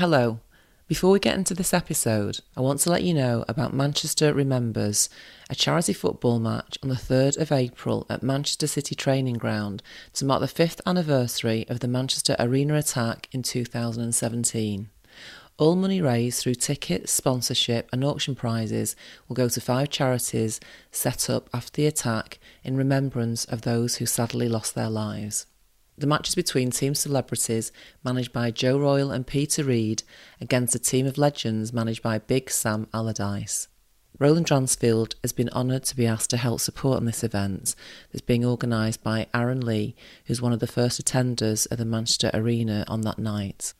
Hello. 0.00 0.40
Before 0.88 1.10
we 1.10 1.18
get 1.18 1.36
into 1.36 1.52
this 1.52 1.74
episode, 1.74 2.40
I 2.56 2.62
want 2.62 2.80
to 2.80 2.90
let 2.90 3.02
you 3.02 3.12
know 3.12 3.44
about 3.46 3.74
Manchester 3.74 4.32
Remembers, 4.32 5.10
a 5.50 5.54
charity 5.54 5.92
football 5.92 6.38
match 6.38 6.78
on 6.82 6.88
the 6.88 6.94
3rd 6.94 7.36
of 7.36 7.52
April 7.52 8.06
at 8.08 8.22
Manchester 8.22 8.66
City 8.66 8.94
Training 8.94 9.34
Ground 9.34 9.82
to 10.14 10.24
mark 10.24 10.40
the 10.40 10.48
fifth 10.48 10.80
anniversary 10.86 11.66
of 11.68 11.80
the 11.80 11.86
Manchester 11.86 12.34
Arena 12.38 12.76
attack 12.76 13.28
in 13.32 13.42
2017. 13.42 14.88
All 15.58 15.76
money 15.76 16.00
raised 16.00 16.42
through 16.42 16.54
tickets, 16.54 17.12
sponsorship, 17.12 17.86
and 17.92 18.02
auction 18.02 18.34
prizes 18.34 18.96
will 19.28 19.36
go 19.36 19.50
to 19.50 19.60
five 19.60 19.90
charities 19.90 20.60
set 20.90 21.28
up 21.28 21.50
after 21.52 21.72
the 21.72 21.86
attack 21.86 22.38
in 22.64 22.74
remembrance 22.74 23.44
of 23.44 23.60
those 23.60 23.96
who 23.96 24.06
sadly 24.06 24.48
lost 24.48 24.74
their 24.74 24.88
lives. 24.88 25.44
The 26.00 26.06
match 26.06 26.30
is 26.30 26.34
between 26.34 26.70
team 26.70 26.94
celebrities 26.94 27.72
managed 28.02 28.32
by 28.32 28.50
Joe 28.50 28.78
Royle 28.78 29.10
and 29.10 29.26
Peter 29.26 29.62
Reid 29.62 30.02
against 30.40 30.74
a 30.74 30.78
team 30.78 31.04
of 31.04 31.18
legends 31.18 31.74
managed 31.74 32.02
by 32.02 32.18
Big 32.18 32.50
Sam 32.50 32.86
Allardyce. 32.94 33.68
Roland 34.18 34.46
Dransfield 34.46 35.16
has 35.20 35.34
been 35.34 35.50
honoured 35.50 35.84
to 35.84 35.96
be 35.96 36.06
asked 36.06 36.30
to 36.30 36.38
help 36.38 36.62
support 36.62 36.96
on 36.96 37.04
this 37.04 37.22
event 37.22 37.74
that's 38.10 38.22
being 38.22 38.46
organised 38.46 39.02
by 39.02 39.26
Aaron 39.34 39.60
Lee, 39.60 39.94
who's 40.24 40.40
one 40.40 40.54
of 40.54 40.60
the 40.60 40.66
first 40.66 41.04
attenders 41.04 41.66
at 41.70 41.76
the 41.76 41.84
Manchester 41.84 42.30
Arena 42.32 42.86
on 42.88 43.02
that 43.02 43.18
night. 43.18 43.74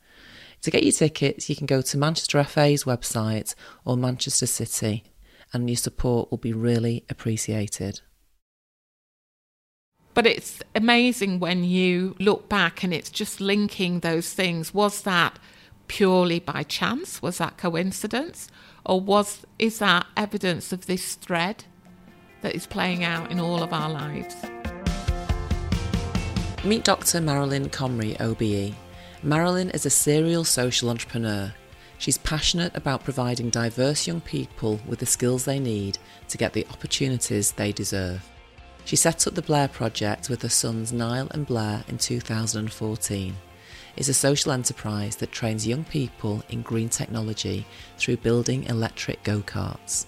To 0.61 0.69
get 0.69 0.83
your 0.83 0.91
tickets, 0.91 1.49
you 1.49 1.55
can 1.55 1.65
go 1.65 1.81
to 1.81 1.97
Manchester 1.97 2.43
FA's 2.43 2.83
website 2.83 3.55
or 3.83 3.97
Manchester 3.97 4.45
City, 4.45 5.05
and 5.53 5.67
your 5.67 5.77
support 5.77 6.29
will 6.29 6.37
be 6.37 6.53
really 6.53 7.03
appreciated. 7.09 8.01
But 10.13 10.27
it's 10.27 10.61
amazing 10.75 11.39
when 11.39 11.63
you 11.63 12.15
look 12.19 12.49
back 12.49 12.83
and 12.83 12.93
it's 12.93 13.09
just 13.09 13.39
linking 13.39 14.01
those 14.01 14.33
things. 14.33 14.73
Was 14.73 15.03
that 15.03 15.39
purely 15.87 16.39
by 16.39 16.63
chance? 16.63 17.21
Was 17.21 17.37
that 17.37 17.57
coincidence? 17.57 18.49
Or 18.85 18.99
was 18.99 19.45
is 19.57 19.79
that 19.79 20.05
evidence 20.17 20.73
of 20.73 20.85
this 20.85 21.15
thread 21.15 21.63
that 22.41 22.55
is 22.55 22.67
playing 22.67 23.03
out 23.03 23.31
in 23.31 23.39
all 23.39 23.63
of 23.63 23.71
our 23.71 23.89
lives? 23.89 24.35
Meet 26.65 26.83
Dr. 26.83 27.21
Marilyn 27.21 27.69
Comrie, 27.69 28.19
OBE. 28.19 28.75
Marilyn 29.23 29.69
is 29.69 29.85
a 29.85 29.89
serial 29.89 30.43
social 30.43 30.89
entrepreneur. 30.89 31.53
She's 31.99 32.17
passionate 32.17 32.75
about 32.75 33.03
providing 33.03 33.49
diverse 33.49 34.07
young 34.07 34.21
people 34.21 34.79
with 34.87 34.99
the 34.99 35.05
skills 35.05 35.45
they 35.45 35.59
need 35.59 35.99
to 36.29 36.37
get 36.37 36.53
the 36.53 36.65
opportunities 36.71 37.51
they 37.51 37.71
deserve. 37.71 38.27
She 38.85 38.95
set 38.95 39.25
up 39.27 39.35
the 39.35 39.41
Blair 39.41 39.67
Project 39.67 40.29
with 40.29 40.41
her 40.41 40.49
sons 40.49 40.91
Nile 40.91 41.27
and 41.31 41.45
Blair 41.45 41.83
in 41.87 41.97
2014. 41.97 43.35
It's 43.95 44.09
a 44.09 44.13
social 44.13 44.51
enterprise 44.51 45.17
that 45.17 45.31
trains 45.31 45.67
young 45.67 45.83
people 45.83 46.43
in 46.49 46.61
green 46.61 46.89
technology 46.89 47.65
through 47.97 48.17
building 48.17 48.63
electric 48.65 49.23
go 49.23 49.41
karts. 49.41 50.05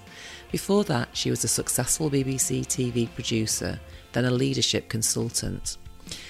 Before 0.52 0.84
that, 0.86 1.10
she 1.14 1.30
was 1.30 1.44
a 1.44 1.50
successful 1.50 2.10
BBC 2.10 2.62
TV 2.62 3.14
producer, 3.14 3.80
then 4.14 4.26
a 4.26 4.32
leadership 4.32 4.88
consultant. 4.88 5.78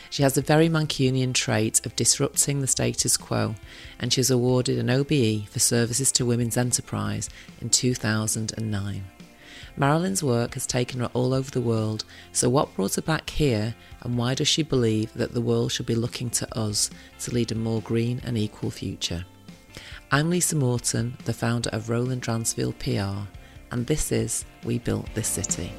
She 0.10 0.24
has 0.24 0.34
the 0.34 0.42
very 0.42 0.70
Mancunian 0.70 1.34
trait 1.34 1.86
of 1.86 1.96
disrupting 1.96 2.62
the 2.62 2.68
status 2.68 3.18
quo, 3.18 3.56
and 4.00 4.14
she 4.14 4.20
was 4.20 4.32
awarded 4.32 4.78
an 4.78 4.90
OBE 4.90 5.48
for 5.50 5.60
services 5.60 6.12
to 6.14 6.26
women's 6.26 6.58
enterprise 6.58 7.30
in 7.62 7.70
2009. 7.70 9.04
Marilyn's 9.78 10.24
work 10.24 10.54
has 10.54 10.66
taken 10.66 11.00
her 11.00 11.10
all 11.14 11.34
over 11.34 11.50
the 11.50 11.62
world, 11.62 12.06
so 12.32 12.50
what 12.50 12.76
brought 12.76 12.96
her 12.96 13.02
back 13.02 13.30
here 13.30 13.76
and 14.02 14.18
why 14.18 14.34
does 14.34 14.48
she 14.48 14.64
believe 14.64 15.14
that 15.14 15.34
the 15.34 15.42
world 15.42 15.72
should 15.72 15.86
be 15.86 15.96
looking 15.96 16.30
to 16.32 16.58
us 16.58 16.90
to 17.20 17.34
lead 17.34 17.52
a 17.52 17.56
more 17.56 17.82
green 17.82 18.22
and 18.24 18.38
equal 18.38 18.72
future? 18.72 19.26
I'm 20.12 20.30
Lisa 20.30 20.56
Morton, 20.56 21.18
the 21.26 21.34
founder 21.34 21.70
of 21.72 21.90
Roland 21.90 22.22
Dransfield 22.22 22.78
PR, 22.80 23.28
and 23.72 23.88
this 23.88 24.12
is 24.12 24.46
We 24.64 24.78
Built 24.78 25.08
This 25.16 25.28
City. 25.28 25.72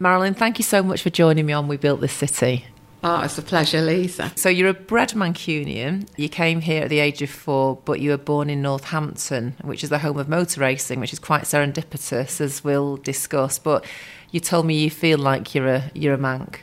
Marilyn, 0.00 0.34
thank 0.34 0.58
you 0.58 0.64
so 0.64 0.82
much 0.82 1.02
for 1.02 1.10
joining 1.10 1.46
me 1.46 1.52
on 1.52 1.68
We 1.68 1.76
Built 1.76 2.00
This 2.00 2.12
City. 2.12 2.64
Oh, 3.06 3.20
it's 3.20 3.36
a 3.36 3.42
pleasure, 3.42 3.82
Lisa. 3.82 4.32
So 4.34 4.48
you're 4.48 4.70
a 4.70 4.74
bred 4.74 5.10
Mancunian. 5.10 6.08
You 6.16 6.30
came 6.30 6.62
here 6.62 6.84
at 6.84 6.88
the 6.88 7.00
age 7.00 7.20
of 7.20 7.28
four, 7.28 7.76
but 7.84 8.00
you 8.00 8.08
were 8.08 8.16
born 8.16 8.48
in 8.48 8.62
Northampton, 8.62 9.56
which 9.60 9.84
is 9.84 9.90
the 9.90 9.98
home 9.98 10.16
of 10.18 10.26
motor 10.26 10.62
racing, 10.62 11.00
which 11.00 11.12
is 11.12 11.18
quite 11.18 11.42
serendipitous, 11.42 12.40
as 12.40 12.64
we'll 12.64 12.96
discuss. 12.96 13.58
But 13.58 13.84
you 14.30 14.40
told 14.40 14.64
me 14.64 14.78
you 14.78 14.88
feel 14.88 15.18
like 15.18 15.54
you're 15.54 15.68
a 15.68 15.90
you're 15.92 16.14
a 16.14 16.18
Manc. 16.18 16.60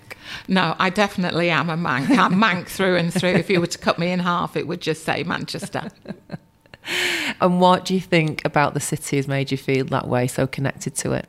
No, 0.47 0.75
I 0.79 0.89
definitely 0.89 1.51
am 1.51 1.69
a 1.69 1.77
Manc. 1.77 2.09
I'm 2.09 2.39
Manc 2.39 2.67
through 2.69 2.95
and 2.95 3.13
through. 3.13 3.33
If 3.33 3.51
you 3.51 3.59
were 3.59 3.67
to 3.67 3.77
cut 3.77 3.99
me 3.99 4.11
in 4.11 4.19
half, 4.19 4.57
it 4.57 4.67
would 4.67 4.81
just 4.81 5.03
say 5.03 5.21
Manchester. 5.21 5.91
and 7.39 7.61
what 7.61 7.85
do 7.85 7.93
you 7.93 8.01
think 8.01 8.43
about 8.45 8.73
the 8.73 8.79
city 8.79 9.17
has 9.17 9.27
made 9.27 9.51
you 9.51 9.57
feel 9.57 9.85
that 9.85 10.07
way, 10.07 10.25
so 10.25 10.47
connected 10.47 10.95
to 10.95 11.11
it? 11.11 11.27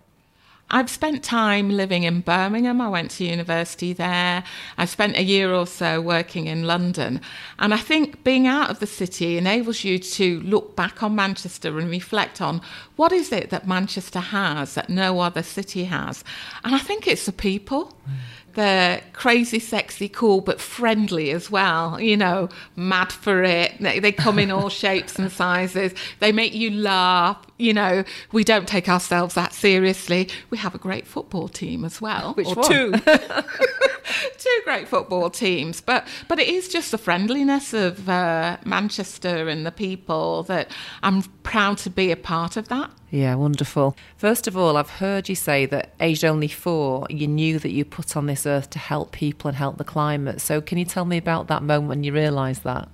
I've 0.72 0.90
spent 0.90 1.22
time 1.22 1.68
living 1.70 2.02
in 2.04 2.20
Birmingham. 2.20 2.80
I 2.80 2.88
went 2.88 3.10
to 3.12 3.24
university 3.24 3.92
there. 3.92 4.42
I've 4.78 4.88
spent 4.88 5.16
a 5.16 5.22
year 5.22 5.52
or 5.52 5.66
so 5.66 6.00
working 6.00 6.46
in 6.46 6.66
London. 6.66 7.20
And 7.58 7.74
I 7.74 7.76
think 7.76 8.24
being 8.24 8.46
out 8.46 8.70
of 8.70 8.80
the 8.80 8.86
city 8.86 9.36
enables 9.36 9.84
you 9.84 9.98
to 9.98 10.40
look 10.40 10.74
back 10.74 11.02
on 11.02 11.14
Manchester 11.14 11.78
and 11.78 11.90
reflect 11.90 12.40
on 12.40 12.62
what 12.96 13.12
is 13.12 13.30
it 13.32 13.50
that 13.50 13.68
Manchester 13.68 14.20
has 14.20 14.74
that 14.74 14.88
no 14.88 15.20
other 15.20 15.42
city 15.42 15.84
has. 15.84 16.24
And 16.64 16.74
I 16.74 16.78
think 16.78 17.06
it's 17.06 17.26
the 17.26 17.32
people. 17.32 17.96
Mm 18.08 18.14
they're 18.54 19.02
crazy, 19.12 19.58
sexy, 19.58 20.08
cool, 20.08 20.40
but 20.40 20.60
friendly 20.60 21.30
as 21.30 21.50
well. 21.50 22.00
You 22.00 22.16
know, 22.16 22.48
mad 22.76 23.12
for 23.12 23.42
it. 23.42 23.78
They, 23.80 23.98
they 23.98 24.12
come 24.12 24.38
in 24.38 24.50
all 24.50 24.68
shapes 24.82 25.18
and 25.18 25.30
sizes. 25.32 25.94
They 26.20 26.32
make 26.32 26.54
you 26.54 26.70
laugh. 26.70 27.44
You 27.62 27.72
know, 27.72 28.02
we 28.32 28.42
don't 28.42 28.66
take 28.66 28.88
ourselves 28.88 29.34
that 29.34 29.52
seriously. 29.52 30.28
We 30.50 30.58
have 30.58 30.74
a 30.74 30.78
great 30.78 31.06
football 31.06 31.46
team 31.46 31.84
as 31.84 32.00
well. 32.00 32.32
Which 32.36 32.48
or 32.48 32.56
one? 32.56 32.68
Two. 32.68 32.92
two 34.38 34.60
great 34.64 34.88
football 34.88 35.30
teams. 35.30 35.80
But 35.80 36.06
but 36.26 36.40
it 36.40 36.48
is 36.48 36.68
just 36.68 36.90
the 36.90 36.98
friendliness 36.98 37.72
of 37.72 38.08
uh, 38.08 38.56
Manchester 38.64 39.48
and 39.48 39.64
the 39.64 39.70
people 39.70 40.42
that 40.44 40.72
I'm 41.04 41.22
proud 41.44 41.78
to 41.78 41.90
be 41.90 42.10
a 42.10 42.16
part 42.16 42.56
of 42.56 42.66
that. 42.66 42.90
Yeah, 43.12 43.36
wonderful. 43.36 43.96
First 44.16 44.48
of 44.48 44.56
all, 44.56 44.76
I've 44.76 44.90
heard 44.90 45.28
you 45.28 45.36
say 45.36 45.64
that 45.66 45.94
aged 46.00 46.24
only 46.24 46.48
four, 46.48 47.06
you 47.10 47.28
knew 47.28 47.60
that 47.60 47.70
you 47.70 47.84
put 47.84 48.16
on 48.16 48.26
this 48.26 48.44
earth 48.44 48.70
to 48.70 48.80
help 48.80 49.12
people 49.12 49.48
and 49.48 49.56
help 49.56 49.78
the 49.78 49.84
climate. 49.84 50.40
So, 50.40 50.60
can 50.60 50.78
you 50.78 50.84
tell 50.84 51.04
me 51.04 51.16
about 51.16 51.46
that 51.46 51.62
moment 51.62 51.90
when 51.90 52.02
you 52.02 52.12
realised 52.12 52.64
that? 52.64 52.88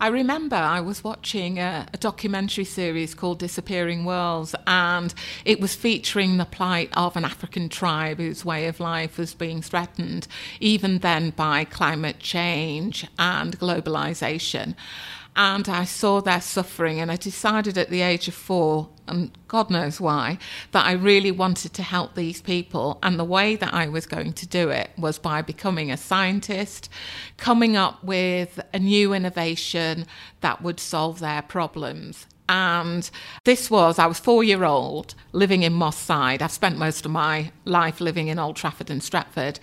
I 0.00 0.06
remember 0.08 0.54
I 0.54 0.80
was 0.80 1.02
watching 1.02 1.58
a, 1.58 1.88
a, 1.92 1.96
documentary 1.96 2.64
series 2.64 3.14
called 3.14 3.40
Disappearing 3.40 4.04
Worlds, 4.04 4.54
and 4.64 5.12
it 5.44 5.58
was 5.58 5.74
featuring 5.74 6.36
the 6.36 6.44
plight 6.44 6.90
of 6.92 7.16
an 7.16 7.24
African 7.24 7.68
tribe 7.68 8.18
whose 8.18 8.44
way 8.44 8.68
of 8.68 8.78
life 8.78 9.18
was 9.18 9.34
being 9.34 9.60
threatened, 9.60 10.28
even 10.60 10.98
then 10.98 11.30
by 11.30 11.64
climate 11.64 12.20
change 12.20 13.08
and 13.18 13.58
globalization. 13.58 14.76
And 15.34 15.68
I 15.68 15.84
saw 15.84 16.20
their 16.20 16.40
suffering, 16.40 17.00
and 17.00 17.10
I 17.10 17.16
decided 17.16 17.76
at 17.76 17.90
the 17.90 18.02
age 18.02 18.28
of 18.28 18.34
four, 18.34 18.90
and 19.08 19.36
God 19.48 19.70
knows 19.70 20.00
why, 20.00 20.38
that 20.72 20.86
I 20.86 20.92
really 20.92 21.30
wanted 21.30 21.72
to 21.74 21.82
help 21.82 22.14
these 22.14 22.40
people. 22.40 22.98
And 23.02 23.18
the 23.18 23.24
way 23.24 23.56
that 23.56 23.74
I 23.74 23.88
was 23.88 24.06
going 24.06 24.32
to 24.34 24.46
do 24.46 24.70
it 24.70 24.90
was 24.96 25.18
by 25.18 25.42
becoming 25.42 25.90
a 25.90 25.96
scientist, 25.96 26.88
coming 27.36 27.76
up 27.76 28.02
with 28.04 28.60
a 28.72 28.78
new 28.78 29.12
innovation 29.12 30.06
that 30.40 30.62
would 30.62 30.80
solve 30.80 31.20
their 31.20 31.42
problems. 31.42 32.26
And 32.48 33.10
this 33.44 33.70
was, 33.70 33.98
I 33.98 34.06
was 34.06 34.18
four 34.18 34.42
year 34.42 34.64
old 34.64 35.14
living 35.32 35.62
in 35.62 35.74
Moss 35.74 35.98
Side. 35.98 36.40
I've 36.40 36.50
spent 36.50 36.78
most 36.78 37.04
of 37.04 37.12
my 37.12 37.52
life 37.64 38.00
living 38.00 38.28
in 38.28 38.38
Old 38.38 38.56
Trafford 38.56 38.90
and 38.90 39.02
Stretford. 39.02 39.58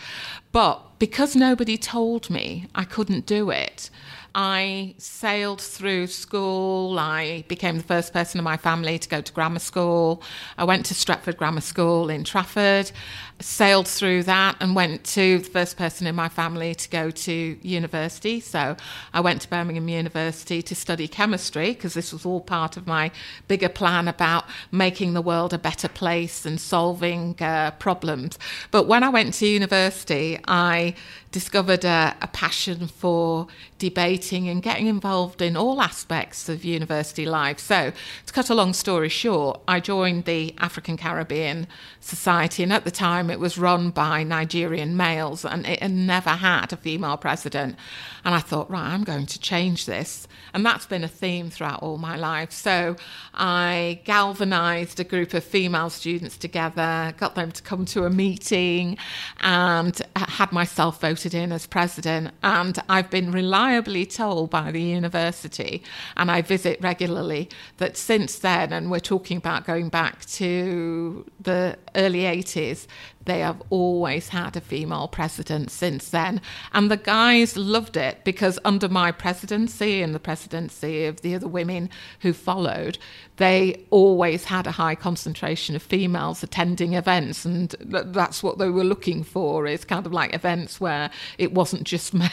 But 0.52 1.00
because 1.00 1.36
nobody 1.36 1.78
told 1.78 2.30
me 2.30 2.68
I 2.76 2.84
couldn't 2.84 3.26
do 3.26 3.50
it, 3.50 3.90
I 4.38 4.96
sailed 4.98 5.62
through 5.62 6.08
school. 6.08 7.00
I 7.00 7.46
became 7.48 7.78
the 7.78 7.84
first 7.84 8.12
person 8.12 8.38
in 8.38 8.44
my 8.44 8.58
family 8.58 9.00
to 9.00 9.08
go 9.08 9.22
to 9.22 9.32
grammar 9.32 9.60
school. 9.60 10.22
I 10.58 10.66
went 10.66 10.86
to 10.88 10.94
Stretford 10.94 11.38
Grammar 11.38 11.62
School 11.62 12.10
in 12.10 12.26
Trafford, 12.26 12.92
sailed 13.40 13.88
through 13.88 14.24
that, 14.24 14.56
and 14.60 14.76
went 14.76 15.04
to 15.04 15.40
the 15.40 15.50
first 15.50 15.78
person 15.78 16.08
in 16.08 16.16
my 16.16 16.30
family 16.30 16.74
to 16.74 16.90
go 16.90 17.12
to 17.12 17.58
university. 17.62 18.40
So 18.40 18.78
I 19.14 19.20
went 19.20 19.42
to 19.42 19.50
Birmingham 19.50 19.90
University 19.90 20.62
to 20.62 20.74
study 20.76 21.08
chemistry 21.08 21.74
because 21.74 21.94
this 21.94 22.14
was 22.14 22.26
all 22.26 22.42
part 22.42 22.78
of 22.78 22.88
my 22.88 23.12
bigger 23.48 23.70
plan 23.70 24.08
about 24.08 24.46
making 24.72 25.14
the 25.14 25.22
world 25.22 25.54
a 25.54 25.58
better 25.58 25.90
place 25.90 26.46
and 26.46 26.60
solving 26.60 27.36
uh, 27.42 27.72
problems. 27.72 28.40
But 28.72 28.84
when 28.88 29.04
I 29.04 29.10
went 29.10 29.34
to 29.36 29.48
university, 29.48 30.40
I 30.48 30.96
discovered 31.36 31.84
a, 31.84 32.16
a 32.22 32.28
passion 32.28 32.88
for 32.88 33.48
debating 33.78 34.48
and 34.48 34.64
getting 34.64 34.88
involved 34.88 35.42
in 35.42 35.58
all 35.58 35.82
aspects 35.82 36.48
of 36.48 36.64
university 36.64 37.26
life. 37.26 37.60
So, 37.60 37.92
to 38.26 38.34
cut 38.34 38.50
a 38.50 38.56
long 38.56 38.72
story 38.72 39.10
short, 39.10 39.60
I 39.68 39.82
joined 39.82 40.24
the 40.24 40.56
African 40.60 40.96
Caribbean 40.96 41.68
Society, 42.00 42.64
and 42.64 42.72
at 42.72 42.86
the 42.86 42.92
time 42.92 43.25
it 43.30 43.40
was 43.40 43.58
run 43.58 43.90
by 43.90 44.24
Nigerian 44.24 44.98
males 44.98 45.46
and 45.46 45.66
it 45.66 45.82
had 45.82 45.92
never 45.92 46.32
had 46.32 46.72
a 46.74 46.78
female 46.78 47.18
president. 47.18 47.78
And 48.24 48.34
I 48.34 48.40
thought, 48.40 48.70
right, 48.70 48.94
I'm 48.94 49.04
going 49.04 49.26
to 49.28 49.40
change 49.40 49.86
this. 49.86 50.28
And 50.54 50.66
that's 50.66 50.86
been 50.86 51.04
a 51.04 51.08
theme 51.08 51.50
throughout 51.50 51.84
all 51.84 51.98
my 51.98 52.16
life. 52.16 52.52
So, 52.52 52.96
I 53.34 54.02
galvanized 54.06 55.00
a 55.00 55.04
group 55.04 55.34
of 55.34 55.44
female 55.44 55.90
students 55.90 56.38
together, 56.38 57.14
got 57.18 57.36
them 57.36 57.52
to 57.52 57.62
come 57.62 57.86
to 57.86 58.06
a 58.06 58.10
meeting, 58.10 58.98
and 59.42 60.02
had 60.16 60.52
myself 60.52 61.02
voted 61.02 61.34
in 61.34 61.52
as 61.52 61.68
president. 61.68 62.34
And 62.42 62.80
I've 62.88 63.10
been 63.10 63.32
reliably 63.32 64.06
told 64.06 64.50
by 64.50 64.72
the 64.72 64.82
university, 64.82 65.84
and 66.16 66.32
I 66.32 66.42
visit 66.42 66.80
regularly, 66.82 67.50
that 67.78 67.98
since 67.98 68.40
then, 68.40 68.72
and 68.72 68.90
we're 68.90 69.00
talking 69.00 69.38
about 69.38 69.66
going 69.66 69.90
back 69.90 70.26
to 70.26 71.26
the 71.46 71.78
early 71.96 72.22
80s, 72.22 72.86
they 73.26 73.40
have 73.40 73.62
always 73.70 74.30
had 74.30 74.56
a 74.56 74.62
female 74.62 75.08
president 75.08 75.72
since 75.72 76.10
then. 76.10 76.42
And 76.74 76.92
the 76.92 76.98
guys 76.98 77.58
loved 77.58 77.98
it 77.98 78.24
because 78.24 78.60
under 78.64 78.90
my 78.90 79.12
presidency 79.12 80.02
and 80.02 80.14
the 80.14 80.20
presidency 80.20 81.06
of 81.06 81.22
the 81.22 81.34
other 81.34 81.48
women 81.48 81.90
who 82.20 82.34
followed, 82.34 82.98
they 83.38 83.86
always 83.90 84.46
had 84.46 84.68
a 84.68 84.72
high 84.72 84.96
concentration 84.96 85.76
of 85.76 85.84
females 85.84 86.44
attending 86.44 86.94
events. 86.94 87.46
And 87.46 87.76
that's 87.80 88.42
what 88.42 88.58
they 88.58 88.70
were 88.70 88.84
looking 88.84 89.24
for 89.24 89.68
is 89.68 89.84
kind 89.84 90.06
of 90.06 90.14
like 90.14 90.34
events 90.34 90.80
where 90.80 91.10
it 91.38 91.54
wasn't 91.54 91.84
just 91.84 92.14
men, 92.14 92.32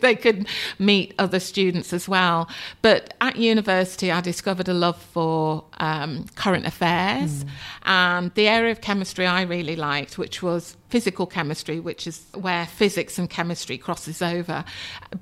they 0.00 0.16
could 0.16 0.46
meet 0.78 1.14
other 1.18 1.40
students 1.40 1.92
as 1.92 2.08
well. 2.08 2.48
But 2.80 3.14
at 3.20 3.36
university, 3.36 4.10
I 4.10 4.20
discovered 4.20 4.68
a 4.68 4.74
love 4.74 5.00
for 5.00 5.64
um, 5.78 6.26
current 6.34 6.66
affairs. 6.66 7.44
Mm. 7.44 7.48
And 7.84 8.34
the 8.34 8.48
area 8.48 8.72
of 8.72 8.80
chemistry 8.80 9.26
I 9.26 9.42
really 9.42 9.76
liked 9.76 10.18
which 10.18 10.42
was 10.42 10.76
physical 10.92 11.24
chemistry, 11.24 11.80
which 11.80 12.06
is 12.06 12.26
where 12.34 12.66
physics 12.66 13.18
and 13.18 13.30
chemistry 13.30 13.78
crosses 13.78 14.20
over. 14.20 14.62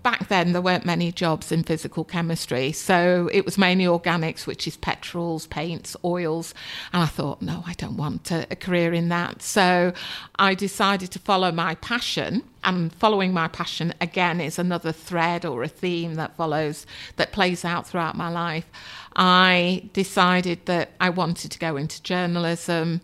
Back 0.02 0.26
then, 0.26 0.50
there 0.52 0.60
weren't 0.60 0.84
many 0.84 1.12
jobs 1.12 1.52
in 1.52 1.62
physical 1.62 2.02
chemistry, 2.02 2.72
so 2.72 3.30
it 3.32 3.44
was 3.44 3.56
mainly 3.56 3.84
organics, 3.84 4.48
which 4.48 4.66
is 4.66 4.76
petrols, 4.76 5.46
paints, 5.46 5.96
oils. 6.04 6.54
And 6.92 7.04
I 7.04 7.06
thought, 7.06 7.40
no, 7.40 7.62
I 7.68 7.74
don't 7.74 7.96
want 7.96 8.32
a, 8.32 8.48
a 8.50 8.56
career 8.56 8.92
in 8.92 9.10
that. 9.10 9.42
So 9.42 9.92
I 10.40 10.54
decided 10.54 11.12
to 11.12 11.20
follow 11.20 11.52
my 11.52 11.76
passion. 11.76 12.42
And 12.64 12.92
following 12.92 13.32
my 13.32 13.48
passion 13.48 13.94
again 14.00 14.40
is 14.40 14.58
another 14.58 14.92
thread 14.92 15.46
or 15.46 15.62
a 15.62 15.68
theme 15.68 16.16
that 16.16 16.36
follows, 16.36 16.84
that 17.14 17.32
plays 17.32 17.64
out 17.64 17.86
throughout 17.86 18.16
my 18.16 18.28
life. 18.28 18.66
I 19.22 19.90
decided 19.92 20.64
that 20.64 20.92
I 20.98 21.10
wanted 21.10 21.50
to 21.50 21.58
go 21.58 21.76
into 21.76 22.02
journalism 22.02 23.02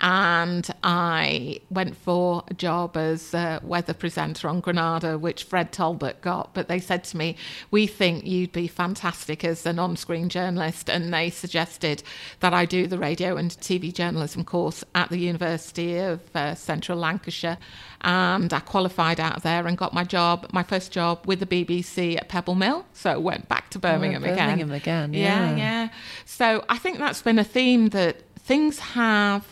and 0.00 0.68
I 0.82 1.60
went 1.70 1.96
for 1.96 2.42
a 2.48 2.54
job 2.54 2.96
as 2.96 3.32
a 3.32 3.60
weather 3.62 3.94
presenter 3.94 4.48
on 4.48 4.58
Granada, 4.58 5.16
which 5.16 5.44
Fred 5.44 5.70
Talbot 5.70 6.20
got. 6.20 6.52
But 6.52 6.66
they 6.66 6.80
said 6.80 7.04
to 7.04 7.16
me, 7.16 7.36
We 7.70 7.86
think 7.86 8.26
you'd 8.26 8.50
be 8.50 8.66
fantastic 8.66 9.44
as 9.44 9.64
an 9.64 9.78
on 9.78 9.96
screen 9.96 10.28
journalist. 10.28 10.90
And 10.90 11.14
they 11.14 11.30
suggested 11.30 12.02
that 12.40 12.52
I 12.52 12.64
do 12.64 12.88
the 12.88 12.98
radio 12.98 13.36
and 13.36 13.52
TV 13.52 13.94
journalism 13.94 14.42
course 14.44 14.82
at 14.96 15.10
the 15.10 15.18
University 15.18 15.98
of 15.98 16.20
uh, 16.34 16.56
Central 16.56 16.98
Lancashire. 16.98 17.58
And 18.04 18.52
I 18.52 18.60
qualified 18.60 19.20
out 19.20 19.36
of 19.36 19.42
there 19.42 19.66
and 19.66 19.78
got 19.78 19.94
my 19.94 20.02
job, 20.02 20.48
my 20.52 20.64
first 20.64 20.90
job 20.90 21.24
with 21.24 21.38
the 21.38 21.46
BBC 21.46 22.16
at 22.16 22.28
Pebble 22.28 22.56
Mill. 22.56 22.84
So 22.92 23.20
went 23.20 23.48
back 23.48 23.70
to 23.70 23.78
Birmingham, 23.78 24.24
oh, 24.24 24.26
Birmingham 24.26 24.72
again. 24.72 25.10
again. 25.10 25.14
Yeah. 25.14 25.50
yeah, 25.50 25.56
yeah. 25.56 25.88
So 26.24 26.64
I 26.68 26.78
think 26.78 26.98
that's 26.98 27.22
been 27.22 27.38
a 27.38 27.44
theme 27.44 27.90
that 27.90 28.22
things 28.38 28.80
have 28.80 29.46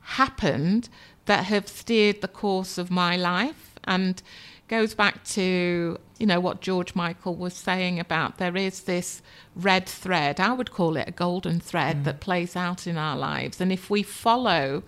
happened 0.00 0.88
that 1.26 1.44
have 1.44 1.68
steered 1.68 2.20
the 2.20 2.28
course 2.28 2.78
of 2.78 2.90
my 2.90 3.16
life 3.16 3.74
and 3.84 4.22
goes 4.68 4.94
back 4.94 5.24
to 5.24 5.98
you 6.18 6.26
know 6.26 6.40
what 6.40 6.60
George 6.60 6.94
Michael 6.94 7.34
was 7.34 7.54
saying 7.54 7.98
about 7.98 8.38
there 8.38 8.56
is 8.56 8.82
this 8.82 9.22
red 9.54 9.86
thread 9.86 10.40
I 10.40 10.52
would 10.52 10.70
call 10.70 10.96
it 10.96 11.08
a 11.08 11.12
golden 11.12 11.58
thread 11.60 11.98
mm. 11.98 12.04
that 12.04 12.20
plays 12.20 12.54
out 12.54 12.86
in 12.86 12.96
our 12.96 13.16
lives 13.16 13.60
and 13.60 13.72
if 13.72 13.88
we 13.90 14.02
follow 14.02 14.82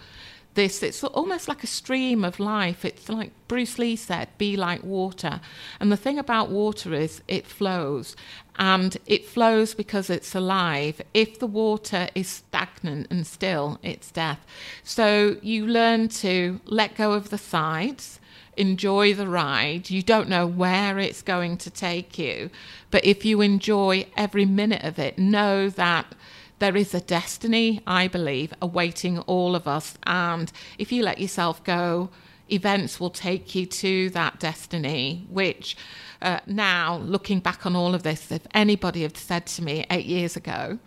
this 0.55 0.83
it's 0.83 1.05
almost 1.05 1.49
like 1.49 1.63
a 1.63 1.67
stream 1.67 2.25
of 2.25 2.41
life 2.41 2.85
it's 2.85 3.09
like 3.09 3.31
Bruce 3.47 3.79
Lee 3.79 3.97
said 3.97 4.29
be 4.37 4.57
like 4.57 4.83
water 4.83 5.41
and 5.79 5.93
the 5.93 5.97
thing 5.97 6.19
about 6.19 6.51
water 6.51 6.93
is 6.93 7.23
it 7.29 7.47
flows 7.47 8.17
and 8.61 8.99
it 9.07 9.25
flows 9.25 9.73
because 9.73 10.11
it's 10.11 10.35
alive. 10.35 11.01
If 11.15 11.39
the 11.39 11.47
water 11.47 12.09
is 12.15 12.29
stagnant 12.29 13.07
and 13.11 13.27
still, 13.27 13.79
it's 13.83 14.11
death. 14.11 14.45
So 14.85 15.39
you 15.41 15.67
learn 15.67 16.09
to 16.09 16.61
let 16.67 16.95
go 16.95 17.13
of 17.13 17.31
the 17.31 17.39
sides, 17.39 18.21
enjoy 18.59 19.15
the 19.15 19.27
ride. 19.27 19.89
You 19.89 20.03
don't 20.03 20.29
know 20.29 20.47
where 20.47 20.99
it's 20.99 21.23
going 21.23 21.57
to 21.57 21.71
take 21.71 22.19
you, 22.19 22.51
but 22.91 23.03
if 23.03 23.25
you 23.25 23.41
enjoy 23.41 24.07
every 24.15 24.45
minute 24.45 24.85
of 24.85 24.99
it, 24.99 25.19
know 25.19 25.71
that 25.71 26.15
there 26.61 26.77
is 26.77 26.95
a 26.95 27.01
destiny, 27.01 27.81
I 27.87 28.07
believe, 28.07 28.55
awaiting 28.63 29.19
all 29.21 29.57
of 29.57 29.67
us. 29.67 29.99
And 30.05 30.53
if 30.79 30.93
you 30.93 31.03
let 31.03 31.19
yourself 31.19 31.65
go, 31.65 32.11
events 32.51 33.01
will 33.01 33.11
take 33.11 33.55
you 33.55 33.67
to 33.67 34.11
that 34.11 34.39
destiny, 34.39 35.27
which 35.29 35.77
uh, 36.23 36.41
now, 36.47 36.99
looking 36.99 37.41
back 37.41 37.65
on 37.65 37.75
all 37.75 37.95
of 37.95 38.03
this, 38.03 38.31
if 38.31 38.47
anybody 38.53 39.03
had 39.03 39.17
said 39.17 39.47
to 39.47 39.63
me 39.63 39.87
eight 39.91 40.07
years 40.07 40.37
ago, 40.37 40.79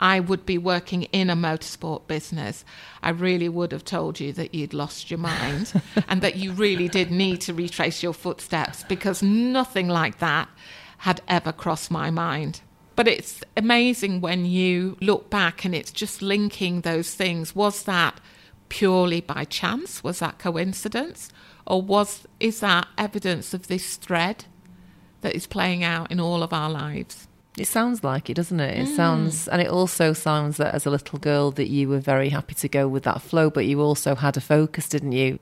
I 0.00 0.18
would 0.18 0.44
be 0.44 0.58
working 0.58 1.04
in 1.04 1.30
a 1.30 1.36
motorsport 1.36 2.08
business, 2.08 2.64
I 3.04 3.10
really 3.10 3.48
would 3.48 3.70
have 3.70 3.84
told 3.84 4.18
you 4.18 4.32
that 4.32 4.52
you'd 4.52 4.74
lost 4.74 5.10
your 5.10 5.18
mind 5.18 5.80
and 6.08 6.20
that 6.22 6.34
you 6.34 6.50
really 6.52 6.88
did 6.88 7.12
need 7.12 7.40
to 7.42 7.54
retrace 7.54 8.02
your 8.02 8.12
footsteps 8.12 8.82
because 8.88 9.22
nothing 9.22 9.86
like 9.86 10.18
that 10.18 10.48
had 10.98 11.20
ever 11.28 11.52
crossed 11.52 11.92
my 11.92 12.10
mind. 12.10 12.62
But 12.94 13.08
it's 13.08 13.42
amazing 13.56 14.20
when 14.20 14.44
you 14.44 14.96
look 15.00 15.30
back 15.30 15.64
and 15.64 15.74
it's 15.74 15.92
just 15.92 16.20
linking 16.22 16.82
those 16.82 17.14
things. 17.14 17.54
Was 17.54 17.84
that 17.84 18.20
purely 18.68 19.20
by 19.20 19.44
chance? 19.44 20.04
Was 20.04 20.18
that 20.18 20.38
coincidence? 20.38 21.30
Or 21.66 21.80
was 21.80 22.26
is 22.40 22.60
that 22.60 22.88
evidence 22.98 23.54
of 23.54 23.68
this 23.68 23.96
thread 23.96 24.44
that 25.22 25.34
is 25.34 25.46
playing 25.46 25.82
out 25.82 26.10
in 26.10 26.20
all 26.20 26.42
of 26.42 26.52
our 26.52 26.70
lives. 26.70 27.26
It 27.58 27.66
sounds 27.66 28.02
like 28.02 28.30
it, 28.30 28.34
doesn't 28.34 28.60
it? 28.60 28.78
It 28.78 28.88
mm. 28.88 28.96
sounds, 28.96 29.46
and 29.46 29.60
it 29.60 29.68
also 29.68 30.14
sounds 30.14 30.56
that 30.56 30.74
as 30.74 30.86
a 30.86 30.90
little 30.90 31.18
girl 31.18 31.50
that 31.52 31.68
you 31.68 31.86
were 31.86 31.98
very 31.98 32.30
happy 32.30 32.54
to 32.54 32.68
go 32.68 32.88
with 32.88 33.02
that 33.02 33.20
flow, 33.20 33.50
but 33.50 33.66
you 33.66 33.80
also 33.82 34.14
had 34.14 34.38
a 34.38 34.40
focus, 34.40 34.88
didn't 34.88 35.12
you? 35.12 35.38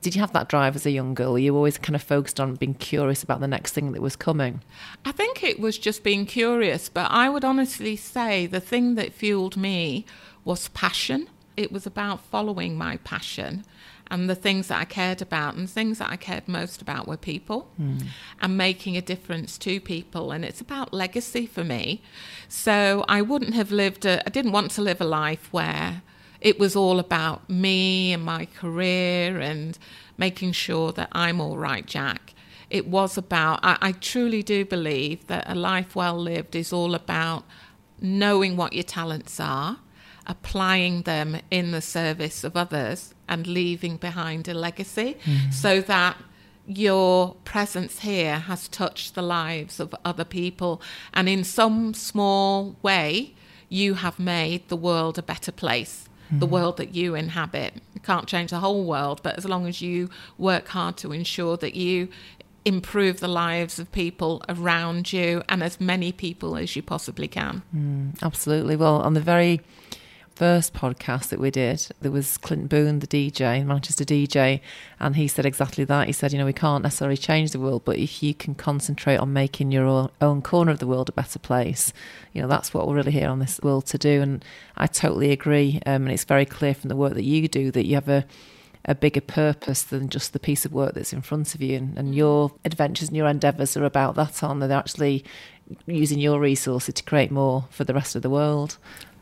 Did 0.00 0.14
you 0.14 0.22
have 0.22 0.32
that 0.32 0.48
drive 0.48 0.76
as 0.76 0.86
a 0.86 0.90
young 0.90 1.12
girl? 1.12 1.32
Were 1.32 1.38
you 1.38 1.54
always 1.54 1.76
kind 1.76 1.94
of 1.94 2.02
focused 2.02 2.40
on 2.40 2.54
being 2.54 2.74
curious 2.74 3.22
about 3.22 3.40
the 3.40 3.46
next 3.46 3.72
thing 3.72 3.92
that 3.92 4.00
was 4.00 4.16
coming? 4.16 4.62
I 5.04 5.12
think 5.12 5.44
it 5.44 5.60
was 5.60 5.76
just 5.76 6.02
being 6.02 6.24
curious, 6.24 6.88
but 6.88 7.10
I 7.10 7.28
would 7.28 7.44
honestly 7.44 7.96
say 7.96 8.46
the 8.46 8.58
thing 8.58 8.94
that 8.94 9.12
fueled 9.12 9.56
me 9.56 10.06
was 10.44 10.68
passion. 10.68 11.28
It 11.56 11.70
was 11.70 11.86
about 11.86 12.24
following 12.24 12.78
my 12.78 12.96
passion 12.98 13.64
and 14.12 14.28
the 14.28 14.34
things 14.34 14.68
that 14.68 14.78
I 14.78 14.84
cared 14.84 15.22
about 15.22 15.54
and 15.54 15.68
things 15.68 15.98
that 15.98 16.10
I 16.10 16.16
cared 16.16 16.46
most 16.46 16.82
about 16.82 17.08
were 17.08 17.16
people 17.16 17.70
mm. 17.80 18.04
and 18.42 18.58
making 18.58 18.94
a 18.94 19.00
difference 19.00 19.56
to 19.58 19.80
people. 19.80 20.32
And 20.32 20.44
it's 20.44 20.60
about 20.60 20.92
legacy 20.92 21.46
for 21.46 21.64
me. 21.64 22.02
So 22.46 23.06
I 23.08 23.22
wouldn't 23.22 23.54
have 23.54 23.72
lived 23.72 24.06
I 24.06 24.18
didn't 24.30 24.52
want 24.52 24.70
to 24.72 24.82
live 24.82 25.00
a 25.00 25.06
life 25.06 25.48
where 25.50 26.02
it 26.42 26.58
was 26.58 26.76
all 26.76 26.98
about 26.98 27.48
me 27.48 28.12
and 28.12 28.22
my 28.22 28.44
career 28.44 29.40
and 29.40 29.78
making 30.18 30.52
sure 30.52 30.92
that 30.92 31.08
I'm 31.12 31.40
all 31.40 31.56
right 31.56 31.86
Jack. 31.86 32.34
It 32.68 32.86
was 32.86 33.16
about 33.16 33.60
I, 33.62 33.78
I 33.80 33.92
truly 33.92 34.42
do 34.42 34.66
believe 34.66 35.26
that 35.28 35.48
a 35.48 35.54
life 35.54 35.96
well 35.96 36.18
lived 36.18 36.54
is 36.54 36.70
all 36.70 36.94
about 36.94 37.44
knowing 37.98 38.58
what 38.58 38.74
your 38.74 38.84
talents 38.84 39.40
are 39.40 39.78
applying 40.26 41.02
them 41.02 41.38
in 41.50 41.72
the 41.72 41.80
service 41.80 42.44
of 42.44 42.56
others 42.56 43.14
and 43.28 43.46
leaving 43.46 43.96
behind 43.96 44.48
a 44.48 44.54
legacy 44.54 45.16
mm-hmm. 45.24 45.50
so 45.50 45.80
that 45.80 46.16
your 46.66 47.34
presence 47.44 48.00
here 48.00 48.38
has 48.38 48.68
touched 48.68 49.14
the 49.14 49.22
lives 49.22 49.80
of 49.80 49.94
other 50.04 50.24
people 50.24 50.80
and 51.12 51.28
in 51.28 51.42
some 51.42 51.92
small 51.92 52.76
way 52.82 53.34
you 53.68 53.94
have 53.94 54.18
made 54.18 54.68
the 54.68 54.76
world 54.76 55.18
a 55.18 55.22
better 55.22 55.50
place 55.50 56.08
mm-hmm. 56.26 56.38
the 56.38 56.46
world 56.46 56.76
that 56.76 56.94
you 56.94 57.16
inhabit 57.16 57.74
you 57.94 58.00
can't 58.00 58.28
change 58.28 58.50
the 58.50 58.60
whole 58.60 58.84
world 58.84 59.20
but 59.24 59.36
as 59.36 59.44
long 59.44 59.66
as 59.66 59.82
you 59.82 60.08
work 60.38 60.68
hard 60.68 60.96
to 60.96 61.10
ensure 61.10 61.56
that 61.56 61.74
you 61.74 62.08
improve 62.64 63.18
the 63.18 63.28
lives 63.28 63.80
of 63.80 63.90
people 63.90 64.40
around 64.48 65.12
you 65.12 65.42
and 65.48 65.64
as 65.64 65.80
many 65.80 66.12
people 66.12 66.56
as 66.56 66.76
you 66.76 66.82
possibly 66.82 67.26
can 67.26 67.60
mm, 67.74 68.22
absolutely 68.22 68.76
well 68.76 69.00
on 69.00 69.14
the 69.14 69.20
very 69.20 69.60
first 70.34 70.74
podcast 70.74 71.28
that 71.28 71.38
we 71.38 71.50
did, 71.50 71.86
there 72.00 72.10
was 72.10 72.36
Clint 72.38 72.68
Boon, 72.68 72.98
the 72.98 73.06
DJ, 73.06 73.64
Manchester 73.64 74.04
DJ, 74.04 74.60
and 74.98 75.16
he 75.16 75.28
said 75.28 75.46
exactly 75.46 75.84
that. 75.84 76.06
He 76.06 76.12
said, 76.12 76.32
you 76.32 76.38
know, 76.38 76.44
we 76.44 76.52
can't 76.52 76.82
necessarily 76.82 77.16
change 77.16 77.52
the 77.52 77.60
world, 77.60 77.82
but 77.84 77.98
if 77.98 78.22
you 78.22 78.34
can 78.34 78.54
concentrate 78.54 79.16
on 79.16 79.32
making 79.32 79.72
your 79.72 80.10
own 80.20 80.42
corner 80.42 80.72
of 80.72 80.78
the 80.78 80.86
world 80.86 81.08
a 81.08 81.12
better 81.12 81.38
place, 81.38 81.92
you 82.32 82.42
know, 82.42 82.48
that's 82.48 82.72
what 82.72 82.88
we're 82.88 82.96
really 82.96 83.12
here 83.12 83.28
on 83.28 83.38
this 83.38 83.60
world 83.62 83.86
to 83.86 83.98
do. 83.98 84.22
And 84.22 84.44
I 84.76 84.86
totally 84.86 85.30
agree. 85.30 85.80
Um, 85.86 86.02
and 86.02 86.12
it's 86.12 86.24
very 86.24 86.46
clear 86.46 86.74
from 86.74 86.88
the 86.88 86.96
work 86.96 87.14
that 87.14 87.24
you 87.24 87.48
do 87.48 87.70
that 87.70 87.86
you 87.86 87.94
have 87.94 88.08
a 88.08 88.24
a 88.84 88.94
bigger 88.94 89.20
purpose 89.20 89.82
than 89.82 90.08
just 90.08 90.32
the 90.32 90.40
piece 90.40 90.64
of 90.64 90.72
work 90.72 90.94
that's 90.94 91.12
in 91.12 91.20
front 91.20 91.54
of 91.54 91.62
you. 91.62 91.76
And, 91.76 91.96
and 91.96 92.14
your 92.14 92.52
adventures 92.64 93.08
and 93.08 93.16
your 93.16 93.28
endeavours 93.28 93.76
are 93.76 93.84
about 93.84 94.16
that, 94.16 94.42
aren't 94.42 94.60
they? 94.60 94.66
They're 94.66 94.78
actually 94.78 95.24
using 95.86 96.18
your 96.18 96.40
resources 96.40 96.94
to 96.94 97.02
create 97.02 97.30
more 97.30 97.66
for 97.70 97.84
the 97.84 97.94
rest 97.94 98.16
of 98.16 98.22
the 98.22 98.30
world. 98.30 98.78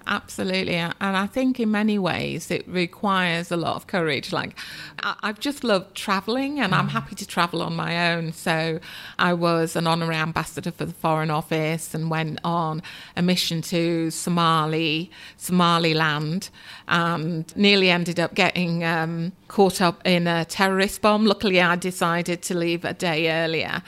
Absolutely. 0.07 0.77
And 0.77 0.95
I 1.01 1.27
think 1.27 1.61
in 1.61 1.71
many 1.71 1.99
ways 1.99 2.51
it 2.51 2.67
requires 2.67 3.51
a 3.53 3.57
lot 3.57 3.77
of 3.77 3.87
courage. 3.87 4.33
Like, 4.33 4.57
I've 5.03 5.39
just 5.39 5.63
loved 5.63 5.95
traveling 5.95 6.59
and 6.61 6.75
I'm 6.75 6.89
mm. 6.89 6.93
happy 6.93 7.15
to 7.17 7.27
travel 7.27 7.63
on 7.63 7.77
my 7.77 8.13
own. 8.13 8.33
So, 8.33 8.81
I 9.19 9.35
was 9.35 9.77
an 9.77 9.87
honorary 9.87 10.17
ambassador 10.17 10.71
for 10.71 10.85
the 10.85 10.93
Foreign 10.93 11.31
Office 11.31 11.95
and 11.95 12.11
went 12.11 12.41
on 12.45 12.83
a 13.17 13.23
mission 13.23 13.63
to 13.63 14.11
Somali, 14.11 15.11
Somaliland, 15.37 16.51
and 16.89 17.55
nearly 17.57 17.91
ended 17.91 18.19
up 18.19 18.35
getting 18.35 18.83
um, 18.85 19.33
caught 19.49 19.81
up 19.81 20.01
in 20.07 20.27
a 20.27 20.45
terrorist 20.45 21.03
bomb. 21.03 21.27
Luckily, 21.27 21.61
I 21.61 21.77
decided 21.77 22.43
to 22.43 22.57
leave 22.57 22.85
a 22.85 22.95
day 22.95 23.31
earlier. 23.31 23.83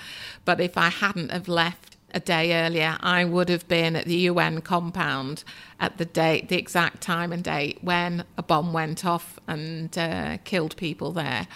But 0.45 0.61
if 0.61 0.77
I 0.77 0.89
hadn't 0.89 1.31
have 1.31 1.49
left, 1.49 1.92
a 2.15 2.21
day 2.21 2.55
earlier, 2.55 2.97
I 3.01 3.25
would 3.25 3.49
have 3.49 3.67
been 3.69 3.97
at 3.97 4.05
the 4.05 4.17
UN 4.17 4.61
compound 4.61 5.45
at 5.81 5.99
the 5.99 6.05
date, 6.05 6.49
the 6.49 6.59
exact 6.59 7.01
time 7.01 7.33
and 7.33 7.43
date 7.43 7.79
when 7.83 8.25
a 8.37 8.43
bomb 8.43 8.73
went 8.73 9.05
off 9.05 9.39
and 9.47 9.97
uh, 9.97 10.39
killed 10.45 10.77
people 10.77 11.13
there. 11.13 11.47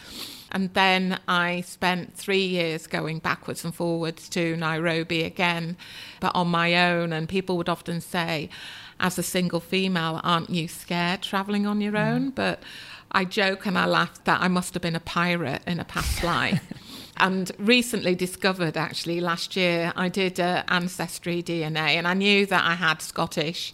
And 0.53 0.73
then 0.75 1.19
I 1.29 1.63
spent 1.63 2.17
three 2.17 2.47
years 2.47 2.87
going 2.87 3.19
backwards 3.19 3.65
and 3.65 3.75
forwards 3.75 4.29
to 4.31 4.57
Nairobi 4.57 5.23
again, 5.23 5.77
but 6.21 6.35
on 6.35 6.49
my 6.49 6.91
own. 6.91 7.13
And 7.13 7.29
people 7.29 7.57
would 7.57 7.69
often 7.69 8.01
say, 8.01 8.49
as 8.99 9.19
a 9.19 9.23
single 9.23 9.61
female, 9.61 10.21
aren't 10.23 10.51
you 10.51 10.69
scared 10.69 11.23
traveling 11.23 11.67
on 11.67 11.81
your 11.81 11.93
mm. 11.93 12.07
own? 12.07 12.31
But 12.31 12.63
I 13.13 13.25
joke 13.25 13.67
and 13.67 13.77
I 13.77 13.87
laugh 13.87 14.23
that 14.25 14.41
I 14.41 14.49
must 14.49 14.75
have 14.75 14.83
been 14.83 14.97
a 14.97 15.01
pirate 15.01 15.63
in 15.67 15.81
a 15.81 15.85
past 15.85 16.23
life. 16.23 16.63
and 17.17 17.51
recently 17.59 18.15
discovered 18.15 18.77
actually 18.77 19.21
last 19.21 19.57
year 19.57 19.93
I 19.97 20.09
did 20.09 20.39
uh, 20.39 20.63
ancestry 20.69 21.43
DNA 21.43 21.97
and 21.97 22.07
I 22.07 22.15
knew 22.15 22.47
that 22.47 22.65
I 22.65 22.75
had 22.75 23.03
Scottish 23.03 23.73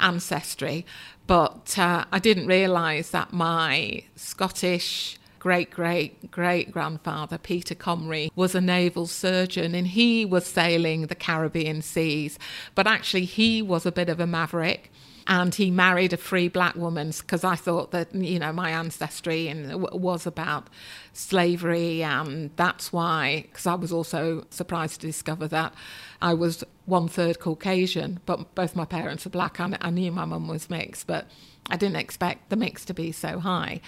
ancestry, 0.00 0.84
but 1.26 1.78
uh, 1.78 2.04
I 2.12 2.18
didn't 2.18 2.46
realise 2.46 3.10
that 3.10 3.32
my 3.32 4.04
Scottish 4.16 5.18
great 5.38 5.72
great 5.72 6.30
great 6.30 6.70
grandfather 6.70 7.36
Peter 7.36 7.74
Comrie 7.74 8.30
was 8.36 8.54
a 8.54 8.60
naval 8.60 9.08
surgeon 9.08 9.74
and 9.74 9.88
he 9.88 10.24
was 10.24 10.46
sailing 10.46 11.06
the 11.06 11.16
Caribbean 11.16 11.82
seas, 11.82 12.38
but 12.76 12.86
actually 12.86 13.24
he 13.24 13.60
was 13.60 13.84
a 13.84 13.90
bit 13.90 14.08
of 14.08 14.20
a 14.20 14.26
maverick 14.26 14.91
and 15.26 15.54
he 15.54 15.70
married 15.70 16.12
a 16.12 16.16
free 16.16 16.48
black 16.48 16.74
woman 16.74 17.12
because 17.16 17.44
I 17.44 17.54
thought 17.54 17.90
that 17.92 18.14
you 18.14 18.38
know 18.38 18.52
my 18.52 18.70
ancestry 18.70 19.48
and 19.48 19.82
was 19.82 20.26
about 20.26 20.68
slavery, 21.12 22.02
and 22.02 22.50
that's 22.56 22.92
why. 22.92 23.46
Because 23.48 23.66
I 23.66 23.74
was 23.74 23.92
also 23.92 24.44
surprised 24.50 25.00
to 25.00 25.06
discover 25.06 25.48
that 25.48 25.74
I 26.20 26.34
was 26.34 26.64
one 26.86 27.08
third 27.08 27.38
Caucasian, 27.38 28.20
but 28.26 28.54
both 28.54 28.74
my 28.74 28.84
parents 28.84 29.26
are 29.26 29.30
black. 29.30 29.60
I, 29.60 29.76
I 29.80 29.90
knew 29.90 30.10
my 30.12 30.24
mum 30.24 30.48
was 30.48 30.70
mixed, 30.70 31.06
but 31.06 31.26
I 31.70 31.76
didn't 31.76 31.96
expect 31.96 32.50
the 32.50 32.56
mix 32.56 32.84
to 32.86 32.94
be 32.94 33.12
so 33.12 33.38
high. 33.38 33.80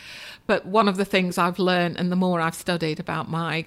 But 0.47 0.67
one 0.67 0.89
of 0.89 0.97
the 0.97 1.05
things 1.05 1.39
I've 1.39 1.59
learned, 1.59 1.99
and 1.99 2.13
the 2.13 2.17
more 2.17 2.41
I've 2.41 2.55
studied 2.55 3.01
about 3.01 3.29
my 3.29 3.67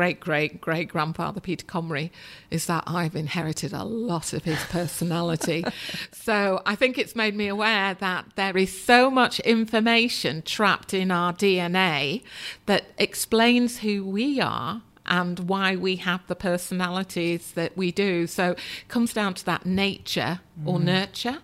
great 0.00 0.18
great 0.18 0.62
great 0.62 0.88
grandfather 0.88 1.40
Peter 1.40 1.66
Comrie 1.66 2.08
is 2.50 2.64
that 2.64 2.82
I've 2.86 3.14
inherited 3.14 3.74
a 3.74 3.84
lot 3.84 4.32
of 4.32 4.44
his 4.44 4.58
personality. 4.70 5.62
so 6.10 6.62
I 6.64 6.74
think 6.74 6.96
it's 6.96 7.14
made 7.14 7.36
me 7.36 7.48
aware 7.48 7.92
that 7.92 8.24
there 8.34 8.56
is 8.56 8.72
so 8.82 9.10
much 9.10 9.40
information 9.40 10.40
trapped 10.40 10.94
in 10.94 11.10
our 11.10 11.34
DNA 11.34 12.22
that 12.64 12.84
explains 12.96 13.80
who 13.80 14.02
we 14.02 14.40
are 14.40 14.80
and 15.04 15.40
why 15.40 15.76
we 15.76 15.96
have 15.96 16.26
the 16.28 16.34
personalities 16.34 17.52
that 17.52 17.76
we 17.76 17.92
do. 17.92 18.26
So 18.26 18.52
it 18.52 18.58
comes 18.88 19.12
down 19.12 19.34
to 19.34 19.44
that 19.44 19.66
nature 19.66 20.40
or 20.64 20.78
mm. 20.78 20.84
nurture. 20.84 21.38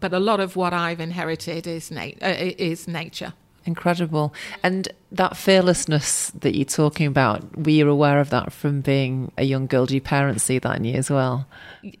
But 0.00 0.12
a 0.12 0.18
lot 0.18 0.40
of 0.40 0.56
what 0.56 0.72
I've 0.72 0.98
inherited 0.98 1.68
is, 1.68 1.92
na- 1.92 2.18
uh, 2.20 2.34
is 2.58 2.88
nature. 2.88 3.34
Incredible. 3.64 4.34
And 4.62 4.88
that 5.12 5.36
fearlessness 5.36 6.30
that 6.30 6.56
you're 6.56 6.64
talking 6.64 7.06
about, 7.06 7.56
were 7.56 7.70
you 7.70 7.88
aware 7.88 8.18
of 8.18 8.30
that 8.30 8.52
from 8.52 8.80
being 8.80 9.30
a 9.36 9.44
young 9.44 9.66
girl? 9.66 9.86
Do 9.86 9.94
your 9.94 10.00
parents 10.00 10.42
see 10.42 10.58
that 10.58 10.76
in 10.78 10.84
you 10.84 10.94
as 10.94 11.10
well? 11.10 11.46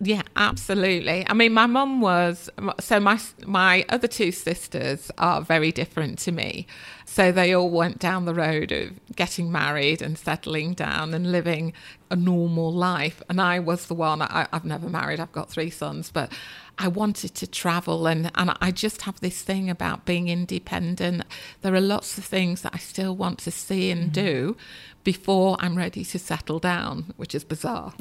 Yeah, 0.00 0.22
absolutely. 0.34 1.24
I 1.28 1.34
mean, 1.34 1.52
my 1.52 1.66
mum 1.66 2.00
was, 2.00 2.50
so 2.80 2.98
my, 2.98 3.20
my 3.46 3.84
other 3.90 4.08
two 4.08 4.32
sisters 4.32 5.10
are 5.18 5.42
very 5.42 5.70
different 5.70 6.18
to 6.20 6.32
me. 6.32 6.66
So 7.04 7.30
they 7.30 7.52
all 7.52 7.70
went 7.70 7.98
down 7.98 8.24
the 8.24 8.34
road 8.34 8.72
of 8.72 8.98
getting 9.14 9.52
married 9.52 10.00
and 10.00 10.16
settling 10.16 10.72
down 10.72 11.12
and 11.12 11.30
living 11.30 11.74
a 12.10 12.16
normal 12.16 12.72
life. 12.72 13.22
And 13.28 13.40
I 13.40 13.58
was 13.58 13.86
the 13.86 13.94
one, 13.94 14.22
I, 14.22 14.48
I've 14.52 14.64
never 14.64 14.88
married, 14.88 15.20
I've 15.20 15.32
got 15.32 15.50
three 15.50 15.70
sons, 15.70 16.10
but 16.10 16.32
I 16.78 16.88
wanted 16.88 17.34
to 17.36 17.46
travel 17.46 18.06
and, 18.06 18.30
and 18.34 18.56
I 18.60 18.70
just 18.70 19.02
have 19.02 19.20
this 19.20 19.42
thing 19.42 19.70
about 19.70 20.04
being 20.04 20.28
independent. 20.28 21.22
There 21.60 21.74
are 21.74 21.80
lots 21.80 22.18
of 22.18 22.24
things 22.24 22.62
that 22.62 22.74
I 22.74 22.78
still 22.78 23.14
want 23.14 23.38
to 23.40 23.50
see 23.50 23.90
and 23.90 24.10
mm. 24.10 24.12
do 24.12 24.56
before 25.04 25.56
I'm 25.60 25.76
ready 25.76 26.04
to 26.04 26.18
settle 26.18 26.58
down, 26.58 27.12
which 27.16 27.34
is 27.34 27.44
bizarre. 27.44 27.92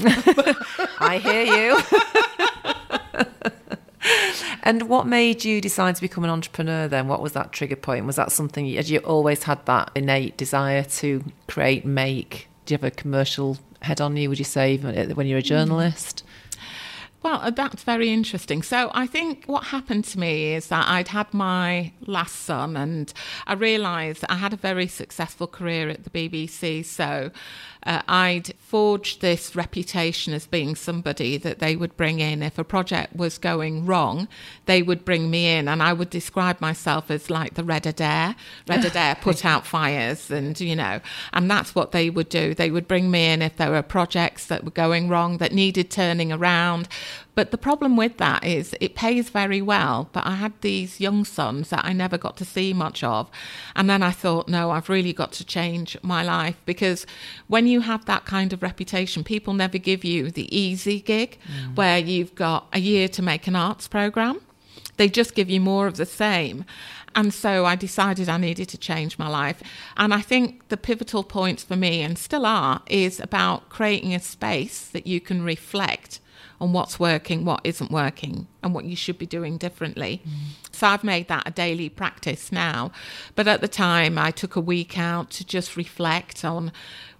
I 0.99 1.19
hear 1.21 1.43
you. 1.43 1.79
and 4.63 4.87
what 4.87 5.07
made 5.07 5.43
you 5.43 5.61
decide 5.61 5.95
to 5.95 6.01
become 6.01 6.23
an 6.23 6.29
entrepreneur 6.29 6.87
then? 6.87 7.07
What 7.07 7.21
was 7.21 7.33
that 7.33 7.51
trigger 7.51 7.75
point? 7.75 8.05
Was 8.05 8.15
that 8.15 8.31
something, 8.31 8.71
had 8.73 8.89
you 8.89 8.99
always 8.99 9.43
had 9.43 9.65
that 9.65 9.91
innate 9.95 10.37
desire 10.37 10.83
to 10.83 11.23
create, 11.47 11.85
make? 11.85 12.47
Do 12.65 12.73
you 12.73 12.77
have 12.77 12.83
a 12.83 12.91
commercial 12.91 13.57
head 13.81 13.99
on 13.99 14.15
you, 14.15 14.29
would 14.29 14.39
you 14.39 14.45
say, 14.45 14.77
when 14.77 15.27
you're 15.27 15.39
a 15.39 15.43
mm. 15.43 15.45
journalist? 15.45 16.23
Well, 17.23 17.39
uh, 17.43 17.51
that's 17.51 17.83
very 17.83 18.09
interesting. 18.09 18.63
So, 18.63 18.89
I 18.95 19.05
think 19.05 19.45
what 19.45 19.65
happened 19.65 20.05
to 20.05 20.19
me 20.19 20.55
is 20.55 20.67
that 20.67 20.87
I'd 20.87 21.09
had 21.09 21.31
my 21.33 21.91
last 22.07 22.35
son, 22.35 22.75
and 22.75 23.13
I 23.45 23.53
realised 23.53 24.25
I 24.27 24.35
had 24.35 24.53
a 24.53 24.57
very 24.57 24.87
successful 24.87 25.45
career 25.45 25.89
at 25.89 26.03
the 26.03 26.09
BBC. 26.09 26.83
So, 26.83 27.29
uh, 27.83 28.01
I'd 28.07 28.53
forged 28.59 29.21
this 29.21 29.55
reputation 29.55 30.33
as 30.33 30.45
being 30.47 30.75
somebody 30.75 31.37
that 31.37 31.59
they 31.59 31.75
would 31.75 31.95
bring 31.97 32.19
in. 32.19 32.43
If 32.43 32.57
a 32.57 32.63
project 32.63 33.15
was 33.15 33.37
going 33.37 33.85
wrong, 33.85 34.27
they 34.65 34.81
would 34.81 35.05
bring 35.05 35.29
me 35.29 35.47
in, 35.47 35.67
and 35.67 35.81
I 35.83 35.93
would 35.93 36.09
describe 36.09 36.59
myself 36.59 37.11
as 37.11 37.29
like 37.29 37.53
the 37.53 37.63
Red 37.63 37.85
Adair. 37.85 38.35
Red 38.67 38.85
Adair 38.91 39.15
put 39.21 39.45
out 39.45 39.67
fires, 39.67 40.31
and 40.31 40.59
you 40.59 40.75
know, 40.75 41.01
and 41.33 41.49
that's 41.51 41.75
what 41.75 41.91
they 41.91 42.09
would 42.09 42.29
do. 42.29 42.55
They 42.55 42.71
would 42.71 42.87
bring 42.87 43.11
me 43.11 43.27
in 43.27 43.43
if 43.43 43.57
there 43.57 43.71
were 43.71 43.83
projects 43.83 44.47
that 44.47 44.63
were 44.63 44.71
going 44.71 45.07
wrong 45.07 45.37
that 45.37 45.53
needed 45.53 45.91
turning 45.91 46.31
around. 46.31 46.87
But 47.35 47.51
the 47.51 47.57
problem 47.57 47.95
with 47.95 48.17
that 48.17 48.43
is 48.43 48.75
it 48.79 48.95
pays 48.95 49.29
very 49.29 49.61
well. 49.61 50.09
But 50.11 50.25
I 50.25 50.35
had 50.35 50.53
these 50.61 50.99
young 50.99 51.25
sons 51.25 51.69
that 51.69 51.85
I 51.85 51.93
never 51.93 52.17
got 52.17 52.37
to 52.37 52.45
see 52.45 52.73
much 52.73 53.03
of. 53.03 53.29
And 53.75 53.89
then 53.89 54.03
I 54.03 54.11
thought, 54.11 54.47
no, 54.47 54.71
I've 54.71 54.89
really 54.89 55.13
got 55.13 55.31
to 55.33 55.45
change 55.45 55.97
my 56.01 56.23
life 56.23 56.59
because 56.65 57.05
when 57.47 57.67
you 57.67 57.81
have 57.81 58.05
that 58.05 58.25
kind 58.25 58.53
of 58.53 58.61
reputation, 58.61 59.23
people 59.23 59.53
never 59.53 59.77
give 59.77 60.03
you 60.03 60.31
the 60.31 60.55
easy 60.55 60.99
gig 60.99 61.37
mm. 61.47 61.75
where 61.75 61.97
you've 61.97 62.35
got 62.35 62.67
a 62.73 62.79
year 62.79 63.07
to 63.09 63.21
make 63.21 63.47
an 63.47 63.55
arts 63.55 63.87
program. 63.87 64.41
They 64.97 65.09
just 65.09 65.35
give 65.35 65.49
you 65.49 65.59
more 65.59 65.87
of 65.87 65.97
the 65.97 66.05
same. 66.05 66.65
And 67.15 67.33
so 67.33 67.65
I 67.65 67.75
decided 67.75 68.29
I 68.29 68.37
needed 68.37 68.69
to 68.69 68.77
change 68.77 69.19
my 69.19 69.27
life. 69.27 69.61
And 69.97 70.13
I 70.13 70.21
think 70.21 70.67
the 70.69 70.77
pivotal 70.77 71.23
points 71.23 71.63
for 71.63 71.75
me, 71.75 72.01
and 72.01 72.17
still 72.17 72.45
are, 72.45 72.81
is 72.87 73.19
about 73.19 73.69
creating 73.69 74.13
a 74.13 74.19
space 74.19 74.87
that 74.87 75.07
you 75.07 75.19
can 75.19 75.43
reflect 75.43 76.19
on 76.61 76.73
what's 76.73 76.99
working, 76.99 77.43
what 77.43 77.59
isn't 77.63 77.91
working, 77.91 78.47
and 78.61 78.73
what 78.73 78.85
you 78.85 78.95
should 78.95 79.17
be 79.17 79.25
doing 79.25 79.57
differently. 79.57 80.21
Mm. 80.23 80.31
So 80.71 80.87
I've 80.87 81.03
made 81.03 81.27
that 81.27 81.43
a 81.47 81.51
daily 81.51 81.89
practice 81.89 82.51
now. 82.51 82.91
But 83.35 83.47
at 83.47 83.61
the 83.61 83.67
time, 83.67 84.19
I 84.19 84.29
took 84.29 84.55
a 84.55 84.61
week 84.61 84.97
out 84.97 85.31
to 85.31 85.45
just 85.45 85.75
reflect 85.75 86.45
on 86.45 86.71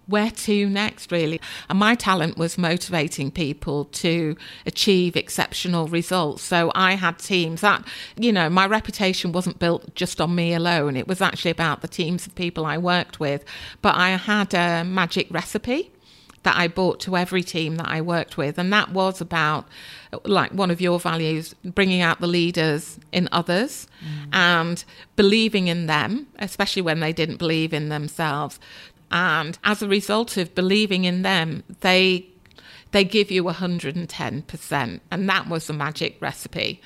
where 0.06 0.30
to 0.30 0.68
next, 0.68 1.12
really. 1.12 1.40
And 1.68 1.78
my 1.78 1.94
talent 1.94 2.36
was 2.36 2.56
motivating 2.58 3.30
people 3.30 3.86
to 3.86 4.36
achieve 4.66 5.16
exceptional 5.16 5.86
results. 5.86 6.42
So 6.42 6.70
I 6.74 6.94
had 6.94 7.18
teams 7.18 7.60
that, 7.62 7.84
you 8.16 8.32
know, 8.32 8.48
my 8.48 8.66
reputation 8.66 9.32
wasn't 9.32 9.58
built 9.58 9.94
just 9.94 10.20
on 10.20 10.34
me 10.34 10.54
alone. 10.54 10.96
It 10.96 11.08
was 11.08 11.20
actually 11.20 11.52
about 11.52 11.82
the 11.82 11.88
teams 11.88 12.26
of 12.26 12.34
people 12.34 12.66
I 12.66 12.78
worked 12.78 13.20
with. 13.20 13.44
But 13.80 13.96
I 13.96 14.10
had 14.10 14.54
a 14.54 14.84
magic 14.84 15.28
recipe 15.30 15.91
that 16.42 16.56
I 16.56 16.66
brought 16.66 17.00
to 17.00 17.16
every 17.16 17.42
team 17.42 17.76
that 17.76 17.88
I 17.88 18.00
worked 18.00 18.36
with. 18.36 18.58
And 18.58 18.72
that 18.72 18.90
was 18.90 19.20
about, 19.20 19.66
like, 20.24 20.52
one 20.52 20.70
of 20.70 20.80
your 20.80 20.98
values, 20.98 21.54
bringing 21.64 22.00
out 22.00 22.20
the 22.20 22.26
leaders 22.26 22.98
in 23.12 23.28
others 23.30 23.86
mm. 24.04 24.28
and 24.32 24.84
believing 25.16 25.68
in 25.68 25.86
them, 25.86 26.26
especially 26.38 26.82
when 26.82 27.00
they 27.00 27.12
didn't 27.12 27.36
believe 27.36 27.72
in 27.72 27.88
themselves. 27.90 28.58
And 29.10 29.58
as 29.62 29.82
a 29.82 29.88
result 29.88 30.36
of 30.36 30.54
believing 30.54 31.04
in 31.04 31.22
them, 31.22 31.62
they 31.80 32.26
they 32.92 33.04
give 33.04 33.30
you 33.30 33.44
110%. 33.44 35.00
And 35.10 35.28
that 35.28 35.48
was 35.48 35.66
the 35.66 35.72
magic 35.72 36.20
recipe. 36.20 36.80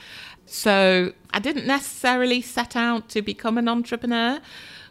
So 0.47 1.13
I 1.31 1.41
didn't 1.41 1.67
necessarily 1.67 2.41
set 2.41 2.77
out 2.77 3.09
to 3.11 3.23
become 3.23 3.59
an 3.59 3.69
entrepreneur. 3.69 4.41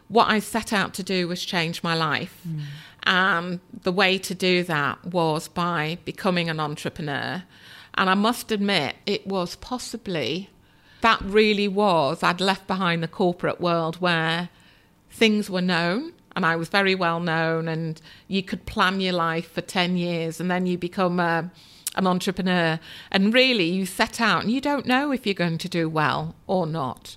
What 0.08 0.28
I 0.28 0.38
set 0.38 0.72
out 0.72 0.92
to 0.94 1.02
do 1.02 1.26
was 1.26 1.42
change 1.42 1.82
my 1.82 1.94
life. 1.94 2.38
Mm. 2.46 2.60
And 3.06 3.60
the 3.84 3.92
way 3.92 4.18
to 4.18 4.34
do 4.34 4.64
that 4.64 5.04
was 5.06 5.48
by 5.48 5.98
becoming 6.04 6.50
an 6.50 6.58
entrepreneur. 6.58 7.44
And 7.94 8.10
I 8.10 8.14
must 8.14 8.50
admit, 8.50 8.96
it 9.06 9.26
was 9.26 9.56
possibly, 9.56 10.50
that 11.00 11.20
really 11.22 11.68
was, 11.68 12.22
I'd 12.22 12.40
left 12.40 12.66
behind 12.66 13.02
the 13.02 13.08
corporate 13.08 13.60
world 13.60 14.00
where 14.00 14.50
things 15.08 15.48
were 15.48 15.62
known 15.62 16.12
and 16.36 16.44
I 16.44 16.54
was 16.54 16.68
very 16.68 16.94
well 16.94 17.18
known, 17.18 17.66
and 17.66 17.98
you 18.28 18.42
could 18.42 18.66
plan 18.66 19.00
your 19.00 19.14
life 19.14 19.50
for 19.50 19.62
10 19.62 19.96
years 19.96 20.38
and 20.38 20.50
then 20.50 20.66
you 20.66 20.76
become 20.76 21.18
a, 21.18 21.50
an 21.94 22.06
entrepreneur. 22.06 22.78
And 23.10 23.32
really, 23.32 23.64
you 23.64 23.86
set 23.86 24.20
out 24.20 24.42
and 24.42 24.52
you 24.52 24.60
don't 24.60 24.84
know 24.84 25.12
if 25.12 25.24
you're 25.24 25.34
going 25.34 25.56
to 25.56 25.68
do 25.68 25.88
well 25.88 26.34
or 26.46 26.66
not 26.66 27.16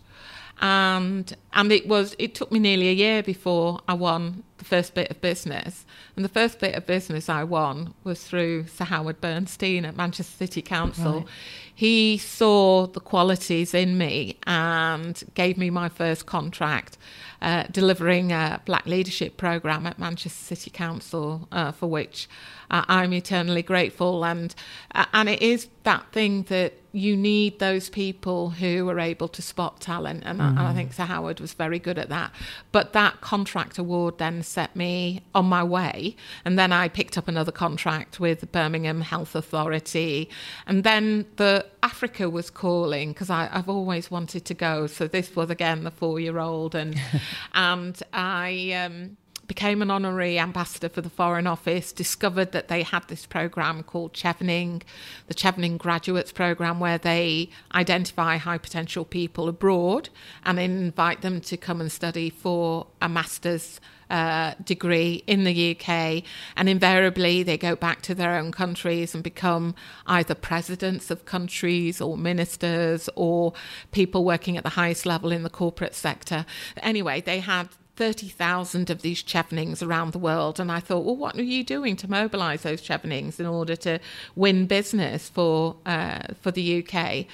and 0.61 1.35
and 1.53 1.71
it 1.71 1.87
was 1.87 2.15
it 2.19 2.35
took 2.35 2.51
me 2.51 2.59
nearly 2.59 2.89
a 2.89 2.93
year 2.93 3.23
before 3.23 3.81
I 3.87 3.93
won 3.93 4.43
the 4.57 4.65
first 4.65 4.93
bit 4.93 5.09
of 5.09 5.21
business. 5.21 5.85
And 6.15 6.25
the 6.25 6.29
first 6.29 6.59
bit 6.59 6.75
of 6.75 6.85
business 6.85 7.29
I 7.29 7.43
won 7.45 7.93
was 8.03 8.23
through 8.23 8.67
Sir 8.67 8.85
Howard 8.85 9.21
Bernstein 9.21 9.85
at 9.85 9.95
Manchester 9.95 10.35
City 10.35 10.61
Council. 10.61 11.19
Right. 11.19 11.27
He 11.73 12.17
saw 12.17 12.87
the 12.87 12.99
qualities 12.99 13.73
in 13.73 13.97
me 13.97 14.37
and 14.45 15.23
gave 15.33 15.57
me 15.57 15.69
my 15.69 15.87
first 15.87 16.25
contract, 16.25 16.97
uh, 17.41 17.63
delivering 17.71 18.33
a 18.33 18.61
Black 18.65 18.85
Leadership 18.85 19.37
Programme 19.37 19.87
at 19.87 19.97
Manchester 19.97 20.55
City 20.55 20.71
Council, 20.71 21.47
uh, 21.53 21.71
for 21.71 21.87
which 21.87 22.27
uh, 22.69 22.83
I'm 22.89 23.13
eternally 23.13 23.63
grateful. 23.63 24.25
And 24.25 24.53
uh, 24.93 25.05
and 25.13 25.29
it 25.29 25.41
is 25.41 25.69
that 25.83 26.11
thing 26.11 26.43
that 26.43 26.73
you 26.91 27.15
need 27.15 27.59
those 27.59 27.89
people 27.89 28.49
who 28.49 28.89
are 28.89 28.99
able 28.99 29.27
to 29.27 29.41
spot 29.41 29.79
talent, 29.79 30.23
and, 30.25 30.39
mm. 30.39 30.43
I, 30.43 30.47
and 30.49 30.59
I 30.59 30.73
think 30.73 30.93
Sir 30.93 31.03
Howard 31.03 31.39
was 31.39 31.53
very 31.53 31.79
good 31.79 31.99
at 31.99 32.09
that. 32.09 32.31
But 32.71 32.93
that 32.93 33.21
contract 33.21 33.77
award 33.77 34.17
then 34.17 34.41
set 34.41 34.75
me 34.75 35.21
on 35.35 35.45
my 35.45 35.63
way, 35.63 36.15
and 36.43 36.57
then 36.57 36.71
I 36.71 36.87
picked 36.87 37.17
up 37.17 37.27
another 37.27 37.51
contract 37.51 38.19
with 38.19 38.39
the 38.39 38.47
Birmingham 38.47 39.01
Health 39.01 39.35
Authority, 39.35 40.29
and 40.65 40.83
then 40.83 41.25
the 41.35 41.65
Africa 41.83 42.29
was 42.29 42.49
calling 42.49 43.09
because 43.13 43.29
I've 43.29 43.69
always 43.69 44.09
wanted 44.09 44.45
to 44.45 44.53
go. 44.53 44.87
So 44.87 45.07
this 45.07 45.35
was 45.35 45.49
again 45.49 45.83
the 45.83 45.91
four-year-old, 45.91 46.75
and 46.75 46.99
and 47.53 48.01
I. 48.13 48.71
Um, 48.73 49.17
became 49.49 49.81
an 49.81 49.89
honorary 49.89 50.37
ambassador 50.37 50.87
for 50.87 51.01
the 51.01 51.09
Foreign 51.09 51.47
Office, 51.47 51.91
discovered 51.91 52.51
that 52.51 52.67
they 52.67 52.83
had 52.83 53.05
this 53.07 53.25
program 53.25 53.81
called 53.81 54.13
Chevening, 54.13 54.83
the 55.27 55.33
Chevening 55.33 55.79
Graduates 55.79 56.31
Program, 56.31 56.79
where 56.79 56.99
they 56.99 57.49
identify 57.73 58.37
high 58.37 58.59
potential 58.59 59.03
people 59.03 59.49
abroad 59.49 60.09
and 60.45 60.59
invite 60.59 61.21
them 61.21 61.41
to 61.41 61.57
come 61.57 61.81
and 61.81 61.91
study 61.91 62.29
for 62.29 62.87
a 63.01 63.09
master's. 63.09 63.81
Uh, 64.11 64.55
degree 64.65 65.23
in 65.27 65.43
the 65.43 65.77
UK, 65.77 66.23
and 66.55 66.67
invariably 66.67 67.43
they 67.43 67.59
go 67.59 67.75
back 67.75 68.01
to 68.01 68.15
their 68.15 68.39
own 68.39 68.51
countries 68.51 69.13
and 69.13 69.23
become 69.23 69.75
either 70.07 70.33
presidents 70.33 71.11
of 71.11 71.25
countries 71.25 72.01
or 72.01 72.17
ministers 72.17 73.07
or 73.15 73.53
people 73.91 74.25
working 74.25 74.57
at 74.57 74.63
the 74.63 74.71
highest 74.71 75.05
level 75.05 75.31
in 75.31 75.43
the 75.43 75.49
corporate 75.49 75.93
sector. 75.93 76.43
Anyway, 76.81 77.21
they 77.21 77.39
had 77.39 77.69
30,000 77.99 78.89
of 78.89 79.01
these 79.01 79.21
chevenings 79.21 79.85
around 79.85 80.13
the 80.13 80.19
world. 80.19 80.57
And 80.57 80.71
I 80.71 80.79
thought, 80.79 81.03
well, 81.03 81.17
what 81.17 81.35
are 81.35 81.43
you 81.43 81.65
doing 81.65 81.97
to 81.97 82.09
mobilize 82.09 82.61
those 82.61 82.81
chevenings 82.81 83.41
in 83.41 83.45
order 83.45 83.75
to 83.75 83.99
win 84.37 84.67
business 84.67 85.27
for, 85.27 85.75
uh, 85.85 86.21
for 86.41 86.49
the 86.49 86.81
UK? 86.81 87.25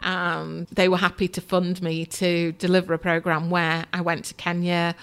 Um, 0.00 0.66
they 0.72 0.88
were 0.88 0.96
happy 0.96 1.28
to 1.28 1.42
fund 1.42 1.82
me 1.82 2.06
to 2.06 2.52
deliver 2.52 2.94
a 2.94 2.98
program 2.98 3.50
where 3.50 3.84
I 3.92 4.00
went 4.00 4.24
to 4.24 4.34
Kenya 4.34 4.96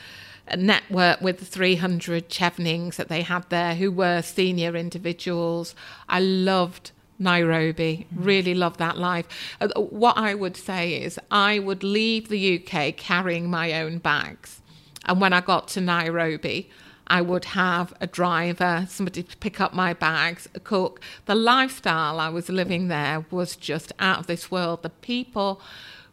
network 0.57 1.21
with 1.21 1.37
the 1.37 1.45
300 1.45 2.27
chevenings 2.29 2.95
that 2.95 3.07
they 3.07 3.21
had 3.21 3.47
there 3.49 3.75
who 3.75 3.91
were 3.91 4.23
senior 4.23 4.75
individuals. 4.75 5.75
I 6.09 6.19
loved 6.19 6.93
Nairobi. 7.19 8.07
Really 8.15 8.55
love 8.55 8.77
that 8.77 8.97
life. 8.97 9.27
Uh, 9.61 9.69
what 9.79 10.17
I 10.17 10.33
would 10.33 10.57
say 10.57 10.95
is, 10.95 11.19
I 11.29 11.59
would 11.59 11.83
leave 11.83 12.27
the 12.27 12.59
UK 12.59 12.97
carrying 12.97 13.51
my 13.51 13.73
own 13.73 13.99
bags. 13.99 14.60
And 15.05 15.19
when 15.19 15.33
I 15.33 15.41
got 15.41 15.67
to 15.69 15.81
Nairobi, 15.81 16.69
I 17.07 17.21
would 17.21 17.45
have 17.45 17.93
a 17.99 18.07
driver, 18.07 18.85
somebody 18.87 19.23
to 19.23 19.37
pick 19.37 19.59
up 19.59 19.73
my 19.73 19.93
bags, 19.93 20.47
a 20.55 20.59
cook. 20.59 21.01
The 21.25 21.35
lifestyle 21.35 22.19
I 22.19 22.29
was 22.29 22.47
living 22.47 22.87
there 22.87 23.25
was 23.29 23.55
just 23.55 23.91
out 23.99 24.19
of 24.19 24.27
this 24.27 24.49
world. 24.49 24.83
The 24.83 24.89
people 24.89 25.59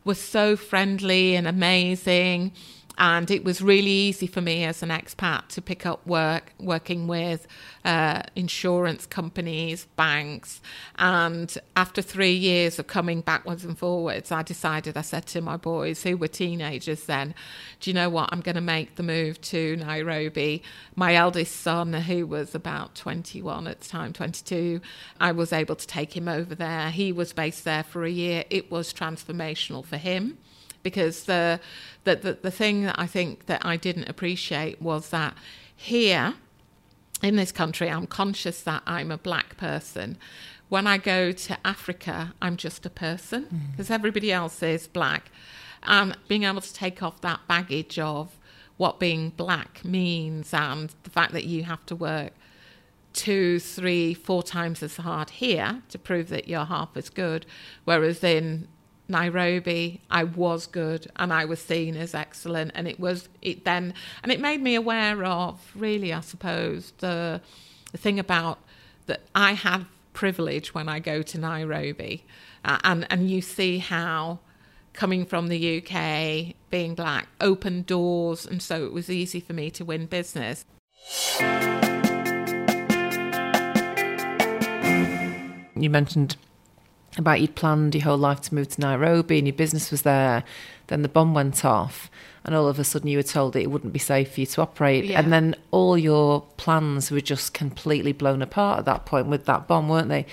were 0.05 0.15
so 0.15 0.57
friendly 0.57 1.37
and 1.37 1.47
amazing. 1.47 2.53
And 2.99 3.31
it 3.31 3.45
was 3.45 3.63
really 3.63 3.91
easy 3.91 4.27
for 4.27 4.41
me 4.41 4.65
as 4.65 4.83
an 4.83 4.89
expat 4.89 5.47
to 5.51 5.63
pick 5.63 5.87
up 5.87 6.05
work 6.05 6.53
working 6.59 7.07
with 7.07 7.47
uh, 7.85 8.23
insurance 8.35 9.07
companies, 9.07 9.87
banks. 9.95 10.61
And 10.99 11.57
after 11.77 12.03
three 12.03 12.33
years 12.33 12.81
of 12.81 12.89
coming 12.89 13.21
backwards 13.21 13.65
and 13.65 13.79
forwards, 13.79 14.33
I 14.33 14.43
decided, 14.43 14.97
I 14.97 15.03
said 15.03 15.27
to 15.29 15.41
my 15.41 15.57
boys, 15.57 16.03
who 16.03 16.17
were 16.17 16.27
teenagers 16.27 17.05
then, 17.05 17.37
do 17.79 17.89
you 17.89 17.95
know 17.95 18.11
what? 18.11 18.31
I'm 18.33 18.41
going 18.41 18.57
to 18.57 18.61
make 18.61 18.97
the 18.97 19.05
move 19.05 19.41
to 19.43 19.77
Nairobi. 19.77 20.65
My 20.97 21.15
eldest 21.15 21.61
son, 21.61 21.93
who 21.93 22.27
was 22.27 22.53
about 22.53 22.97
21 22.97 23.69
at 23.69 23.81
the 23.81 23.89
time, 23.89 24.13
22, 24.13 24.81
I 25.21 25.31
was 25.31 25.53
able 25.53 25.77
to 25.77 25.87
take 25.87 26.17
him 26.17 26.27
over 26.27 26.57
there. 26.57 26.91
He 26.91 27.13
was 27.13 27.33
based 27.33 27.65
there 27.65 27.85
for 27.85 28.05
a 28.05 28.11
year. 28.11 28.43
It 28.51 28.73
was 28.73 28.93
transformational 28.93 29.85
for 29.85 29.99
him 29.99 30.39
because 30.83 31.25
the, 31.25 31.61
the, 32.05 32.17
the, 32.17 32.33
the 32.43 32.51
thing 32.51 32.83
that 32.83 32.97
I 32.99 33.07
think 33.07 33.47
that 33.47 33.65
I 33.65 33.77
didn't 33.77 34.09
appreciate 34.09 34.81
was 34.81 35.11
that 35.11 35.37
here 35.75 36.35
in 37.23 37.37
this 37.37 37.53
country, 37.53 37.91
I'm 37.91 38.07
conscious 38.07 38.63
that 38.63 38.83
I'm 38.87 39.11
a 39.11 39.19
black 39.19 39.57
person. 39.57 40.17
When 40.69 40.87
I 40.87 40.99
go 40.99 41.33
to 41.33 41.59
Africa, 41.67 42.35
I'm 42.41 42.57
just 42.57 42.85
a 42.87 42.91
person 42.91 43.71
because 43.71 43.89
mm. 43.89 43.95
everybody 43.95 44.33
else 44.33 44.63
is 44.63 44.87
black. 44.87 45.31
And 45.85 46.17
being 46.27 46.45
able 46.45 46.61
to 46.61 46.75
take 46.75 47.03
off 47.03 47.21
that 47.23 47.41
baggage 47.49 47.99
of 47.99 48.39
what 48.77 49.01
being 49.01 49.31
black 49.31 49.85
means 49.85 50.53
and 50.53 50.95
the 51.03 51.11
fact 51.11 51.33
that 51.33 51.45
you 51.45 51.65
have 51.65 51.85
to 51.87 51.97
work 51.97 52.33
two, 53.13 53.59
three, 53.59 54.15
four 54.15 54.43
times 54.43 54.83
as 54.83 54.97
hard 54.97 55.31
here 55.31 55.83
to 55.89 55.99
prove 55.99 56.29
that 56.29 56.47
you're 56.49 56.65
half 56.65 56.97
as 56.97 57.11
good, 57.11 57.47
whereas 57.85 58.23
in 58.23 58.69
Nairobi, 59.09 60.01
I 60.11 60.25
was 60.25 60.67
good 60.67 61.11
and 61.17 61.33
I 61.33 61.45
was 61.47 61.61
seen 61.61 61.97
as 61.97 62.15
excellent. 62.15 62.73
And 62.75 62.87
it 62.87 63.01
was 63.01 63.29
it 63.43 63.65
then, 63.65 63.95
and 64.23 64.31
it 64.31 64.41
made 64.41 64.63
me 64.63 64.75
aware 64.75 65.25
of 65.25 65.73
really, 65.75 66.13
I 66.13 66.21
suppose, 66.21 66.93
the, 66.99 67.41
the 67.93 67.99
thing 67.99 68.19
about 68.19 68.59
that 69.07 69.23
I 69.35 69.53
have 69.53 69.87
privilege 70.13 70.75
when 70.75 70.89
I 70.89 70.99
go 70.99 71.23
to 71.23 71.39
Nairobi, 71.39 72.25
uh, 72.65 72.79
and 72.85 73.07
and 73.11 73.31
you 73.31 73.41
see 73.41 73.79
how 73.79 74.41
coming 74.93 75.25
from 75.25 75.47
the 75.47 75.79
UK, 75.79 76.57
being 76.71 76.95
black, 76.97 77.29
opened 77.41 77.87
doors, 77.87 78.45
and 78.45 78.61
so 78.61 78.85
it 78.85 78.93
was 78.93 79.09
easy 79.09 79.39
for 79.39 79.53
me 79.53 79.71
to 79.71 79.85
win 79.85 80.07
business. 80.07 80.65
You 85.77 85.89
mentioned 85.89 86.37
about 87.17 87.41
you'd 87.41 87.55
planned 87.55 87.95
your 87.95 88.05
whole 88.05 88.19
life 88.19 88.41
to 88.43 88.55
move 88.55 88.69
to 88.69 88.81
Nairobi 88.81 89.39
and 89.39 89.47
your 89.47 89.55
business 89.55 89.91
was 89.91 90.03
there. 90.03 90.45
Then 90.89 91.03
the 91.03 91.09
bomb 91.09 91.35
went 91.35 91.65
off, 91.65 92.11
and 92.45 92.55
all 92.55 92.67
of 92.67 92.79
a 92.79 92.85
sudden 92.85 93.09
you 93.09 93.19
were 93.19 93.23
told 93.23 93.53
that 93.53 93.61
it 93.61 93.71
wouldn't 93.71 93.93
be 93.93 93.99
safe 93.99 94.33
for 94.33 94.41
you 94.41 94.47
to 94.47 94.63
operate. 94.63 95.05
Yeah. 95.05 95.21
And 95.21 95.33
then 95.33 95.55
all 95.71 95.99
your 95.99 96.43
plans 96.57 97.11
were 97.11 97.21
just 97.21 97.53
completely 97.53 98.13
blown 98.13 98.41
apart 98.41 98.81
at 98.81 98.85
that 98.87 99.05
point 99.05 99.27
with 99.27 99.45
that 99.47 99.69
bomb, 99.69 99.89
weren't 99.89 100.09
they? 100.09 100.27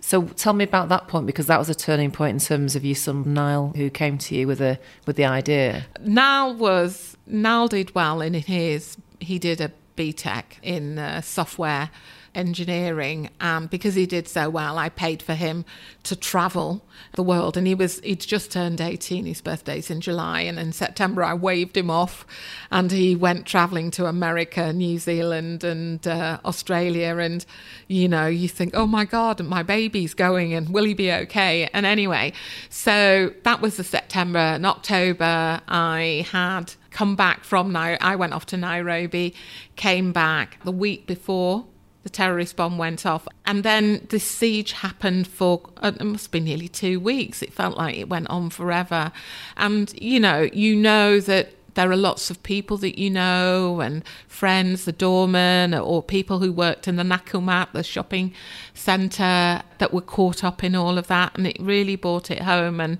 So 0.00 0.22
tell 0.22 0.52
me 0.52 0.62
about 0.62 0.88
that 0.90 1.08
point 1.08 1.26
because 1.26 1.46
that 1.46 1.58
was 1.58 1.68
a 1.68 1.74
turning 1.74 2.12
point 2.12 2.34
in 2.34 2.38
terms 2.38 2.76
of 2.76 2.84
your 2.84 2.94
son 2.94 3.34
Nile, 3.34 3.72
who 3.74 3.90
came 3.90 4.18
to 4.18 4.36
you 4.36 4.46
with 4.46 4.60
a 4.60 4.78
with 5.06 5.16
the 5.16 5.24
idea. 5.24 5.86
Nile 6.00 6.54
was 6.54 7.16
Nile 7.26 7.66
did 7.66 7.92
well 7.94 8.20
in 8.20 8.34
his. 8.34 8.96
He 9.18 9.40
did 9.40 9.60
a 9.60 9.72
BTEC 9.96 10.44
in 10.62 10.98
uh, 11.00 11.22
software 11.22 11.90
engineering. 12.36 13.30
and 13.40 13.68
because 13.70 13.94
he 13.94 14.06
did 14.06 14.28
so 14.28 14.48
well, 14.48 14.78
I 14.78 14.88
paid 14.88 15.22
for 15.22 15.34
him 15.34 15.64
to 16.04 16.14
travel 16.14 16.82
the 17.14 17.22
world. 17.22 17.56
And 17.56 17.66
he 17.66 17.74
was 17.74 18.00
he'd 18.00 18.20
just 18.20 18.52
turned 18.52 18.80
18. 18.80 19.26
His 19.26 19.40
birthday's 19.40 19.90
in 19.90 20.00
July, 20.00 20.42
and 20.42 20.58
in 20.58 20.72
September 20.72 21.24
I 21.24 21.34
waved 21.34 21.76
him 21.76 21.90
off, 21.90 22.26
and 22.70 22.92
he 22.92 23.16
went 23.16 23.46
traveling 23.46 23.90
to 23.92 24.06
America, 24.06 24.72
New 24.72 24.98
Zealand, 24.98 25.64
and 25.64 26.06
uh, 26.06 26.38
Australia. 26.44 27.16
And 27.16 27.44
you 27.88 28.08
know, 28.08 28.26
you 28.26 28.48
think, 28.48 28.72
oh 28.74 28.86
my 28.86 29.04
God, 29.04 29.42
my 29.42 29.62
baby's 29.62 30.14
going, 30.14 30.54
and 30.54 30.68
will 30.68 30.84
he 30.84 30.94
be 30.94 31.12
okay? 31.12 31.68
And 31.72 31.86
anyway, 31.86 32.32
so 32.68 33.32
that 33.42 33.60
was 33.60 33.76
the 33.76 33.84
September. 33.84 34.38
and 34.38 34.66
October, 34.66 35.60
I 35.68 36.26
had 36.30 36.74
come 36.90 37.16
back 37.16 37.44
from 37.44 37.72
Nairobi. 37.72 38.00
I 38.00 38.16
went 38.16 38.32
off 38.32 38.46
to 38.46 38.56
Nairobi, 38.56 39.34
came 39.76 40.12
back 40.12 40.58
the 40.64 40.72
week 40.72 41.06
before 41.06 41.66
the 42.06 42.10
terrorist 42.10 42.54
bomb 42.54 42.78
went 42.78 43.04
off. 43.04 43.26
And 43.44 43.64
then 43.64 44.06
the 44.10 44.20
siege 44.20 44.70
happened 44.70 45.26
for, 45.26 45.60
uh, 45.78 45.90
it 45.98 46.04
must 46.04 46.30
be 46.30 46.38
nearly 46.38 46.68
two 46.68 47.00
weeks. 47.00 47.42
It 47.42 47.52
felt 47.52 47.76
like 47.76 47.96
it 47.96 48.08
went 48.08 48.30
on 48.30 48.48
forever. 48.50 49.10
And, 49.56 49.92
you 50.00 50.20
know, 50.20 50.48
you 50.52 50.76
know 50.76 51.18
that 51.18 51.48
there 51.74 51.90
are 51.90 51.96
lots 51.96 52.30
of 52.30 52.40
people 52.44 52.76
that 52.76 52.96
you 52.96 53.10
know 53.10 53.80
and 53.80 54.04
friends, 54.28 54.84
the 54.84 54.92
doorman, 54.92 55.74
or 55.74 56.00
people 56.00 56.38
who 56.38 56.52
worked 56.52 56.86
in 56.86 56.94
the 56.94 57.02
Nakumatt, 57.02 57.72
the 57.72 57.82
shopping 57.82 58.32
centre, 58.72 59.62
that 59.78 59.92
were 59.92 60.00
caught 60.00 60.44
up 60.44 60.62
in 60.62 60.76
all 60.76 60.98
of 60.98 61.08
that. 61.08 61.36
And 61.36 61.44
it 61.44 61.56
really 61.58 61.96
brought 61.96 62.30
it 62.30 62.42
home. 62.42 62.80
And 62.80 62.98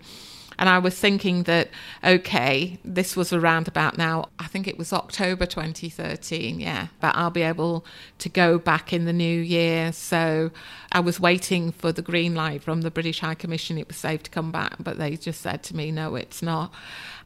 and 0.58 0.68
I 0.68 0.78
was 0.78 0.98
thinking 0.98 1.44
that, 1.44 1.68
okay, 2.04 2.78
this 2.84 3.16
was 3.16 3.32
around 3.32 3.68
about 3.68 3.98
now, 3.98 4.28
I 4.38 4.46
think 4.46 4.66
it 4.66 4.78
was 4.78 4.92
October 4.92 5.46
2013, 5.46 6.60
yeah, 6.60 6.88
but 7.00 7.14
I'll 7.16 7.30
be 7.30 7.42
able 7.42 7.84
to 8.18 8.28
go 8.28 8.58
back 8.58 8.92
in 8.92 9.04
the 9.04 9.12
new 9.12 9.40
year. 9.40 9.92
So 9.92 10.50
I 10.92 11.00
was 11.00 11.20
waiting 11.20 11.72
for 11.72 11.92
the 11.92 12.02
green 12.02 12.34
light 12.34 12.62
from 12.62 12.82
the 12.82 12.90
British 12.90 13.20
High 13.20 13.34
Commission. 13.34 13.78
It 13.78 13.88
was 13.88 13.96
safe 13.96 14.22
to 14.24 14.30
come 14.30 14.52
back, 14.52 14.76
but 14.80 14.98
they 14.98 15.16
just 15.16 15.40
said 15.40 15.62
to 15.64 15.76
me, 15.76 15.90
no, 15.90 16.14
it's 16.14 16.42
not. 16.42 16.72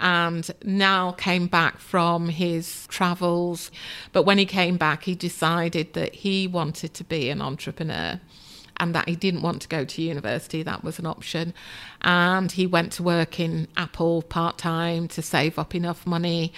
And 0.01 0.51
Nile 0.64 1.12
came 1.12 1.47
back 1.47 1.79
from 1.79 2.31
his 2.31 2.87
travels. 2.88 3.71
But 4.12 4.25
when 4.25 4.38
he 4.38 4.47
came 4.47 4.77
back, 4.77 5.05
he 5.05 5.14
decided 5.14 5.93
that 5.93 6.14
he 6.14 6.47
wanted 6.47 6.95
to 6.95 7.05
be 7.05 7.29
an 7.29 7.43
entrepreneur 7.43 8.21
and 8.81 8.95
that 8.95 9.09
he 9.09 9.14
didn't 9.14 9.43
want 9.43 9.62
to 9.62 9.69
go 9.69 9.85
to 9.85 10.03
university. 10.03 10.62
That 10.62 10.83
was 10.83 10.99
an 10.99 11.07
option. 11.07 11.55
And 12.01 12.51
he 12.51 12.66
went 12.66 12.93
to 12.95 13.03
work 13.03 13.38
in 13.38 13.69
Apple 13.77 14.23
part 14.23 14.59
time 14.59 15.07
to 15.09 15.23
save 15.23 15.59
up 15.59 15.75
enough 15.75 16.07
money. 16.07 16.53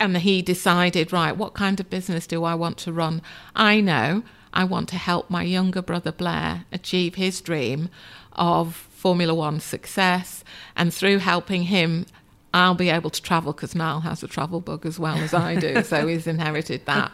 And 0.00 0.16
he 0.16 0.42
decided, 0.42 1.12
right, 1.12 1.36
what 1.36 1.54
kind 1.54 1.78
of 1.78 1.90
business 1.90 2.26
do 2.26 2.42
I 2.44 2.54
want 2.54 2.78
to 2.78 2.92
run? 2.92 3.22
I 3.54 3.80
know 3.80 4.24
I 4.52 4.64
want 4.64 4.88
to 4.88 4.96
help 4.96 5.28
my 5.30 5.42
younger 5.42 5.82
brother 5.82 6.12
Blair 6.12 6.64
achieve 6.72 7.16
his 7.16 7.40
dream 7.42 7.90
of 8.32 8.74
Formula 8.74 9.34
One 9.34 9.60
success. 9.60 10.42
And 10.74 10.92
through 10.92 11.18
helping 11.18 11.64
him, 11.64 12.06
I'll 12.54 12.74
be 12.74 12.88
able 12.88 13.10
to 13.10 13.20
travel 13.20 13.52
because 13.52 13.74
Nile 13.74 14.00
has 14.00 14.22
a 14.22 14.28
travel 14.28 14.62
bug 14.62 14.86
as 14.86 14.98
well 14.98 15.18
as 15.18 15.34
I 15.34 15.56
do. 15.56 15.82
so 15.82 16.06
he's 16.08 16.26
inherited 16.26 16.86
that. 16.86 17.12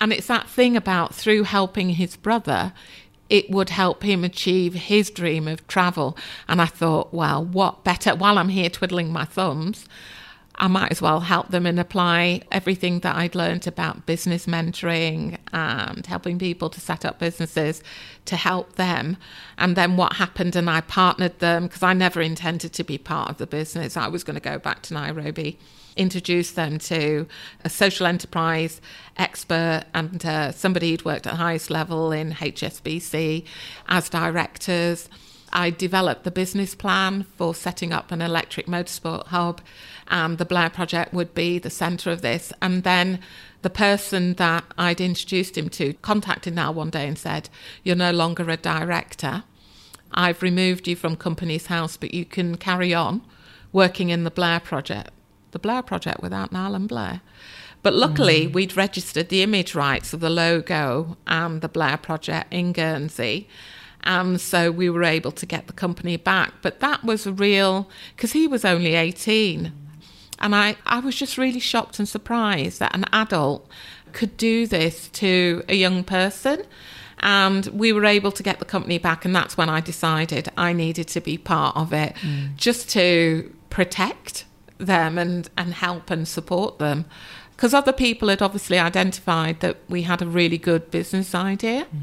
And 0.00 0.12
it's 0.12 0.28
that 0.28 0.48
thing 0.48 0.76
about 0.76 1.12
through 1.12 1.42
helping 1.42 1.90
his 1.90 2.16
brother, 2.16 2.72
it 3.34 3.50
would 3.50 3.70
help 3.70 4.04
him 4.04 4.22
achieve 4.22 4.74
his 4.74 5.10
dream 5.10 5.48
of 5.48 5.66
travel. 5.66 6.16
And 6.46 6.62
I 6.62 6.66
thought, 6.66 7.12
well, 7.12 7.44
what 7.44 7.82
better? 7.82 8.14
While 8.14 8.38
I'm 8.38 8.48
here 8.48 8.70
twiddling 8.70 9.12
my 9.12 9.24
thumbs, 9.24 9.88
I 10.54 10.68
might 10.68 10.92
as 10.92 11.02
well 11.02 11.18
help 11.18 11.48
them 11.48 11.66
and 11.66 11.80
apply 11.80 12.42
everything 12.52 13.00
that 13.00 13.16
I'd 13.16 13.34
learned 13.34 13.66
about 13.66 14.06
business 14.06 14.46
mentoring 14.46 15.38
and 15.52 16.06
helping 16.06 16.38
people 16.38 16.70
to 16.70 16.80
set 16.80 17.04
up 17.04 17.18
businesses 17.18 17.82
to 18.26 18.36
help 18.36 18.76
them. 18.76 19.16
And 19.58 19.74
then 19.74 19.96
what 19.96 20.12
happened, 20.12 20.54
and 20.54 20.70
I 20.70 20.82
partnered 20.82 21.40
them 21.40 21.64
because 21.64 21.82
I 21.82 21.92
never 21.92 22.20
intended 22.20 22.72
to 22.74 22.84
be 22.84 22.98
part 22.98 23.30
of 23.30 23.38
the 23.38 23.48
business. 23.48 23.96
I 23.96 24.06
was 24.06 24.22
going 24.22 24.36
to 24.36 24.48
go 24.52 24.60
back 24.60 24.82
to 24.82 24.94
Nairobi 24.94 25.58
introduce 25.96 26.52
them 26.52 26.78
to 26.78 27.26
a 27.64 27.70
social 27.70 28.06
enterprise 28.06 28.80
expert 29.16 29.84
and 29.94 30.24
uh, 30.24 30.52
somebody 30.52 30.90
who'd 30.90 31.04
worked 31.04 31.26
at 31.26 31.32
the 31.32 31.36
highest 31.36 31.70
level 31.70 32.12
in 32.12 32.32
HSBC 32.32 33.44
as 33.88 34.08
directors. 34.08 35.08
I 35.52 35.70
developed 35.70 36.24
the 36.24 36.32
business 36.32 36.74
plan 36.74 37.26
for 37.36 37.54
setting 37.54 37.92
up 37.92 38.10
an 38.10 38.20
electric 38.20 38.66
motorsport 38.66 39.28
hub. 39.28 39.60
and 40.08 40.36
the 40.36 40.44
Blair 40.44 40.68
Project 40.68 41.14
would 41.14 41.32
be 41.32 41.58
the 41.58 41.70
centre 41.70 42.10
of 42.10 42.22
this. 42.22 42.52
And 42.60 42.82
then 42.82 43.20
the 43.62 43.70
person 43.70 44.34
that 44.34 44.64
I'd 44.76 45.00
introduced 45.00 45.56
him 45.56 45.68
to 45.70 45.94
contacted 45.94 46.54
Nile 46.54 46.74
one 46.74 46.90
day 46.90 47.06
and 47.06 47.16
said, 47.16 47.48
You're 47.84 47.96
no 47.96 48.10
longer 48.10 48.50
a 48.50 48.56
director. 48.56 49.44
I've 50.12 50.42
removed 50.42 50.86
you 50.86 50.96
from 50.96 51.16
Companies 51.16 51.66
House, 51.66 51.96
but 51.96 52.12
you 52.12 52.24
can 52.24 52.56
carry 52.56 52.92
on 52.92 53.22
working 53.72 54.10
in 54.10 54.24
the 54.24 54.30
Blair 54.30 54.60
Project 54.60 55.10
the 55.54 55.58
Blair 55.58 55.80
Project 55.80 56.20
without 56.20 56.52
Nile 56.52 56.74
and 56.74 56.86
Blair. 56.86 57.22
But 57.84 57.94
luckily, 57.94 58.46
mm. 58.46 58.52
we'd 58.54 58.76
registered 58.76 59.28
the 59.28 59.42
image 59.42 59.74
rights 59.74 60.12
of 60.14 60.20
the 60.20 60.30
logo 60.30 61.18
and 61.26 61.60
the 61.60 61.68
Blair 61.68 61.98
Project 61.98 62.52
in 62.52 62.72
Guernsey. 62.72 63.46
And 64.02 64.40
so 64.40 64.70
we 64.70 64.88
were 64.88 65.04
able 65.04 65.32
to 65.32 65.46
get 65.46 65.66
the 65.66 65.74
company 65.74 66.16
back. 66.16 66.54
But 66.62 66.80
that 66.80 67.04
was 67.04 67.26
a 67.26 67.32
real, 67.32 67.88
because 68.16 68.32
he 68.32 68.48
was 68.48 68.64
only 68.64 68.94
18. 68.94 69.70
And 70.38 70.54
I, 70.54 70.76
I 70.86 71.00
was 71.00 71.14
just 71.14 71.36
really 71.36 71.60
shocked 71.60 71.98
and 71.98 72.08
surprised 72.08 72.80
that 72.80 72.94
an 72.94 73.04
adult 73.12 73.68
could 74.12 74.36
do 74.38 74.66
this 74.66 75.08
to 75.08 75.62
a 75.68 75.74
young 75.74 76.04
person. 76.04 76.62
And 77.18 77.66
we 77.66 77.92
were 77.92 78.06
able 78.06 78.32
to 78.32 78.42
get 78.42 78.60
the 78.60 78.64
company 78.64 78.96
back. 78.96 79.26
And 79.26 79.36
that's 79.36 79.58
when 79.58 79.68
I 79.68 79.80
decided 79.80 80.50
I 80.56 80.72
needed 80.72 81.08
to 81.08 81.20
be 81.20 81.36
part 81.36 81.76
of 81.76 81.92
it 81.92 82.14
mm. 82.16 82.56
just 82.56 82.88
to 82.90 83.54
protect 83.68 84.46
them 84.86 85.18
and, 85.18 85.48
and 85.56 85.74
help 85.74 86.10
and 86.10 86.26
support 86.26 86.78
them. 86.78 87.04
Because 87.56 87.72
other 87.72 87.92
people 87.92 88.28
had 88.28 88.42
obviously 88.42 88.78
identified 88.78 89.60
that 89.60 89.76
we 89.88 90.02
had 90.02 90.20
a 90.20 90.26
really 90.26 90.58
good 90.58 90.90
business 90.90 91.34
idea. 91.34 91.84
Mm. 91.84 92.00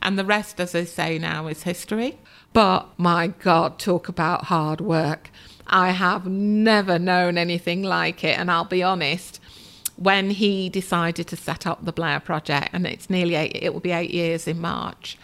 And 0.00 0.18
the 0.18 0.24
rest, 0.24 0.60
as 0.60 0.72
they 0.72 0.84
say 0.84 1.18
now, 1.18 1.46
is 1.46 1.64
history. 1.64 2.18
But 2.52 2.88
my 2.96 3.28
God, 3.28 3.78
talk 3.78 4.08
about 4.08 4.44
hard 4.44 4.80
work. 4.80 5.30
I 5.66 5.90
have 5.90 6.26
never 6.26 6.98
known 6.98 7.36
anything 7.36 7.82
like 7.82 8.24
it. 8.24 8.38
And 8.38 8.50
I'll 8.50 8.64
be 8.64 8.82
honest, 8.82 9.40
when 9.96 10.30
he 10.30 10.68
decided 10.68 11.26
to 11.26 11.36
set 11.36 11.66
up 11.66 11.84
the 11.84 11.92
Blair 11.92 12.20
Project, 12.20 12.70
and 12.72 12.86
it's 12.86 13.10
nearly 13.10 13.34
eight, 13.34 13.58
it 13.60 13.74
will 13.74 13.80
be 13.80 13.90
eight 13.90 14.10
years 14.10 14.46
in 14.46 14.60
March, 14.60 15.18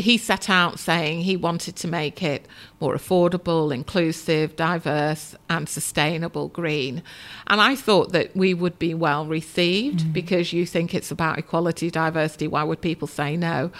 he 0.00 0.18
set 0.18 0.50
out 0.50 0.78
saying 0.78 1.22
he 1.22 1.36
wanted 1.36 1.76
to 1.76 1.88
make 1.88 2.22
it 2.22 2.46
more 2.80 2.94
affordable, 2.94 3.74
inclusive, 3.74 4.56
diverse, 4.56 5.34
and 5.48 5.68
sustainable 5.68 6.48
green. 6.48 7.02
And 7.46 7.60
I 7.60 7.74
thought 7.74 8.12
that 8.12 8.34
we 8.36 8.54
would 8.54 8.78
be 8.78 8.94
well 8.94 9.26
received 9.26 10.00
mm. 10.00 10.12
because 10.12 10.52
you 10.52 10.66
think 10.66 10.94
it's 10.94 11.10
about 11.10 11.38
equality, 11.38 11.90
diversity. 11.90 12.48
Why 12.48 12.62
would 12.62 12.80
people 12.80 13.08
say 13.08 13.36
no? 13.36 13.70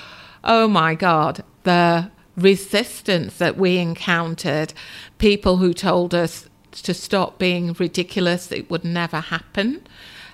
Oh 0.44 0.68
my 0.68 0.94
God, 0.94 1.44
the 1.64 2.10
resistance 2.36 3.36
that 3.38 3.56
we 3.56 3.78
encountered, 3.78 4.72
people 5.18 5.58
who 5.58 5.74
told 5.74 6.14
us 6.14 6.48
to 6.72 6.94
stop 6.94 7.38
being 7.38 7.74
ridiculous, 7.78 8.52
it 8.52 8.70
would 8.70 8.84
never 8.84 9.20
happen 9.20 9.82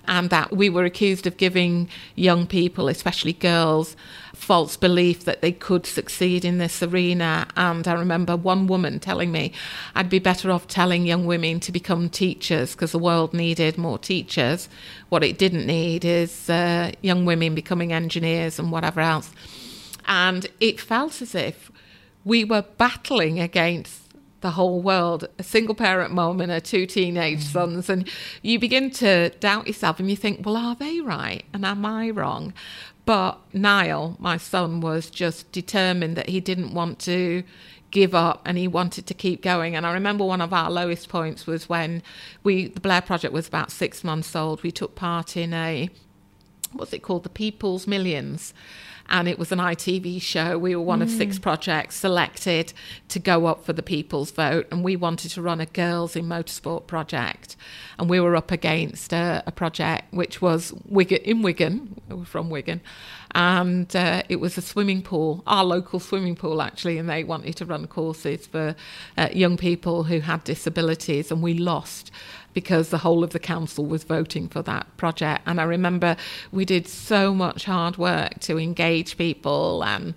and 0.08 0.30
that 0.30 0.52
we 0.52 0.70
were 0.70 0.84
accused 0.84 1.26
of 1.26 1.36
giving 1.36 1.88
young 2.14 2.46
people, 2.46 2.88
especially 2.88 3.32
girls, 3.32 3.96
false 4.36 4.76
belief 4.76 5.24
that 5.24 5.40
they 5.40 5.50
could 5.50 5.86
succeed 5.86 6.44
in 6.44 6.58
this 6.58 6.82
arena. 6.82 7.48
And 7.56 7.88
I 7.88 7.94
remember 7.94 8.36
one 8.36 8.66
woman 8.66 9.00
telling 9.00 9.32
me 9.32 9.52
I'd 9.94 10.10
be 10.10 10.18
better 10.18 10.50
off 10.50 10.68
telling 10.68 11.06
young 11.06 11.26
women 11.26 11.58
to 11.60 11.72
become 11.72 12.08
teachers 12.08 12.72
because 12.72 12.92
the 12.92 12.98
world 12.98 13.34
needed 13.34 13.76
more 13.76 13.98
teachers. 13.98 14.68
What 15.08 15.24
it 15.24 15.38
didn't 15.38 15.66
need 15.66 16.04
is 16.04 16.48
uh, 16.48 16.92
young 17.02 17.24
women 17.24 17.54
becoming 17.54 17.92
engineers 17.92 18.58
and 18.58 18.70
whatever 18.70 19.00
else. 19.00 19.32
And 20.06 20.46
it 20.60 20.80
felt 20.80 21.20
as 21.20 21.34
if 21.34 21.72
we 22.24 22.44
were 22.44 22.62
battling 22.62 23.40
against 23.40 24.02
the 24.42 24.50
whole 24.52 24.80
world, 24.80 25.26
a 25.38 25.42
single 25.42 25.74
parent 25.74 26.12
mom 26.12 26.40
and 26.40 26.52
her 26.52 26.60
two 26.60 26.86
teenage 26.86 27.40
mm. 27.40 27.52
sons, 27.52 27.88
and 27.88 28.08
you 28.42 28.58
begin 28.58 28.90
to 28.92 29.30
doubt 29.40 29.66
yourself 29.66 29.98
and 29.98 30.08
you 30.08 30.16
think, 30.16 30.44
well, 30.44 30.56
are 30.56 30.76
they 30.76 31.00
right? 31.00 31.44
And 31.52 31.64
am 31.64 31.84
I 31.84 32.10
wrong? 32.10 32.52
But 33.06 33.38
Nile, 33.54 34.16
my 34.18 34.36
son, 34.36 34.80
was 34.80 35.08
just 35.08 35.50
determined 35.52 36.16
that 36.16 36.28
he 36.28 36.40
didn't 36.40 36.74
want 36.74 36.98
to 37.00 37.44
give 37.92 38.14
up 38.14 38.42
and 38.44 38.58
he 38.58 38.68
wanted 38.68 39.06
to 39.06 39.14
keep 39.14 39.42
going. 39.42 39.76
And 39.76 39.86
I 39.86 39.92
remember 39.92 40.24
one 40.24 40.40
of 40.40 40.52
our 40.52 40.70
lowest 40.70 41.08
points 41.08 41.46
was 41.46 41.68
when 41.68 42.02
we, 42.42 42.66
the 42.66 42.80
Blair 42.80 43.00
Project 43.00 43.32
was 43.32 43.46
about 43.48 43.70
six 43.70 44.04
months 44.04 44.34
old. 44.36 44.62
We 44.62 44.72
took 44.72 44.96
part 44.96 45.36
in 45.36 45.54
a 45.54 45.88
what's 46.72 46.92
it 46.92 47.02
called? 47.02 47.22
The 47.22 47.30
People's 47.30 47.86
Millions 47.86 48.52
and 49.08 49.28
it 49.28 49.38
was 49.38 49.52
an 49.52 49.58
ITV 49.58 50.20
show. 50.20 50.58
We 50.58 50.74
were 50.74 50.82
one 50.82 51.00
mm. 51.00 51.04
of 51.04 51.10
six 51.10 51.38
mm. 51.38 51.42
projects 51.42 51.96
selected 51.96 52.72
to 53.08 53.18
go 53.18 53.46
up 53.46 53.64
for 53.64 53.72
the 53.72 53.82
people's 53.82 54.30
vote, 54.30 54.66
and 54.70 54.84
we 54.84 54.96
wanted 54.96 55.30
to 55.32 55.42
run 55.42 55.60
a 55.60 55.66
girls 55.66 56.16
in 56.16 56.26
motorsport 56.26 56.86
project, 56.86 57.56
and 57.98 58.10
we 58.10 58.20
were 58.20 58.36
up 58.36 58.50
against 58.50 59.12
a, 59.12 59.42
a 59.46 59.52
project 59.52 60.12
which 60.12 60.42
was 60.42 60.72
Wigan, 60.86 61.22
in 61.22 61.42
Wigan. 61.42 62.00
We 62.08 62.16
were 62.16 62.24
from 62.24 62.50
Wigan, 62.50 62.80
and 63.32 63.94
uh, 63.94 64.22
it 64.28 64.36
was 64.36 64.56
a 64.56 64.62
swimming 64.62 65.02
pool, 65.02 65.42
our 65.46 65.64
local 65.64 66.00
swimming 66.00 66.36
pool 66.36 66.62
actually, 66.62 66.98
and 66.98 67.08
they 67.08 67.24
wanted 67.24 67.56
to 67.56 67.64
run 67.64 67.86
courses 67.86 68.46
for 68.46 68.74
uh, 69.16 69.28
young 69.32 69.56
people 69.56 70.04
who 70.04 70.20
had 70.20 70.44
disabilities, 70.44 71.30
and 71.30 71.42
we 71.42 71.54
lost 71.54 72.10
because 72.56 72.88
the 72.88 72.96
whole 72.96 73.22
of 73.22 73.34
the 73.34 73.38
council 73.38 73.84
was 73.84 74.02
voting 74.02 74.48
for 74.48 74.62
that 74.62 74.86
project. 74.96 75.42
And 75.44 75.60
I 75.60 75.64
remember 75.64 76.16
we 76.50 76.64
did 76.64 76.88
so 76.88 77.34
much 77.34 77.66
hard 77.66 77.98
work 77.98 78.40
to 78.40 78.58
engage 78.58 79.18
people 79.18 79.84
and 79.84 80.14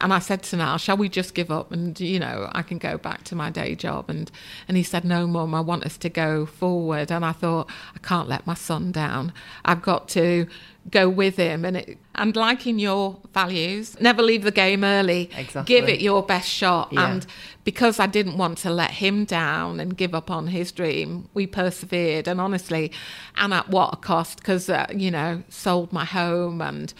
and 0.00 0.14
I 0.14 0.18
said 0.18 0.42
to 0.44 0.56
Nile, 0.56 0.78
shall 0.78 0.96
we 0.96 1.08
just 1.08 1.34
give 1.34 1.50
up 1.50 1.72
and, 1.72 1.98
you 2.00 2.18
know, 2.18 2.48
I 2.52 2.62
can 2.62 2.78
go 2.78 2.96
back 2.96 3.24
to 3.24 3.34
my 3.34 3.50
day 3.50 3.74
job? 3.74 4.08
And, 4.08 4.30
and 4.66 4.76
he 4.76 4.82
said, 4.82 5.04
no, 5.04 5.26
Mum, 5.26 5.54
I 5.54 5.60
want 5.60 5.84
us 5.84 5.98
to 5.98 6.08
go 6.08 6.46
forward. 6.46 7.12
And 7.12 7.24
I 7.24 7.32
thought, 7.32 7.68
I 7.94 7.98
can't 7.98 8.28
let 8.28 8.46
my 8.46 8.54
son 8.54 8.92
down. 8.92 9.32
I've 9.64 9.82
got 9.82 10.08
to 10.10 10.46
go 10.90 11.10
with 11.10 11.36
him 11.36 11.64
and 11.66 11.76
it, 11.76 11.98
and 12.14 12.34
liking 12.34 12.78
your 12.78 13.18
values 13.34 14.00
never 14.00 14.22
leave 14.22 14.42
the 14.42 14.50
game 14.50 14.82
early 14.82 15.30
exactly. 15.36 15.74
give 15.74 15.90
it 15.90 16.00
your 16.00 16.22
best 16.22 16.48
shot 16.48 16.88
yeah. 16.90 17.12
and 17.12 17.26
because 17.64 18.00
I 18.00 18.06
didn't 18.06 18.38
want 18.38 18.56
to 18.58 18.70
let 18.70 18.92
him 18.92 19.26
down 19.26 19.78
and 19.78 19.94
give 19.94 20.14
up 20.14 20.30
on 20.30 20.46
his 20.46 20.72
dream 20.72 21.28
we 21.34 21.46
persevered 21.46 22.26
and 22.26 22.40
honestly 22.40 22.90
and 23.36 23.52
at 23.52 23.68
what 23.68 23.92
a 23.92 23.96
cost 23.98 24.38
because 24.38 24.70
uh, 24.70 24.86
you 24.90 25.10
know 25.10 25.42
sold 25.50 25.92
my 25.92 26.06
home 26.06 26.62
and 26.62 26.94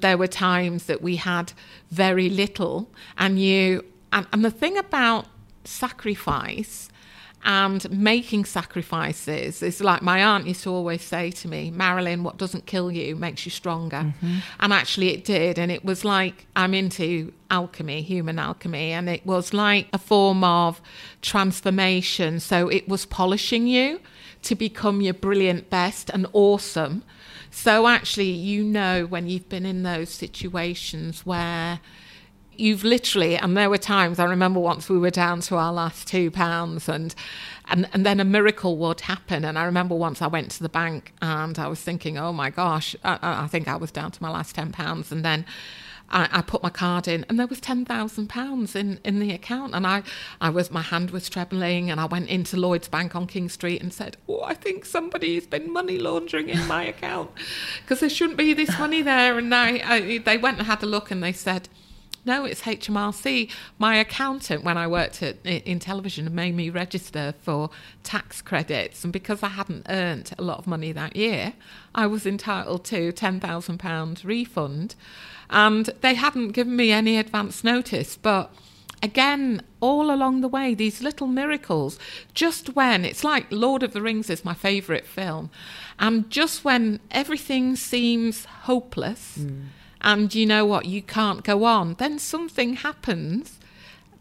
there 0.00 0.18
were 0.18 0.26
times 0.26 0.84
that 0.86 1.02
we 1.02 1.16
had 1.16 1.52
very 1.90 2.28
little 2.28 2.90
and 3.16 3.40
you 3.40 3.84
and, 4.12 4.26
and 4.32 4.44
the 4.44 4.50
thing 4.50 4.76
about 4.78 5.26
sacrifice 5.64 6.88
and 7.44 7.90
making 7.90 8.46
sacrifices 8.46 9.62
is 9.62 9.80
like 9.82 10.00
my 10.00 10.22
aunt 10.24 10.46
used 10.46 10.62
to 10.62 10.70
always 10.70 11.02
say 11.02 11.30
to 11.30 11.46
me, 11.46 11.70
Marilyn, 11.70 12.24
what 12.24 12.38
doesn't 12.38 12.64
kill 12.64 12.90
you 12.90 13.14
makes 13.16 13.44
you 13.44 13.50
stronger. 13.50 13.98
Mm-hmm. 13.98 14.38
And 14.60 14.72
actually, 14.72 15.12
it 15.12 15.24
did. 15.24 15.58
And 15.58 15.70
it 15.70 15.84
was 15.84 16.04
like 16.04 16.46
I'm 16.56 16.72
into 16.72 17.32
alchemy, 17.50 18.00
human 18.00 18.38
alchemy, 18.38 18.92
and 18.92 19.10
it 19.10 19.26
was 19.26 19.52
like 19.52 19.88
a 19.92 19.98
form 19.98 20.42
of 20.42 20.80
transformation. 21.20 22.40
So 22.40 22.68
it 22.68 22.88
was 22.88 23.04
polishing 23.04 23.66
you 23.66 24.00
to 24.42 24.54
become 24.54 25.02
your 25.02 25.14
brilliant 25.14 25.68
best 25.68 26.08
and 26.10 26.26
awesome. 26.32 27.02
So 27.54 27.86
actually, 27.86 28.30
you 28.30 28.64
know, 28.64 29.06
when 29.06 29.28
you've 29.28 29.48
been 29.48 29.64
in 29.64 29.84
those 29.84 30.10
situations 30.10 31.24
where 31.24 31.78
you've 32.56 32.82
literally 32.84 33.36
and 33.36 33.56
there 33.56 33.68
were 33.68 33.78
times 33.78 34.20
i 34.20 34.24
remember 34.24 34.60
once 34.60 34.88
we 34.88 34.96
were 34.96 35.10
down 35.10 35.40
to 35.40 35.56
our 35.56 35.72
last 35.72 36.06
two 36.06 36.30
pounds 36.30 36.88
and 36.88 37.12
and 37.68 37.88
and 37.92 38.06
then 38.06 38.20
a 38.20 38.24
miracle 38.24 38.76
would 38.76 39.00
happen. 39.00 39.44
And 39.44 39.58
i 39.58 39.64
remember 39.64 39.94
once 39.94 40.22
i 40.22 40.26
went 40.28 40.50
to 40.52 40.62
the 40.62 40.68
bank 40.68 41.12
and 41.20 41.58
i 41.58 41.66
was 41.66 41.80
thinking 41.80 42.16
oh 42.18 42.32
my 42.32 42.50
gosh 42.50 42.94
i, 43.02 43.18
I 43.44 43.46
think 43.48 43.66
i 43.66 43.76
was 43.76 43.90
down 43.90 44.10
to 44.12 44.22
my 44.22 44.30
last 44.30 44.54
10 44.54 44.72
pounds. 44.72 45.10
And 45.10 45.24
then 45.24 45.46
I, 46.14 46.28
I, 46.30 46.42
put 46.42 46.62
my 46.62 46.70
card 46.70 47.08
in 47.08 47.26
and 47.28 47.38
there 47.38 47.46
was 47.46 47.60
ten 47.60 47.84
thousand 47.84 48.28
pounds 48.28 48.74
in 48.76 49.00
in 49.04 49.18
the 49.18 49.32
account. 49.32 49.74
And 49.74 49.86
I 49.86 50.02
I 50.40 50.48
was 50.48 50.70
my 50.70 50.82
hand 50.82 51.10
was 51.10 51.28
trembling 51.28 51.90
and 51.90 52.00
I 52.00 52.06
went 52.06 52.28
into 52.28 52.56
Lloyd's 52.56 52.88
Bank 52.88 53.14
on 53.16 53.26
King 53.26 53.48
Street 53.48 53.82
and 53.82 53.92
said 53.92 54.16
oh 54.28 54.42
I 54.42 54.54
think 54.54 54.84
somebody 54.84 55.34
has 55.34 55.46
been 55.46 55.72
money 55.72 55.98
laundering 55.98 56.48
in 56.48 56.66
my 56.66 56.84
account. 56.84 57.30
Because 57.82 58.00
there 58.00 58.08
shouldn't 58.08 58.38
be 58.38 58.54
this 58.54 58.78
money 58.78 59.02
there. 59.02 59.36
And 59.38 59.54
I, 59.54 59.80
I 59.84 60.18
they 60.18 60.38
went 60.38 60.58
and 60.58 60.66
had 60.66 60.82
a 60.82 60.86
look 60.86 61.10
and 61.10 61.22
they 61.22 61.32
said 61.32 61.68
no, 62.24 62.44
it's 62.44 62.62
HMRC. 62.62 63.50
My 63.78 63.96
accountant, 63.96 64.64
when 64.64 64.78
I 64.78 64.86
worked 64.86 65.22
at, 65.22 65.44
in 65.44 65.78
television, 65.78 66.34
made 66.34 66.54
me 66.54 66.70
register 66.70 67.34
for 67.42 67.70
tax 68.02 68.40
credits. 68.40 69.04
And 69.04 69.12
because 69.12 69.42
I 69.42 69.48
hadn't 69.48 69.86
earned 69.88 70.32
a 70.38 70.42
lot 70.42 70.58
of 70.58 70.66
money 70.66 70.92
that 70.92 71.16
year, 71.16 71.52
I 71.94 72.06
was 72.06 72.24
entitled 72.24 72.84
to 72.86 73.12
£10,000 73.12 74.24
refund. 74.24 74.94
And 75.50 75.90
they 76.00 76.14
hadn't 76.14 76.48
given 76.48 76.76
me 76.76 76.92
any 76.92 77.18
advance 77.18 77.62
notice. 77.62 78.16
But 78.16 78.50
again, 79.02 79.60
all 79.80 80.10
along 80.10 80.40
the 80.40 80.48
way, 80.48 80.74
these 80.74 81.02
little 81.02 81.26
miracles, 81.26 81.98
just 82.32 82.74
when 82.74 83.04
it's 83.04 83.22
like 83.22 83.46
Lord 83.50 83.82
of 83.82 83.92
the 83.92 84.00
Rings 84.00 84.30
is 84.30 84.46
my 84.46 84.54
favourite 84.54 85.06
film. 85.06 85.50
And 85.98 86.30
just 86.30 86.64
when 86.64 87.00
everything 87.10 87.76
seems 87.76 88.46
hopeless. 88.46 89.36
Mm 89.38 89.64
and 90.04 90.34
you 90.34 90.44
know 90.44 90.66
what, 90.66 90.84
you 90.84 91.02
can't 91.02 91.42
go 91.42 91.64
on, 91.64 91.94
then 91.94 92.18
something 92.18 92.74
happens 92.74 93.58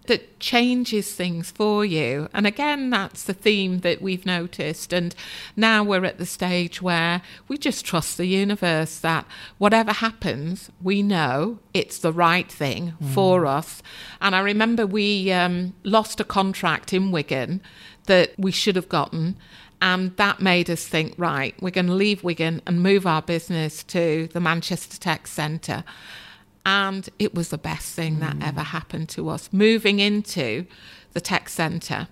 that 0.08 0.40
changes 0.40 1.14
things 1.14 1.52
for 1.52 1.86
you. 1.86 2.30
And 2.34 2.48
again, 2.48 2.90
that's 2.90 3.24
the 3.24 3.34
theme 3.34 3.80
that 3.80 4.02
we've 4.02 4.26
noticed. 4.26 4.94
And 4.94 5.14
now 5.56 5.84
we're 5.84 6.06
at 6.06 6.18
the 6.18 6.26
stage 6.26 6.82
where 6.82 7.22
we 7.48 7.58
just 7.58 7.86
trust 7.86 8.18
the 8.18 8.26
universe 8.26 9.00
that 9.00 9.26
whatever 9.58 9.92
happens, 9.92 10.70
we 10.82 11.04
know 11.04 11.60
it's 11.74 12.00
the 12.00 12.14
right 12.14 12.52
thing 12.52 12.94
mm. 13.02 13.14
for 13.14 13.46
us. 13.46 13.82
And 14.22 14.36
I 14.36 14.40
remember 14.40 14.86
we 14.86 15.32
um, 15.32 15.74
lost 15.84 16.20
a 16.20 16.26
contract 16.26 16.94
in 16.94 17.12
Wigan 17.12 17.62
that 18.06 18.34
we 18.38 18.52
should 18.52 18.76
have 18.76 18.90
gotten. 18.90 19.38
And 19.84 20.16
that 20.16 20.40
made 20.40 20.70
us 20.70 20.88
think, 20.88 21.14
right, 21.18 21.54
we're 21.62 21.70
going 21.70 21.88
to 21.88 21.94
leave 21.94 22.24
Wigan 22.24 22.62
and 22.66 22.82
move 22.82 23.06
our 23.06 23.22
business 23.22 23.84
to 23.84 24.30
the 24.32 24.40
Manchester 24.40 24.98
Tech 24.98 25.28
Centre. 25.28 25.84
And 26.66 27.10
it 27.20 27.36
was 27.36 27.50
the 27.50 27.58
best 27.58 27.94
thing 27.94 28.20
that 28.20 28.38
mm. 28.38 28.48
ever 28.48 28.62
happened 28.62 29.10
to 29.10 29.28
us. 29.28 29.50
Moving 29.52 30.00
into 30.00 30.66
the 31.12 31.20
tech 31.20 31.50
centre 31.50 32.08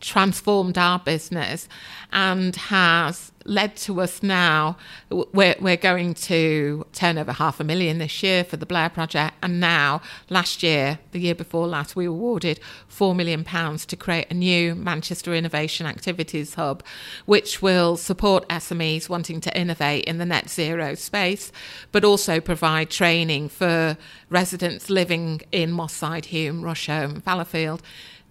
transformed 0.00 0.76
our 0.78 0.98
business 0.98 1.68
and 2.12 2.54
has 2.56 3.32
led 3.44 3.76
to 3.76 4.00
us 4.00 4.22
now. 4.22 4.76
We're, 5.08 5.54
we're 5.60 5.76
going 5.76 6.14
to 6.14 6.86
turn 6.92 7.18
over 7.18 7.32
half 7.32 7.60
a 7.60 7.64
million 7.64 7.98
this 7.98 8.22
year 8.22 8.44
for 8.44 8.56
the 8.56 8.66
Blair 8.66 8.88
Project. 8.88 9.36
And 9.42 9.60
now, 9.60 10.02
last 10.28 10.62
year, 10.62 10.98
the 11.12 11.20
year 11.20 11.34
before 11.34 11.66
last, 11.66 11.96
we 11.96 12.06
awarded 12.06 12.60
£4 12.90 13.14
million 13.14 13.44
to 13.44 13.96
create 13.96 14.26
a 14.30 14.34
new 14.34 14.74
Manchester 14.74 15.34
Innovation 15.34 15.86
Activities 15.86 16.54
Hub, 16.54 16.82
which 17.24 17.62
will 17.62 17.96
support 17.96 18.48
SMEs 18.48 19.08
wanting 19.08 19.40
to 19.40 19.58
innovate 19.58 20.04
in 20.04 20.18
the 20.18 20.26
net 20.26 20.50
zero 20.50 20.94
space, 20.94 21.52
but 21.92 22.04
also 22.04 22.40
provide 22.40 22.90
training 22.90 23.48
for 23.48 23.96
residents 24.28 24.90
living 24.90 25.42
in 25.52 25.70
Moss 25.70 25.92
Side, 25.92 26.24
Hulme, 26.24 26.62
Rusholme, 26.62 27.22
Fallowfield 27.22 27.80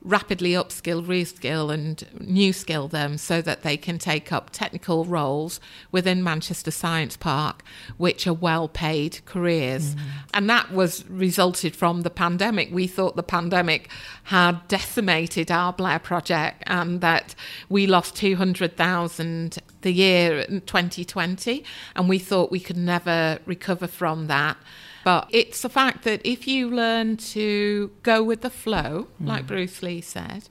rapidly 0.06 0.52
upskill, 0.52 1.04
reskill, 1.04 1.74
and 1.74 2.08
new 2.20 2.54
skill 2.54 2.88
them 2.88 3.18
so 3.18 3.42
that 3.42 3.64
they 3.64 3.76
can 3.76 3.98
take 3.98 4.32
up 4.32 4.52
technical 4.52 5.04
roles 5.04 5.60
within 5.92 6.24
Manchester 6.24 6.70
Science 6.70 7.18
Park, 7.18 7.64
which 7.98 8.28
are 8.28 8.34
well 8.34 8.68
paid 8.68 9.20
careers. 9.26 9.96
Mm. 9.96 10.00
And 10.36 10.50
that 10.50 10.72
was 10.72 11.04
resulted 11.10 11.76
from 11.76 12.04
the 12.04 12.12
pandemic. 12.12 12.70
We 12.72 12.86
thought 12.86 13.16
the 13.16 13.24
pandemic 13.24 13.90
had 14.26 14.68
decimated 14.68 15.50
our 15.50 15.74
Blair 15.74 16.00
project 16.00 16.64
and 16.68 17.02
that 17.02 17.34
we 17.68 17.88
lost 17.88 18.16
200,000 18.16 19.58
the 19.82 19.92
year 19.92 20.40
in 20.42 20.62
2020, 20.62 21.64
and 21.96 22.08
we 22.10 22.20
thought 22.20 22.52
we 22.52 22.60
could 22.60 22.78
never 22.78 23.40
recover 23.46 23.88
from 23.88 24.28
that. 24.28 24.58
But 25.06 25.28
it's 25.30 25.62
the 25.62 25.70
fact 25.70 26.04
that 26.06 26.20
if 26.24 26.48
you 26.48 26.68
learn 26.68 27.18
to 27.18 27.92
go 28.02 28.24
with 28.24 28.42
the 28.42 28.50
flow, 28.50 29.08
mm. 29.22 29.28
like 29.28 29.46
Bruce 29.46 29.84
Lee 29.84 30.02
said, 30.02 30.50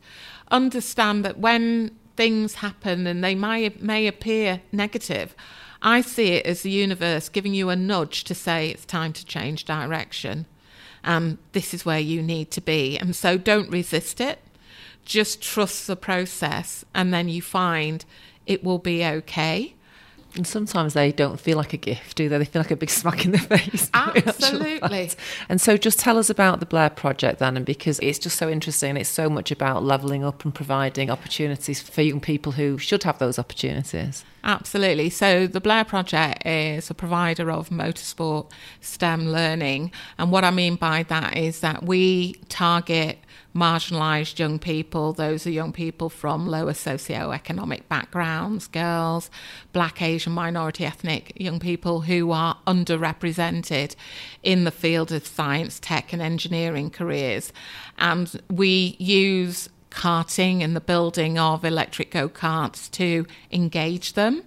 understand 0.48 1.24
that 1.24 1.40
when 1.40 1.90
things 2.16 2.54
happen 2.54 3.04
and 3.08 3.24
they 3.24 3.34
may, 3.34 3.74
may 3.80 4.06
appear 4.06 4.62
negative, 4.70 5.34
I 5.82 6.02
see 6.02 6.34
it 6.34 6.46
as 6.46 6.62
the 6.62 6.70
universe 6.70 7.28
giving 7.28 7.52
you 7.52 7.68
a 7.68 7.74
nudge 7.74 8.22
to 8.24 8.34
say 8.34 8.70
it's 8.70 8.84
time 8.84 9.12
to 9.14 9.26
change 9.26 9.64
direction. 9.64 10.46
And 11.02 11.38
this 11.50 11.74
is 11.74 11.84
where 11.84 11.98
you 11.98 12.22
need 12.22 12.52
to 12.52 12.60
be. 12.60 12.96
And 12.96 13.16
so 13.16 13.36
don't 13.36 13.72
resist 13.72 14.20
it. 14.20 14.38
Just 15.04 15.42
trust 15.42 15.88
the 15.88 15.96
process, 15.96 16.84
and 16.94 17.12
then 17.12 17.28
you 17.28 17.42
find 17.42 18.04
it 18.46 18.62
will 18.62 18.78
be 18.78 19.04
okay. 19.04 19.74
And 20.36 20.46
sometimes 20.46 20.94
they 20.94 21.12
don't 21.12 21.38
feel 21.38 21.56
like 21.56 21.72
a 21.72 21.76
gift, 21.76 22.16
do 22.16 22.28
they? 22.28 22.38
They 22.38 22.44
feel 22.44 22.60
like 22.60 22.70
a 22.72 22.76
big 22.76 22.90
smack 22.90 23.24
in 23.24 23.32
the 23.32 23.38
face. 23.56 23.88
Absolutely. 23.94 25.10
And 25.48 25.60
so 25.60 25.76
just 25.76 25.98
tell 26.00 26.18
us 26.18 26.28
about 26.28 26.60
the 26.60 26.66
Blair 26.66 26.90
Project 26.90 27.38
then, 27.38 27.56
and 27.56 27.64
because 27.64 28.00
it's 28.00 28.18
just 28.18 28.36
so 28.36 28.48
interesting. 28.48 28.96
It's 28.96 29.08
so 29.08 29.30
much 29.30 29.50
about 29.50 29.84
levelling 29.84 30.24
up 30.24 30.44
and 30.44 30.54
providing 30.54 31.10
opportunities 31.10 31.80
for 31.80 32.02
young 32.02 32.20
people 32.20 32.52
who 32.52 32.78
should 32.78 33.04
have 33.04 33.18
those 33.18 33.38
opportunities. 33.38 34.24
Absolutely. 34.42 35.08
So 35.08 35.46
the 35.46 35.60
Blair 35.60 35.84
Project 35.84 36.44
is 36.46 36.90
a 36.90 36.94
provider 36.94 37.50
of 37.50 37.70
motorsport 37.70 38.50
STEM 38.80 39.32
learning. 39.32 39.90
And 40.18 40.30
what 40.30 40.44
I 40.44 40.50
mean 40.50 40.76
by 40.76 41.04
that 41.04 41.36
is 41.36 41.60
that 41.60 41.84
we 41.84 42.34
target 42.48 43.18
marginalised 43.54 44.38
young 44.38 44.58
people. 44.58 45.12
Those 45.12 45.46
are 45.46 45.50
young 45.50 45.72
people 45.72 46.08
from 46.08 46.46
lower 46.46 46.74
socio-economic 46.74 47.88
backgrounds, 47.88 48.66
girls, 48.66 49.30
black, 49.72 50.02
Asian, 50.02 50.32
minority 50.32 50.84
ethnic 50.84 51.32
young 51.36 51.60
people 51.60 52.02
who 52.02 52.32
are 52.32 52.58
underrepresented 52.66 53.94
in 54.42 54.64
the 54.64 54.70
field 54.70 55.12
of 55.12 55.26
science, 55.26 55.78
tech, 55.78 56.12
and 56.12 56.20
engineering 56.20 56.90
careers. 56.90 57.52
And 57.98 58.40
we 58.50 58.96
use 58.98 59.68
karting 59.90 60.60
and 60.60 60.74
the 60.74 60.80
building 60.80 61.38
of 61.38 61.64
electric 61.64 62.10
go 62.10 62.28
karts 62.28 62.90
to 62.90 63.26
engage 63.52 64.14
them 64.14 64.42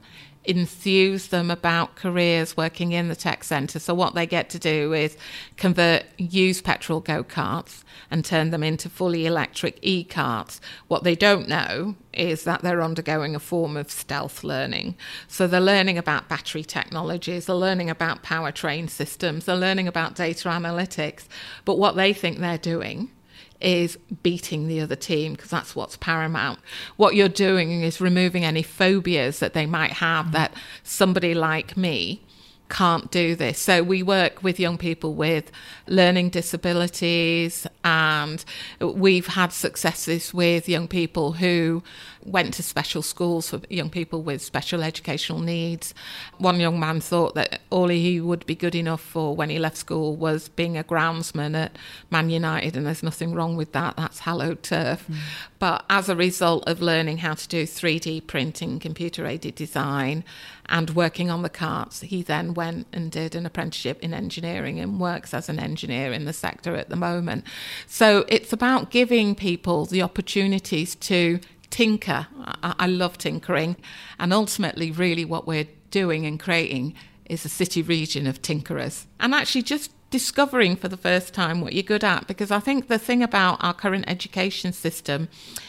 enthuse 0.47 1.27
them 1.27 1.51
about 1.51 1.95
careers 1.95 2.55
working 2.55 2.93
in 2.93 3.09
the 3.09 3.15
tech 3.15 3.43
centre. 3.43 3.79
So, 3.79 3.93
what 3.93 4.15
they 4.15 4.25
get 4.25 4.49
to 4.51 4.59
do 4.59 4.93
is 4.93 5.17
convert 5.57 6.05
used 6.17 6.63
petrol 6.63 7.01
go 7.01 7.23
karts 7.23 7.83
and 8.09 8.23
turn 8.23 8.51
them 8.51 8.63
into 8.63 8.89
fully 8.89 9.25
electric 9.25 9.77
e 9.81 10.05
karts. 10.05 10.59
What 10.87 11.03
they 11.03 11.15
don't 11.15 11.49
know 11.49 11.95
is 12.13 12.45
that 12.45 12.61
they're 12.61 12.81
undergoing 12.81 13.35
a 13.35 13.39
form 13.39 13.75
of 13.75 13.91
stealth 13.91 14.43
learning. 14.43 14.95
So, 15.27 15.47
they're 15.47 15.59
learning 15.59 15.97
about 15.97 16.29
battery 16.29 16.63
technologies, 16.63 17.45
they're 17.45 17.55
learning 17.55 17.89
about 17.89 18.23
powertrain 18.23 18.89
systems, 18.89 19.45
they're 19.45 19.55
learning 19.55 19.87
about 19.87 20.15
data 20.15 20.47
analytics. 20.49 21.25
But 21.65 21.77
what 21.77 21.95
they 21.95 22.13
think 22.13 22.39
they're 22.39 22.57
doing 22.57 23.11
is 23.59 23.97
beating 24.23 24.67
the 24.67 24.79
other 24.79 24.95
team 24.95 25.33
because 25.33 25.49
that's 25.49 25.75
what's 25.75 25.97
paramount. 25.97 26.59
What 26.95 27.15
you're 27.15 27.29
doing 27.29 27.81
is 27.81 27.99
removing 27.99 28.45
any 28.45 28.63
phobias 28.63 29.39
that 29.39 29.53
they 29.53 29.65
might 29.65 29.93
have 29.93 30.25
mm-hmm. 30.25 30.33
that 30.33 30.53
somebody 30.83 31.33
like 31.33 31.75
me 31.75 32.21
can't 32.69 33.09
do 33.11 33.35
this. 33.35 33.59
So 33.59 33.81
we 33.81 34.03
work 34.03 34.43
with 34.43 34.59
young 34.59 34.77
people 34.77 35.13
with 35.13 35.51
learning 35.87 36.29
disabilities 36.29 37.65
and 37.87 38.43
we've 38.81 39.27
had 39.27 39.53
successes 39.53 40.33
with 40.33 40.67
young 40.67 40.89
people 40.89 41.31
who 41.31 41.81
went 42.25 42.53
to 42.53 42.61
special 42.61 43.01
schools 43.01 43.49
for 43.49 43.61
young 43.69 43.89
people 43.89 44.21
with 44.21 44.41
special 44.41 44.83
educational 44.83 45.39
needs. 45.39 45.93
One 46.37 46.59
young 46.59 46.81
man 46.81 46.99
thought 46.99 47.33
that 47.35 47.61
all 47.69 47.87
he 47.87 48.19
would 48.19 48.45
be 48.45 48.55
good 48.55 48.75
enough 48.75 48.99
for 48.99 49.33
when 49.33 49.49
he 49.49 49.57
left 49.57 49.77
school 49.77 50.17
was 50.17 50.49
being 50.49 50.77
a 50.77 50.83
groundsman 50.83 51.55
at 51.55 51.77
Man 52.11 52.29
United, 52.29 52.75
and 52.75 52.85
there's 52.85 53.03
nothing 53.03 53.33
wrong 53.33 53.55
with 53.55 53.71
that. 53.71 53.95
That's 53.95 54.19
hallowed 54.19 54.63
turf. 54.63 55.07
Mm. 55.07 55.15
But 55.57 55.85
as 55.89 56.09
a 56.09 56.15
result 56.15 56.67
of 56.67 56.81
learning 56.81 57.19
how 57.19 57.35
to 57.35 57.47
do 57.47 57.63
3D 57.63 58.27
printing, 58.27 58.79
computer 58.79 59.25
aided 59.25 59.55
design, 59.55 60.25
and 60.69 60.89
working 60.91 61.29
on 61.31 61.43
the 61.43 61.49
karts, 61.49 62.03
he 62.03 62.21
then 62.21 62.53
went 62.53 62.87
and 62.91 63.09
did 63.09 63.35
an 63.35 63.45
apprenticeship 63.45 63.99
in 64.01 64.13
engineering 64.13 64.79
and 64.79 64.99
works 64.99 65.33
as 65.33 65.47
an 65.47 65.59
engineer 65.59 66.11
in 66.11 66.25
the 66.25 66.33
sector 66.33 66.75
at 66.75 66.89
the 66.89 66.95
moment. 66.95 67.45
So 67.85 68.25
it's 68.27 68.51
about 68.53 68.91
giving 68.91 69.35
people 69.35 69.85
the 69.85 70.01
opportunities 70.01 70.95
to 70.95 71.39
tinker. 71.69 72.27
I, 72.39 72.75
I 72.79 72.87
love 72.87 73.17
tinkering. 73.17 73.75
And 74.19 74.33
ultimately, 74.33 74.91
really, 74.91 75.25
what 75.25 75.47
we're 75.47 75.67
doing 75.91 76.25
and 76.25 76.39
creating 76.39 76.93
is 77.25 77.45
a 77.45 77.49
city 77.49 77.81
region 77.81 78.25
of 78.25 78.41
tinkerers. 78.41 79.05
And 79.19 79.33
actually, 79.35 79.63
just 79.63 79.91
discovering 80.09 80.75
for 80.77 80.87
the 80.87 80.95
first 80.95 81.33
time 81.33 81.59
what 81.59 81.73
you're 81.73 81.83
good 81.83 82.03
at 82.03 82.27
because 82.27 82.49
I 82.49 82.59
think 82.59 82.87
the 82.87 82.97
thing 82.97 83.21
about 83.21 83.61
our 83.61 83.73
current 83.73 84.05
education 84.07 84.71
system 84.71 85.27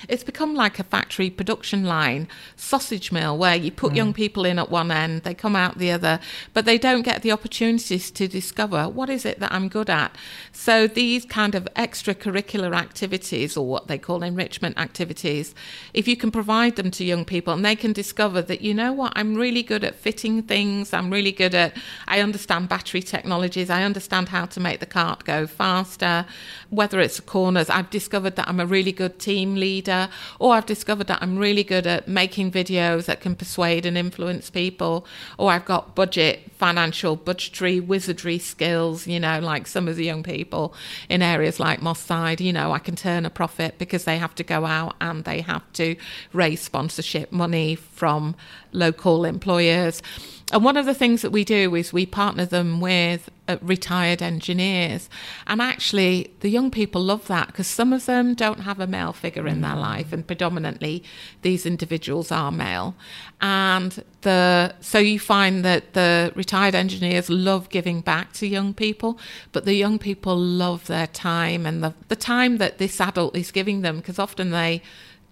it's 0.08 0.22
become 0.22 0.54
like 0.54 0.78
a 0.78 0.84
factory 0.84 1.28
production 1.28 1.84
line 1.84 2.28
sausage 2.54 3.10
mill 3.10 3.36
where 3.36 3.56
you 3.56 3.72
put 3.72 3.94
mm. 3.94 3.96
young 3.96 4.14
people 4.14 4.44
in 4.44 4.60
at 4.60 4.70
one 4.70 4.92
end 4.92 5.22
they 5.22 5.34
come 5.34 5.56
out 5.56 5.78
the 5.78 5.90
other 5.90 6.20
but 6.54 6.66
they 6.66 6.78
don't 6.78 7.02
get 7.02 7.22
the 7.22 7.32
opportunities 7.32 8.12
to 8.12 8.28
discover 8.28 8.88
what 8.88 9.10
is 9.10 9.24
it 9.24 9.40
that 9.40 9.52
I'm 9.52 9.68
good 9.68 9.90
at. 9.90 10.14
So 10.52 10.86
these 10.86 11.24
kind 11.24 11.56
of 11.56 11.66
extracurricular 11.74 12.76
activities 12.76 13.56
or 13.56 13.66
what 13.66 13.88
they 13.88 13.98
call 13.98 14.22
enrichment 14.22 14.78
activities 14.78 15.52
if 15.94 16.06
you 16.06 16.16
can 16.16 16.30
provide 16.30 16.76
them 16.76 16.92
to 16.92 17.04
young 17.04 17.24
people 17.24 17.54
and 17.54 17.64
they 17.64 17.74
can 17.74 17.92
discover 17.92 18.40
that 18.42 18.60
you 18.60 18.72
know 18.72 18.92
what? 18.92 19.14
I'm 19.16 19.34
really 19.34 19.64
good 19.64 19.82
at 19.82 19.96
fitting 19.96 20.42
things. 20.42 20.92
I'm 20.92 21.10
really 21.10 21.32
good 21.32 21.56
at 21.56 21.76
I 22.06 22.20
understand 22.20 22.68
battery 22.68 23.02
technologies. 23.02 23.68
I 23.68 23.82
understand 23.82 24.27
how 24.28 24.46
to 24.46 24.60
make 24.60 24.80
the 24.80 24.86
kart 24.86 25.24
go 25.24 25.46
faster, 25.46 26.24
whether 26.70 27.00
it's 27.00 27.20
corners. 27.20 27.68
I've 27.68 27.90
discovered 27.90 28.36
that 28.36 28.48
I'm 28.48 28.60
a 28.60 28.66
really 28.66 28.92
good 28.92 29.18
team 29.18 29.54
leader, 29.56 30.08
or 30.38 30.54
I've 30.54 30.66
discovered 30.66 31.06
that 31.08 31.22
I'm 31.22 31.38
really 31.38 31.64
good 31.64 31.86
at 31.86 32.08
making 32.08 32.52
videos 32.52 33.06
that 33.06 33.20
can 33.20 33.34
persuade 33.34 33.84
and 33.84 33.98
influence 33.98 34.50
people, 34.50 35.06
or 35.38 35.50
I've 35.50 35.64
got 35.64 35.94
budget, 35.94 36.47
financial, 36.58 37.14
budgetary, 37.14 37.78
wizardry 37.78 38.38
skills, 38.38 39.06
you 39.06 39.20
know, 39.20 39.38
like 39.38 39.66
some 39.66 39.86
of 39.86 39.96
the 39.96 40.04
young 40.04 40.22
people 40.22 40.74
in 41.08 41.22
areas 41.22 41.60
like 41.60 41.80
Moss 41.80 42.00
Side, 42.00 42.40
you 42.40 42.52
know, 42.52 42.72
I 42.72 42.80
can 42.80 42.96
turn 42.96 43.24
a 43.24 43.30
profit 43.30 43.78
because 43.78 44.04
they 44.04 44.18
have 44.18 44.34
to 44.34 44.44
go 44.44 44.66
out 44.66 44.96
and 45.00 45.24
they 45.24 45.40
have 45.40 45.72
to 45.74 45.96
raise 46.32 46.60
sponsorship 46.60 47.30
money 47.30 47.76
from 47.76 48.34
local 48.72 49.24
employers. 49.24 50.02
And 50.50 50.64
one 50.64 50.78
of 50.78 50.86
the 50.86 50.94
things 50.94 51.22
that 51.22 51.30
we 51.30 51.44
do 51.44 51.74
is 51.74 51.92
we 51.92 52.06
partner 52.06 52.46
them 52.46 52.80
with 52.80 53.28
uh, 53.48 53.58
retired 53.60 54.22
engineers. 54.22 55.10
And 55.46 55.60
actually, 55.60 56.32
the 56.40 56.48
young 56.48 56.70
people 56.70 57.02
love 57.02 57.26
that 57.26 57.48
because 57.48 57.66
some 57.66 57.92
of 57.92 58.06
them 58.06 58.34
don't 58.34 58.60
have 58.60 58.80
a 58.80 58.86
male 58.86 59.12
figure 59.12 59.46
in 59.46 59.60
their 59.60 59.76
life, 59.76 60.12
and 60.12 60.26
predominantly 60.26 61.02
these 61.42 61.66
individuals 61.66 62.32
are 62.32 62.50
male. 62.50 62.94
And 63.42 64.02
the 64.22 64.74
so 64.80 64.98
you 64.98 65.18
find 65.18 65.64
that 65.64 65.94
the 65.94 66.32
retired 66.34 66.74
engineers 66.74 67.30
love 67.30 67.68
giving 67.68 68.00
back 68.00 68.32
to 68.34 68.46
young 68.46 68.74
people, 68.74 69.18
but 69.52 69.64
the 69.64 69.74
young 69.74 69.98
people 69.98 70.36
love 70.36 70.86
their 70.86 71.06
time 71.06 71.66
and 71.66 71.82
the, 71.82 71.94
the 72.08 72.16
time 72.16 72.58
that 72.58 72.78
this 72.78 73.00
adult 73.00 73.36
is 73.36 73.50
giving 73.50 73.82
them 73.82 73.98
because 73.98 74.18
often 74.18 74.50
they 74.50 74.82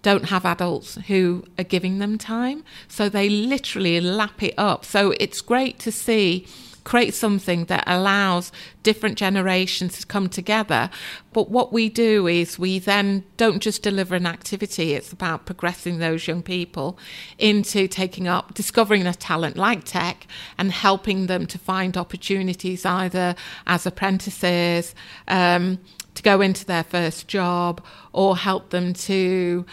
don't 0.01 0.25
have 0.25 0.45
adults 0.45 0.95
who 1.07 1.43
are 1.57 1.63
giving 1.63 1.99
them 1.99 2.17
time. 2.17 2.63
So 2.87 3.09
they 3.09 3.29
literally 3.29 3.99
lap 3.99 4.41
it 4.41 4.53
up. 4.57 4.85
So 4.85 5.11
it's 5.19 5.41
great 5.41 5.79
to 5.79 5.91
see 5.91 6.47
create 6.87 7.13
something 7.13 7.65
that 7.65 7.83
allows 7.85 8.49
different 8.81 9.17
generations 9.17 9.99
to 9.99 10.05
come 10.05 10.29
together. 10.29 10.89
But 11.33 11.51
what 11.51 11.73
we 11.73 11.89
do 11.89 12.27
is 12.27 12.57
we 12.57 12.79
then 12.79 13.25
don't 13.35 13.59
just 13.61 13.83
deliver 13.83 14.15
an 14.15 14.25
activity, 14.25 14.93
it's 14.93 15.11
about 15.11 15.45
progressing 15.45 15.99
those 15.99 16.29
young 16.29 16.41
people 16.41 16.97
into 17.37 17.89
taking 17.89 18.25
up, 18.25 18.53
discovering 18.53 19.05
a 19.05 19.13
talent 19.13 19.57
like 19.57 19.83
tech 19.83 20.27
and 20.57 20.71
helping 20.71 21.27
them 21.27 21.45
to 21.47 21.57
find 21.59 21.97
opportunities 21.97 22.85
either 22.85 23.35
as 23.65 23.85
apprentices. 23.85 24.95
Um, 25.27 25.79
to 26.15 26.23
go 26.23 26.41
into 26.41 26.65
their 26.65 26.83
first 26.83 27.27
job 27.27 27.79
or 28.11 28.35
help 28.35 28.71
them 28.71 28.91
to 28.91 29.67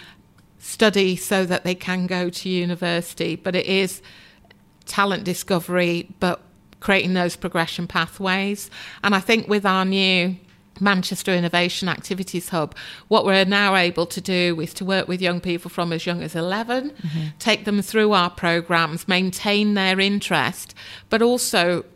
study 0.58 1.16
so 1.16 1.46
that 1.46 1.64
they 1.64 1.74
can 1.74 2.06
go 2.06 2.28
to 2.28 2.50
university. 2.50 3.34
But 3.34 3.56
it 3.56 3.64
is 3.64 4.02
talent 4.84 5.24
discovery, 5.24 6.10
but 6.20 6.42
creating 6.84 7.14
those 7.14 7.34
progression 7.34 7.86
pathways. 7.86 8.70
And 9.02 9.14
I 9.14 9.20
think 9.20 9.48
with 9.48 9.64
our 9.64 9.86
new 9.86 10.36
Manchester 10.80 11.32
Innovation 11.32 11.88
Activities 11.88 12.50
Hub, 12.50 12.76
what 13.08 13.24
we're 13.24 13.46
now 13.46 13.74
able 13.74 14.04
to 14.04 14.20
do 14.20 14.60
is 14.60 14.74
to 14.74 14.84
work 14.84 15.08
with 15.08 15.22
young 15.22 15.40
people 15.40 15.70
from 15.70 15.94
as 15.94 16.04
young 16.04 16.22
as 16.22 16.34
11, 16.34 16.90
mm-hmm. 16.90 17.20
take 17.38 17.64
them 17.64 17.80
through 17.80 18.12
our 18.12 18.28
programs, 18.28 19.08
maintain 19.08 19.72
their 19.72 19.98
interest, 19.98 20.74
but 21.08 21.22
also 21.22 21.86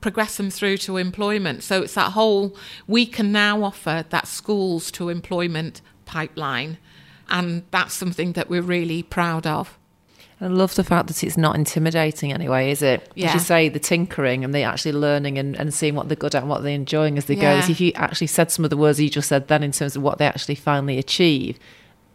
progress 0.00 0.38
them 0.38 0.48
through 0.48 0.78
to 0.78 0.96
employment. 0.96 1.62
So 1.62 1.82
it's 1.82 1.94
that 1.94 2.12
whole, 2.12 2.56
we 2.86 3.04
can 3.04 3.32
now 3.32 3.62
offer 3.62 4.06
that 4.08 4.26
schools 4.26 4.90
to 4.92 5.10
employment 5.10 5.82
pipeline 6.06 6.78
and 7.28 7.64
that's 7.70 7.92
something 7.92 8.32
that 8.32 8.48
we're 8.48 8.62
really 8.62 9.02
proud 9.02 9.46
of. 9.46 9.78
I 10.42 10.48
love 10.48 10.74
the 10.74 10.82
fact 10.82 11.06
that 11.06 11.22
it's 11.22 11.36
not 11.36 11.54
intimidating 11.54 12.32
anyway, 12.32 12.72
is 12.72 12.82
it? 12.82 13.08
Yeah. 13.14 13.28
As 13.28 13.34
you 13.34 13.40
say, 13.40 13.68
the 13.68 13.78
tinkering 13.78 14.42
and 14.44 14.52
the 14.52 14.62
actually 14.62 14.92
learning 14.92 15.38
and, 15.38 15.54
and 15.54 15.72
seeing 15.72 15.94
what 15.94 16.08
they're 16.08 16.16
good 16.16 16.34
at 16.34 16.42
and 16.42 16.50
what 16.50 16.64
they're 16.64 16.74
enjoying 16.74 17.16
as 17.16 17.26
they 17.26 17.34
yeah. 17.34 17.42
go. 17.42 17.48
As 17.60 17.70
if 17.70 17.80
you 17.80 17.92
actually 17.94 18.26
said 18.26 18.50
some 18.50 18.64
of 18.64 18.70
the 18.70 18.76
words 18.76 19.00
you 19.00 19.08
just 19.08 19.28
said 19.28 19.46
then 19.46 19.62
in 19.62 19.70
terms 19.70 19.94
of 19.94 20.02
what 20.02 20.18
they 20.18 20.26
actually 20.26 20.56
finally 20.56 20.98
achieve, 20.98 21.60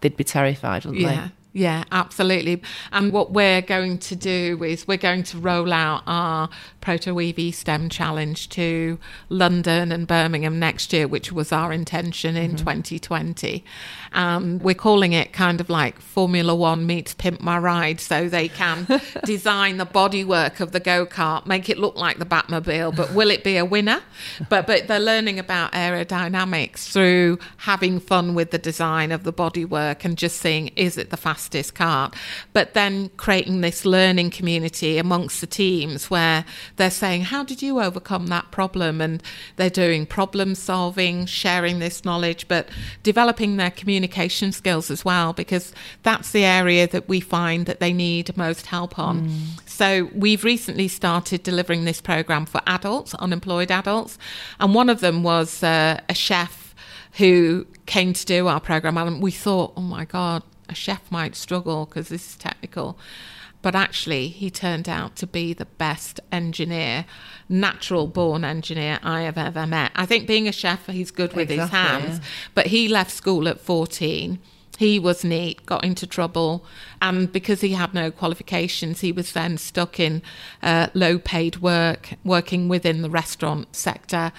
they'd 0.01 0.17
be 0.17 0.25
terrified, 0.25 0.83
wouldn't 0.83 1.03
yeah. 1.03 1.27
they? 1.27 1.31
Yeah, 1.57 1.85
absolutely. 1.91 2.61
And 2.91 3.11
what 3.11 3.31
we're 3.31 3.63
going 3.63 3.97
to 3.97 4.15
do 4.15 4.63
is 4.63 4.87
we're 4.87 4.95
going 4.95 5.23
to 5.23 5.39
roll 5.39 5.73
out 5.73 6.03
our 6.05 6.49
Proto 6.81 7.19
EV 7.19 7.55
STEM 7.55 7.89
challenge 7.89 8.47
to 8.49 8.99
London 9.27 9.91
and 9.91 10.05
Birmingham 10.05 10.59
next 10.59 10.93
year, 10.93 11.07
which 11.07 11.31
was 11.31 11.51
our 11.51 11.73
intention 11.73 12.37
in 12.37 12.51
mm-hmm. 12.51 12.57
2020. 12.57 13.65
Um, 14.13 14.59
we're 14.59 14.75
calling 14.75 15.13
it 15.13 15.33
kind 15.33 15.59
of 15.59 15.67
like 15.67 15.99
Formula 15.99 16.53
One 16.53 16.85
meets 16.85 17.15
Pimp 17.15 17.41
My 17.41 17.57
Ride, 17.57 17.99
so 18.01 18.29
they 18.29 18.49
can 18.49 18.85
design 19.25 19.77
the 19.77 19.85
bodywork 19.87 20.59
of 20.59 20.73
the 20.73 20.79
go 20.79 21.07
kart, 21.07 21.47
make 21.47 21.69
it 21.69 21.79
look 21.79 21.95
like 21.95 22.19
the 22.19 22.25
Batmobile, 22.25 22.95
but 22.95 23.15
will 23.15 23.31
it 23.31 23.43
be 23.43 23.57
a 23.57 23.65
winner? 23.65 24.03
But 24.47 24.67
but 24.67 24.87
they're 24.87 24.99
learning 24.99 25.39
about 25.39 25.71
aerodynamics 25.71 26.91
through 26.93 27.39
having 27.57 27.99
fun 27.99 28.35
with 28.35 28.51
the 28.51 28.59
design 28.59 29.11
of 29.11 29.23
the 29.23 29.33
bodywork 29.33 30.05
and 30.05 30.15
just 30.15 30.37
seeing 30.37 30.67
is 30.75 30.99
it 30.99 31.09
the 31.09 31.17
fastest 31.17 31.46
fastest 31.47 31.75
kart. 31.75 32.13
But 32.53 32.73
then 32.73 33.09
creating 33.17 33.61
this 33.61 33.85
learning 33.85 34.31
community 34.31 34.97
amongst 34.97 35.41
the 35.41 35.47
teams 35.47 36.09
where 36.09 36.45
they're 36.75 36.91
saying, 36.91 37.23
How 37.23 37.43
did 37.43 37.61
you 37.61 37.79
overcome 37.81 38.27
that 38.27 38.51
problem? 38.51 39.01
And 39.01 39.23
they're 39.55 39.69
doing 39.69 40.05
problem 40.05 40.55
solving, 40.55 41.25
sharing 41.25 41.79
this 41.79 42.03
knowledge, 42.03 42.47
but 42.47 42.67
developing 43.03 43.57
their 43.57 43.71
communication 43.71 44.51
skills 44.51 44.91
as 44.91 45.05
well, 45.05 45.33
because 45.33 45.73
that's 46.03 46.31
the 46.31 46.43
area 46.43 46.87
that 46.87 47.07
we 47.07 47.19
find 47.19 47.65
that 47.65 47.79
they 47.79 47.93
need 47.93 48.35
most 48.35 48.67
help 48.67 48.99
on. 48.99 49.29
Mm. 49.29 49.69
So 49.69 50.09
we've 50.13 50.43
recently 50.43 50.87
started 50.87 51.43
delivering 51.43 51.85
this 51.85 52.01
program 52.01 52.45
for 52.45 52.61
adults, 52.67 53.13
unemployed 53.15 53.71
adults. 53.71 54.17
And 54.59 54.73
one 54.73 54.89
of 54.89 54.99
them 54.99 55.23
was 55.23 55.63
uh, 55.63 55.99
a 56.09 56.13
chef 56.13 56.67
who 57.17 57.65
came 57.85 58.13
to 58.13 58.25
do 58.25 58.47
our 58.47 58.59
program. 58.59 58.97
And 58.97 59.21
we 59.21 59.31
thought, 59.31 59.73
oh 59.75 59.81
my 59.81 60.05
God, 60.05 60.43
a 60.69 60.75
chef 60.75 61.09
might 61.11 61.35
struggle 61.35 61.85
because 61.85 62.09
this 62.09 62.29
is 62.29 62.35
technical. 62.35 62.97
But 63.61 63.73
actually, 63.73 64.27
he 64.27 64.51
turned 64.51 64.87
out 64.87 65.15
to 65.17 65.27
be 65.27 65.51
the 65.53 65.65
best 65.65 66.19
engineer, 66.31 67.05
natural 67.49 68.07
born 68.07 68.45
engineer 68.45 68.99
I 69.01 69.23
have 69.23 69.37
ever 69.37 69.65
met. 69.65 69.91
I 69.95 70.05
think 70.05 70.27
being 70.27 70.47
a 70.47 70.51
chef, 70.51 70.85
he's 70.85 71.11
good 71.11 71.33
with 71.33 71.49
exactly, 71.49 71.57
his 71.57 71.69
hands, 71.69 72.19
yeah. 72.19 72.25
but 72.53 72.67
he 72.67 72.87
left 72.87 73.11
school 73.11 73.47
at 73.47 73.59
14 73.59 74.39
he 74.77 74.99
was 74.99 75.23
neat, 75.23 75.65
got 75.65 75.83
into 75.83 76.05
trouble, 76.05 76.63
and 77.01 77.31
because 77.31 77.61
he 77.61 77.71
had 77.71 77.95
no 77.95 78.11
qualifications, 78.11 79.01
he 79.01 79.11
was 79.11 79.31
then 79.31 79.57
stuck 79.57 79.99
in 79.99 80.21
uh, 80.61 80.87
low 80.93 81.17
paid 81.17 81.57
work, 81.57 82.13
working 82.23 82.69
within 82.69 83.01
the 83.01 83.09
restaurant 83.09 83.75
sector. 83.75 84.31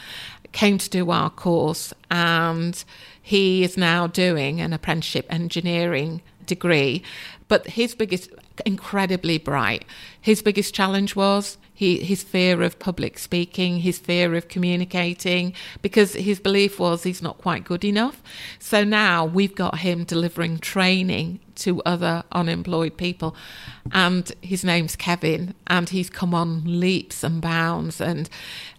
Came 0.53 0.79
to 0.79 0.89
do 0.89 1.11
our 1.11 1.29
course, 1.29 1.93
and 2.09 2.85
he 3.29 3.63
is 3.63 3.77
now 3.77 4.07
doing 4.07 4.59
an 4.59 4.73
apprenticeship 4.73 5.27
engineering 5.29 6.23
degree. 6.47 7.03
But 7.47 7.67
his 7.67 7.95
biggest, 7.95 8.31
incredibly 8.65 9.37
bright, 9.37 9.85
his 10.19 10.41
biggest 10.41 10.73
challenge 10.73 11.15
was 11.15 11.59
he, 11.75 11.99
his 11.99 12.23
fear 12.23 12.63
of 12.63 12.79
public 12.79 13.19
speaking, 13.19 13.81
his 13.81 13.99
fear 13.99 14.35
of 14.35 14.49
communicating, 14.49 15.53
because 15.83 16.15
his 16.15 16.41
belief 16.41 16.81
was 16.81 17.03
he's 17.03 17.21
not 17.21 17.37
quite 17.37 17.65
good 17.65 17.85
enough. 17.85 18.23
So 18.59 18.83
now 18.83 19.27
we've 19.27 19.55
got 19.55 19.81
him 19.81 20.05
delivering 20.05 20.59
training 20.61 21.41
to 21.59 21.83
other 21.83 22.25
unemployed 22.33 22.97
people. 22.97 23.35
And 23.93 24.31
his 24.43 24.65
name's 24.65 24.97
Kevin, 24.97 25.55
and 25.67 25.89
he's 25.89 26.11
come 26.11 26.35
on 26.35 26.81
leaps 26.81 27.23
and 27.23 27.41
bounds. 27.41 28.01
And 28.01 28.29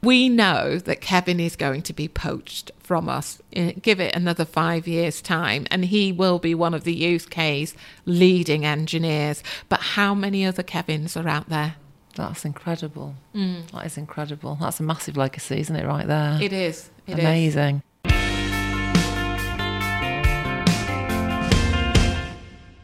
we 0.02 0.30
know 0.30 0.78
that 0.80 1.02
Kevin 1.02 1.40
is 1.40 1.56
going 1.56 1.82
to 1.84 1.94
be 1.94 2.08
poached 2.08 2.72
from 2.80 3.10
us. 3.10 3.42
Eh, 3.54 3.74
give 3.82 4.00
it 4.00 4.16
another 4.16 4.46
five 4.46 4.88
years' 4.88 5.22
time, 5.22 5.66
and 5.72 5.86
he 5.86 6.12
will 6.12 6.40
be 6.40 6.56
one 6.56 6.74
of 6.74 6.84
the 6.84 7.16
UK's 7.16 7.76
leading 8.06 8.66
engineers. 8.66 9.44
But 9.68 9.80
how 9.80 10.14
many 10.14 10.46
other 10.46 10.64
Kevins 10.64 11.16
are 11.18 11.28
out 11.28 11.50
there? 11.50 11.76
That's 12.16 12.44
incredible. 12.46 13.16
Mm. 13.34 13.72
That 13.72 13.86
is 13.86 13.98
incredible. 13.98 14.58
That's 14.60 14.80
a 14.80 14.84
massive 14.84 15.16
legacy, 15.16 15.60
isn't 15.60 15.76
it, 15.76 15.86
right 15.86 16.08
there? 16.08 16.38
It 16.42 16.52
is. 16.52 16.90
It 17.08 17.14
Amazing. 17.14 17.78
Is. 17.78 17.82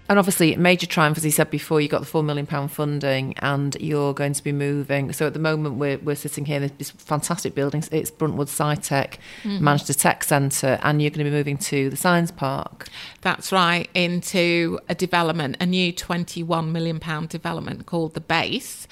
And 0.08 0.20
obviously, 0.20 0.56
major 0.56 0.86
triumph, 0.86 1.18
as 1.18 1.24
he 1.24 1.32
said 1.32 1.50
before, 1.50 1.82
you 1.82 1.88
got 1.88 2.02
the 2.02 2.06
four 2.06 2.22
million 2.22 2.46
pound 2.46 2.72
funding, 2.72 3.34
and 3.40 3.76
you're 3.80 4.14
going 4.14 4.34
to 4.34 4.44
be 4.44 4.52
moving. 4.52 5.12
So 5.14 5.26
at 5.26 5.34
the 5.34 5.40
moment, 5.40 5.76
we're 5.76 5.98
we're 5.98 6.16
sitting 6.16 6.46
here 6.46 6.62
in 6.62 6.72
this 6.78 6.92
fantastic 6.92 7.56
building. 7.56 7.84
It's 7.92 8.12
Bruntwood 8.12 8.48
SciTech, 8.48 9.18
mm-hmm. 9.44 9.64
Manchester 9.64 9.96
Tech 9.96 10.24
Centre, 10.24 10.80
and 10.84 11.02
you're 11.02 11.10
going 11.10 11.26
to 11.26 11.32
be 11.32 11.36
moving 11.36 11.58
to 11.58 11.90
the 11.90 11.98
Science 11.98 12.30
Park. 12.30 12.88
That's 13.22 13.52
right, 13.52 13.90
into 13.96 14.80
a 14.88 14.94
development, 14.94 15.58
a 15.60 15.66
new 15.66 15.92
twenty 15.92 16.44
one 16.44 16.72
million 16.72 17.00
pound 17.00 17.30
development 17.30 17.88
called 17.88 18.14
the 18.14 18.22
Base. 18.22 18.88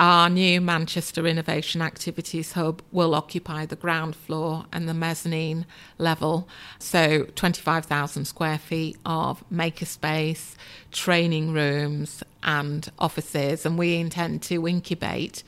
Our 0.00 0.30
new 0.30 0.62
Manchester 0.62 1.26
Innovation 1.26 1.82
Activities 1.82 2.52
Hub 2.52 2.80
will 2.90 3.14
occupy 3.14 3.66
the 3.66 3.76
ground 3.76 4.16
floor 4.16 4.64
and 4.72 4.88
the 4.88 4.94
mezzanine 4.94 5.66
level. 5.98 6.48
So, 6.78 7.24
25,000 7.34 8.24
square 8.24 8.56
feet 8.56 8.96
of 9.04 9.44
makerspace, 9.52 10.54
training 10.90 11.52
rooms, 11.52 12.22
and 12.42 12.90
offices. 12.98 13.66
And 13.66 13.76
we 13.76 13.96
intend 13.96 14.40
to 14.44 14.66
incubate 14.66 15.42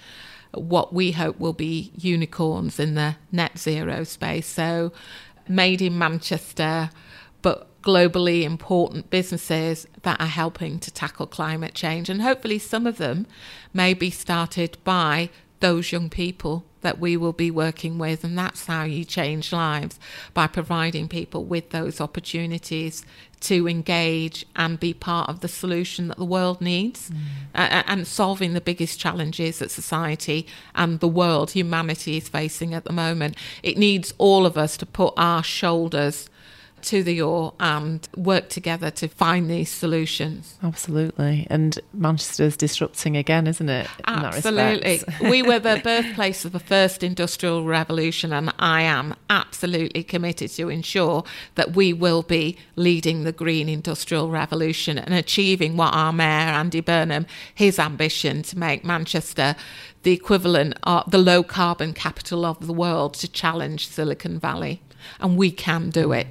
what 0.52 0.92
we 0.92 1.12
hope 1.12 1.40
will 1.40 1.54
be 1.54 1.90
unicorns 1.96 2.78
in 2.78 2.94
the 2.94 3.16
net 3.32 3.56
zero 3.56 4.04
space. 4.04 4.48
So, 4.48 4.92
made 5.48 5.80
in 5.80 5.96
Manchester, 5.96 6.90
globally 7.82 8.42
important 8.42 9.10
businesses 9.10 9.86
that 10.02 10.20
are 10.20 10.26
helping 10.26 10.78
to 10.80 10.90
tackle 10.90 11.26
climate 11.26 11.74
change. 11.74 12.08
And 12.08 12.22
hopefully, 12.22 12.58
some 12.58 12.86
of 12.86 12.98
them 12.98 13.26
may 13.74 13.94
be 13.94 14.10
started 14.10 14.78
by 14.84 15.30
those 15.60 15.92
young 15.92 16.10
people 16.10 16.64
that 16.82 16.98
we 16.98 17.16
will 17.16 17.32
be 17.32 17.50
working 17.50 17.96
with. 17.96 18.24
And 18.24 18.36
that's 18.36 18.66
how 18.66 18.84
you 18.84 19.04
change 19.04 19.52
lives 19.52 19.98
by 20.34 20.46
providing 20.46 21.08
people 21.08 21.44
with 21.44 21.70
those 21.70 22.00
opportunities 22.00 23.04
to 23.40 23.68
engage 23.68 24.46
and 24.54 24.78
be 24.78 24.94
part 24.94 25.28
of 25.28 25.40
the 25.40 25.48
solution 25.48 26.08
that 26.08 26.16
the 26.16 26.24
world 26.24 26.60
needs 26.60 27.10
mm. 27.10 27.16
uh, 27.54 27.82
and 27.86 28.06
solving 28.06 28.52
the 28.52 28.60
biggest 28.60 29.00
challenges 29.00 29.58
that 29.58 29.70
society 29.70 30.46
and 30.74 31.00
the 31.00 31.08
world, 31.08 31.50
humanity, 31.50 32.16
is 32.16 32.28
facing 32.28 32.72
at 32.74 32.84
the 32.84 32.92
moment. 32.92 33.36
It 33.62 33.78
needs 33.78 34.14
all 34.18 34.46
of 34.46 34.56
us 34.56 34.76
to 34.76 34.86
put 34.86 35.14
our 35.16 35.42
shoulders 35.42 36.28
to 36.82 37.02
the 37.02 37.20
oar 37.22 37.54
and 37.60 38.08
work 38.16 38.48
together 38.48 38.90
to 38.90 39.08
find 39.08 39.50
these 39.50 39.70
solutions. 39.70 40.58
Absolutely. 40.62 41.46
And 41.50 41.78
Manchester's 41.92 42.56
disrupting 42.56 43.16
again, 43.16 43.46
isn't 43.46 43.68
it? 43.68 43.86
Absolutely. 44.06 45.02
we 45.22 45.42
were 45.42 45.58
the 45.58 45.80
birthplace 45.82 46.44
of 46.44 46.52
the 46.52 46.60
first 46.60 47.02
industrial 47.02 47.64
revolution, 47.64 48.32
and 48.32 48.52
I 48.58 48.82
am 48.82 49.14
absolutely 49.30 50.02
committed 50.02 50.50
to 50.52 50.68
ensure 50.68 51.24
that 51.54 51.74
we 51.74 51.92
will 51.92 52.22
be 52.22 52.58
leading 52.76 53.24
the 53.24 53.32
green 53.32 53.68
industrial 53.68 54.30
revolution 54.30 54.98
and 54.98 55.14
achieving 55.14 55.76
what 55.76 55.94
our 55.94 56.12
mayor, 56.12 56.26
Andy 56.28 56.80
Burnham, 56.80 57.26
his 57.54 57.78
ambition 57.78 58.42
to 58.42 58.58
make 58.58 58.84
Manchester 58.84 59.56
the 60.02 60.12
equivalent 60.12 60.74
of 60.82 61.10
the 61.10 61.18
low 61.18 61.42
carbon 61.42 61.92
capital 61.92 62.44
of 62.44 62.66
the 62.66 62.72
world 62.72 63.14
to 63.14 63.28
challenge 63.28 63.88
Silicon 63.88 64.38
Valley. 64.38 64.82
And 65.20 65.36
we 65.36 65.50
can 65.50 65.90
do 65.90 66.12
it. 66.12 66.26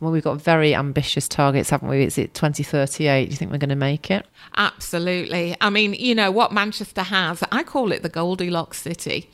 Well, 0.00 0.10
we've 0.10 0.24
got 0.24 0.40
very 0.40 0.74
ambitious 0.74 1.28
targets, 1.28 1.70
haven't 1.70 1.88
we? 1.88 2.04
Is 2.04 2.18
it 2.18 2.34
2038? 2.34 3.24
Do 3.26 3.30
you 3.30 3.36
think 3.36 3.50
we're 3.50 3.58
going 3.58 3.68
to 3.68 3.76
make 3.76 4.10
it? 4.10 4.26
Absolutely. 4.56 5.56
I 5.60 5.70
mean, 5.70 5.94
you 5.94 6.14
know, 6.14 6.30
what 6.30 6.52
Manchester 6.52 7.02
has, 7.02 7.42
I 7.52 7.62
call 7.62 7.92
it 7.92 8.02
the 8.02 8.08
Goldilocks 8.08 8.80
City. 8.80 9.30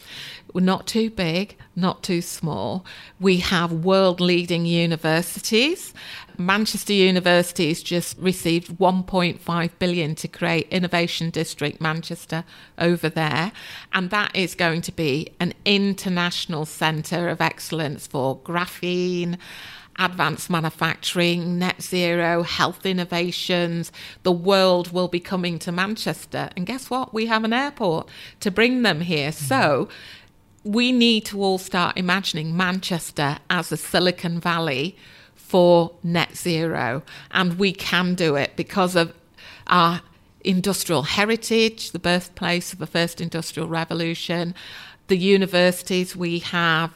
We're 0.53 0.61
not 0.61 0.87
too 0.87 1.11
big, 1.11 1.57
not 1.75 2.03
too 2.03 2.23
small. 2.23 2.85
We 3.19 3.39
have 3.39 3.73
world 3.73 4.21
leading 4.21 4.67
universities. 4.67 5.93
Manchester 6.39 6.93
University 6.93 7.69
has 7.69 7.83
just 7.83 8.19
received 8.19 8.79
1.5 8.79 9.71
billion 9.79 10.15
to 10.17 10.29
create 10.29 10.69
Innovation 10.69 11.31
District 11.31 11.81
Manchester 11.81 12.45
over 12.79 13.09
there, 13.09 13.53
and 13.93 14.11
that 14.11 14.35
is 14.35 14.55
going 14.55 14.83
to 14.83 14.93
be 14.93 15.33
an 15.41 15.55
international 15.65 16.67
centre 16.67 17.29
of 17.29 17.41
excellence 17.41 18.07
for 18.07 18.39
graphene 18.39 19.39
advanced 19.99 20.51
manufacturing, 20.51 21.59
net 21.59 21.83
zero, 21.83 22.43
health 22.43 22.85
innovations. 22.85 23.93
The 24.23 24.33
world 24.33 24.93
will 24.93 25.09
be 25.09 25.21
coming 25.21 25.59
to 25.61 25.73
Manchester. 25.73 26.51
And 26.57 26.67
guess 26.67 26.91
what? 26.91 27.15
We 27.15 27.27
have 27.27 27.45
an 27.45 27.53
airport 27.53 28.09
to 28.41 28.51
bring 28.51 28.83
them 28.83 29.01
here. 29.01 29.31
Mm-hmm. 29.31 29.47
So 29.47 29.89
we 30.65 30.93
need 30.93 31.27
to 31.27 31.43
all 31.43 31.59
start 31.59 31.97
imagining 31.97 32.57
Manchester 32.57 33.39
as 33.51 33.71
a 33.71 33.77
Silicon 33.77 34.41
Valley 34.41 34.97
for 35.35 35.93
net 36.03 36.37
zero. 36.37 37.03
And 37.31 37.59
we 37.59 37.73
can 37.73 38.15
do 38.15 38.35
it 38.35 38.57
because 38.57 38.97
of 38.97 39.13
our 39.67 40.01
industrial 40.43 41.03
heritage, 41.03 41.93
the 41.93 41.99
birthplace 41.99 42.73
of 42.73 42.79
the 42.79 42.87
first 42.87 43.21
industrial 43.21 43.69
revolution, 43.69 44.55
the 45.09 45.17
universities 45.17 46.17
we 46.17 46.39
have, 46.39 46.95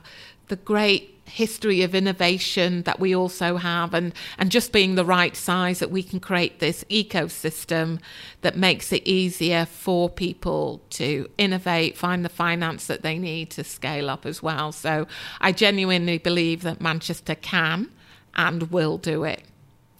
the 0.48 0.56
great 0.56 1.17
history 1.38 1.82
of 1.82 1.94
innovation 1.94 2.82
that 2.82 2.98
we 2.98 3.14
also 3.14 3.58
have 3.58 3.94
and 3.94 4.12
and 4.38 4.50
just 4.50 4.72
being 4.72 4.96
the 4.96 5.04
right 5.04 5.36
size 5.36 5.78
that 5.78 5.88
we 5.88 6.02
can 6.02 6.18
create 6.18 6.58
this 6.58 6.82
ecosystem 6.90 8.00
that 8.40 8.56
makes 8.56 8.92
it 8.92 9.06
easier 9.06 9.64
for 9.64 10.10
people 10.10 10.82
to 10.90 11.28
innovate 11.38 11.96
find 11.96 12.24
the 12.24 12.28
finance 12.28 12.88
that 12.88 13.02
they 13.02 13.16
need 13.18 13.50
to 13.50 13.62
scale 13.62 14.10
up 14.10 14.26
as 14.26 14.42
well. 14.42 14.72
So 14.72 15.06
i 15.40 15.52
genuinely 15.52 16.18
believe 16.18 16.62
that 16.62 16.80
manchester 16.80 17.36
can 17.36 17.88
and 18.34 18.72
will 18.72 18.98
do 18.98 19.22
it. 19.22 19.42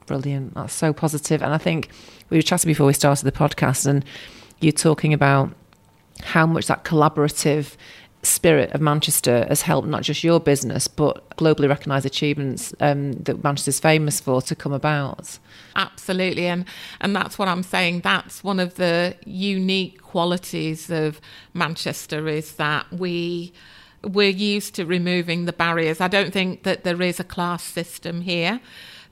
Brilliant. 0.06 0.54
That's 0.54 0.74
so 0.74 0.92
positive. 0.92 1.40
And 1.40 1.52
i 1.54 1.58
think 1.58 1.88
we 2.30 2.36
were 2.36 2.42
chatting 2.42 2.68
before 2.68 2.88
we 2.88 2.94
started 2.94 3.24
the 3.24 3.38
podcast 3.44 3.86
and 3.86 4.04
you're 4.60 4.72
talking 4.72 5.12
about 5.14 5.52
how 6.34 6.46
much 6.46 6.66
that 6.66 6.84
collaborative 6.84 7.76
spirit 8.22 8.72
of 8.72 8.80
Manchester 8.80 9.46
has 9.48 9.62
helped 9.62 9.88
not 9.88 10.02
just 10.02 10.24
your 10.24 10.40
business, 10.40 10.88
but 10.88 11.28
globally 11.36 11.68
recognised 11.68 12.06
achievements 12.06 12.74
um, 12.80 13.12
that 13.12 13.44
Manchester's 13.44 13.80
famous 13.80 14.20
for 14.20 14.42
to 14.42 14.56
come 14.56 14.72
about. 14.72 15.38
Absolutely, 15.76 16.46
and 16.46 16.64
and 17.00 17.14
that's 17.14 17.38
what 17.38 17.48
I'm 17.48 17.62
saying. 17.62 18.00
That's 18.00 18.42
one 18.42 18.58
of 18.58 18.74
the 18.74 19.16
unique 19.24 20.02
qualities 20.02 20.90
of 20.90 21.20
Manchester 21.54 22.28
is 22.28 22.54
that 22.56 22.92
we 22.92 23.52
we're 24.02 24.30
used 24.30 24.74
to 24.76 24.86
removing 24.86 25.44
the 25.44 25.52
barriers. 25.52 26.00
I 26.00 26.08
don't 26.08 26.32
think 26.32 26.62
that 26.62 26.84
there 26.84 27.02
is 27.02 27.18
a 27.20 27.24
class 27.24 27.62
system 27.62 28.22
here. 28.22 28.60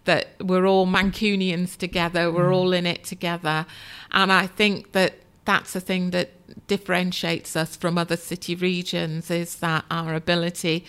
That 0.04 0.28
we're 0.40 0.66
all 0.66 0.86
Mancunians 0.86 1.76
together, 1.76 2.30
we're 2.30 2.50
mm. 2.50 2.54
all 2.54 2.72
in 2.72 2.86
it 2.86 3.02
together, 3.02 3.66
and 4.12 4.32
I 4.32 4.46
think 4.46 4.92
that 4.92 5.14
that's 5.44 5.74
a 5.74 5.80
thing 5.80 6.10
that 6.10 6.30
differentiates 6.66 7.56
us 7.56 7.76
from 7.76 7.98
other 7.98 8.16
city 8.16 8.54
regions 8.54 9.30
is 9.30 9.56
that 9.56 9.84
our 9.90 10.14
ability 10.14 10.84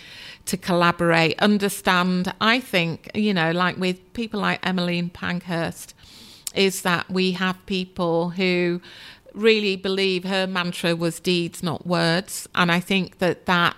to 0.46 0.56
collaborate, 0.56 1.38
understand. 1.40 2.32
I 2.40 2.60
think, 2.60 3.10
you 3.14 3.34
know, 3.34 3.50
like 3.50 3.76
with 3.76 4.12
people 4.12 4.40
like 4.40 4.64
Emmeline 4.66 5.10
Pankhurst, 5.10 5.94
is 6.54 6.82
that 6.82 7.10
we 7.10 7.32
have 7.32 7.64
people 7.66 8.30
who 8.30 8.80
really 9.34 9.76
believe 9.76 10.24
her 10.24 10.46
mantra 10.46 10.96
was 10.96 11.20
deeds, 11.20 11.62
not 11.62 11.86
words. 11.86 12.48
And 12.54 12.72
I 12.72 12.80
think 12.80 13.18
that 13.18 13.46
that, 13.46 13.76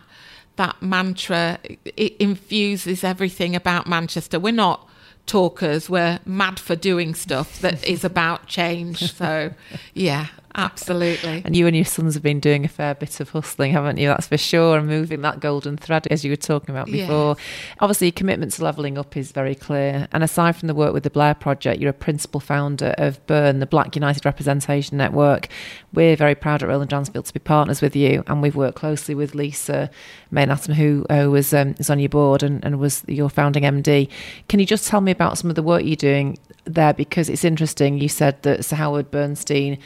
that 0.57 0.81
mantra 0.81 1.59
it 1.85 2.17
infuses 2.19 3.05
everything 3.05 3.57
about 3.57 3.87
Manchester. 3.87 4.39
We're 4.39 4.53
not 4.53 4.89
talkers, 5.27 5.89
we're 5.89 6.19
mad 6.25 6.59
for 6.59 6.75
doing 6.75 7.15
stuff 7.15 7.61
that 7.61 7.87
is 7.87 8.05
about 8.05 8.47
change. 8.47 9.13
So, 9.15 9.53
yeah, 9.95 10.27
Absolutely. 10.55 11.43
And 11.45 11.55
you 11.55 11.67
and 11.67 11.77
your 11.77 11.85
sons 11.85 12.15
have 12.15 12.23
been 12.23 12.41
doing 12.41 12.65
a 12.65 12.69
fair 12.69 12.95
bit 12.95 13.21
of 13.21 13.31
hustling, 13.31 13.73
haven't 13.73 13.99
you? 13.99 14.09
That's 14.09 14.27
for 14.27 14.37
sure. 14.37 14.79
And 14.79 14.89
moving 14.89 15.23
that 15.23 15.41
golden 15.41 15.77
thread, 15.77 16.07
as 16.09 16.25
you 16.25 16.33
were 16.33 16.37
talking 16.37 16.75
about 16.75 16.87
before. 16.87 17.37
Obviously, 17.79 18.09
your 18.09 18.13
commitment 18.13 18.53
to 18.53 18.65
levelling 18.65 18.99
up 18.99 19.17
is 19.17 19.33
very 19.33 19.55
clear. 19.55 20.09
And 20.13 20.25
aside 20.25 20.57
from 20.57 20.67
the 20.67 20.75
work 20.75 20.93
with 20.93 21.05
the 21.05 21.11
Blair 21.11 21.35
Project, 21.35 21.81
you're 21.81 21.91
a 21.91 21.95
principal 21.95 22.41
founder 22.41 22.95
of 22.99 23.25
Burn, 23.27 23.61
the 23.61 23.67
Black 23.67 23.95
United 23.95 24.25
Representation 24.25 24.99
Network. 24.99 25.49
We're 25.93 26.17
very 26.17 26.35
proud 26.35 26.63
at 26.63 26.69
Roland 26.69 26.91
Dransfield 26.91 27.27
to 27.27 27.33
be 27.33 27.41
partners 27.41 27.81
with 27.81 27.95
you. 27.95 28.25
And 28.27 28.43
we've 28.43 28.57
worked 28.57 28.77
closely 28.77 29.15
with 29.15 29.35
Lisa 29.35 29.91
Maynattam, 30.33 30.75
who, 30.75 31.07
who 31.09 31.31
was, 31.31 31.55
um, 31.55 31.75
was 31.79 31.91
on 31.91 32.01
your 32.01 32.09
board 32.09 32.43
and, 32.43 32.65
and 32.65 32.81
was 32.81 33.05
your 33.07 33.29
founding 33.29 33.63
MD. 33.63 34.09
Can 34.49 34.59
you 34.59 34.67
just 34.67 34.89
tell 34.89 35.01
me 35.01 35.13
about 35.13 35.39
some 35.39 35.49
of 35.49 35.57
the 35.57 35.63
work 35.63 35.85
you're 35.85 35.97
doing 35.97 36.39
there? 36.65 36.93
Because 36.93 37.29
it's 37.29 37.45
interesting. 37.45 37.99
You 37.99 38.09
said 38.09 38.43
that 38.43 38.65
Sir 38.65 38.77
Howard 38.77 39.11
Bernstein 39.11 39.79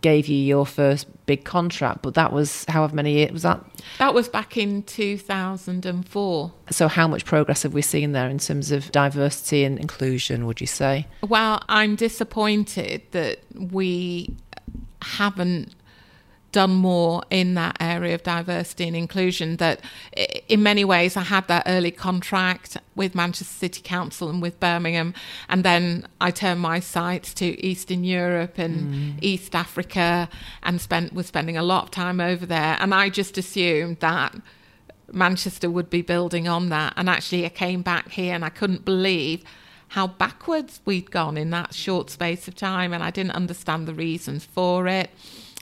gave 0.00 0.28
you 0.28 0.36
your 0.36 0.66
first 0.66 1.06
big 1.26 1.44
contract, 1.44 2.02
but 2.02 2.14
that 2.14 2.32
was 2.32 2.64
however 2.68 2.94
many 2.94 3.12
years 3.12 3.32
was 3.32 3.42
that? 3.42 3.64
That 3.98 4.14
was 4.14 4.28
back 4.28 4.56
in 4.56 4.82
2004. 4.84 6.52
So, 6.70 6.88
how 6.88 7.08
much 7.08 7.24
progress 7.24 7.62
have 7.62 7.74
we 7.74 7.82
seen 7.82 8.12
there 8.12 8.28
in 8.28 8.38
terms 8.38 8.70
of 8.72 8.90
diversity 8.92 9.64
and 9.64 9.78
inclusion, 9.78 10.46
would 10.46 10.60
you 10.60 10.66
say? 10.66 11.06
Well, 11.22 11.62
I'm 11.68 11.96
disappointed 11.96 13.02
that 13.12 13.40
we 13.54 14.36
haven't 15.02 15.74
done 16.52 16.74
more 16.74 17.22
in 17.30 17.54
that 17.54 17.76
area 17.78 18.14
of 18.14 18.22
diversity 18.22 18.86
and 18.86 18.96
inclusion 18.96 19.56
that 19.56 19.80
in 20.48 20.62
many 20.62 20.84
ways 20.84 21.16
I 21.16 21.22
had 21.22 21.46
that 21.48 21.64
early 21.66 21.90
contract 21.90 22.78
with 22.94 23.14
Manchester 23.14 23.44
City 23.52 23.82
Council 23.82 24.30
and 24.30 24.40
with 24.40 24.58
Birmingham 24.58 25.12
and 25.48 25.62
then 25.62 26.06
I 26.20 26.30
turned 26.30 26.60
my 26.60 26.80
sights 26.80 27.34
to 27.34 27.64
Eastern 27.64 28.02
Europe 28.02 28.58
and 28.58 28.94
mm. 28.94 29.18
East 29.20 29.54
Africa 29.54 30.28
and 30.62 30.80
spent 30.80 31.12
was 31.12 31.26
spending 31.26 31.56
a 31.56 31.62
lot 31.62 31.84
of 31.84 31.90
time 31.90 32.20
over 32.20 32.46
there. 32.46 32.76
And 32.80 32.94
I 32.94 33.10
just 33.10 33.36
assumed 33.36 34.00
that 34.00 34.34
Manchester 35.12 35.70
would 35.70 35.90
be 35.90 36.02
building 36.02 36.48
on 36.48 36.70
that. 36.70 36.94
And 36.96 37.08
actually 37.08 37.44
I 37.44 37.50
came 37.50 37.82
back 37.82 38.10
here 38.10 38.34
and 38.34 38.44
I 38.44 38.50
couldn't 38.50 38.84
believe 38.84 39.44
how 39.88 40.06
backwards 40.06 40.80
we'd 40.84 41.10
gone 41.10 41.36
in 41.36 41.50
that 41.50 41.74
short 41.74 42.10
space 42.10 42.46
of 42.46 42.54
time 42.54 42.92
and 42.92 43.02
I 43.02 43.10
didn't 43.10 43.32
understand 43.32 43.86
the 43.86 43.94
reasons 43.94 44.44
for 44.44 44.86
it 44.86 45.10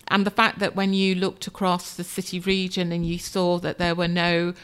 and 0.09 0.25
the 0.25 0.31
fact 0.31 0.59
that 0.61 0.77
when 0.77 0.95
you 0.95 1.15
looked 1.15 1.47
across 1.47 1.95
the 1.95 2.05
city 2.05 2.39
region 2.41 2.93
and 2.93 3.07
you 3.07 3.19
saw 3.19 3.59
that 3.59 3.79
there 3.79 3.95
were 3.95 4.09
no 4.09 4.55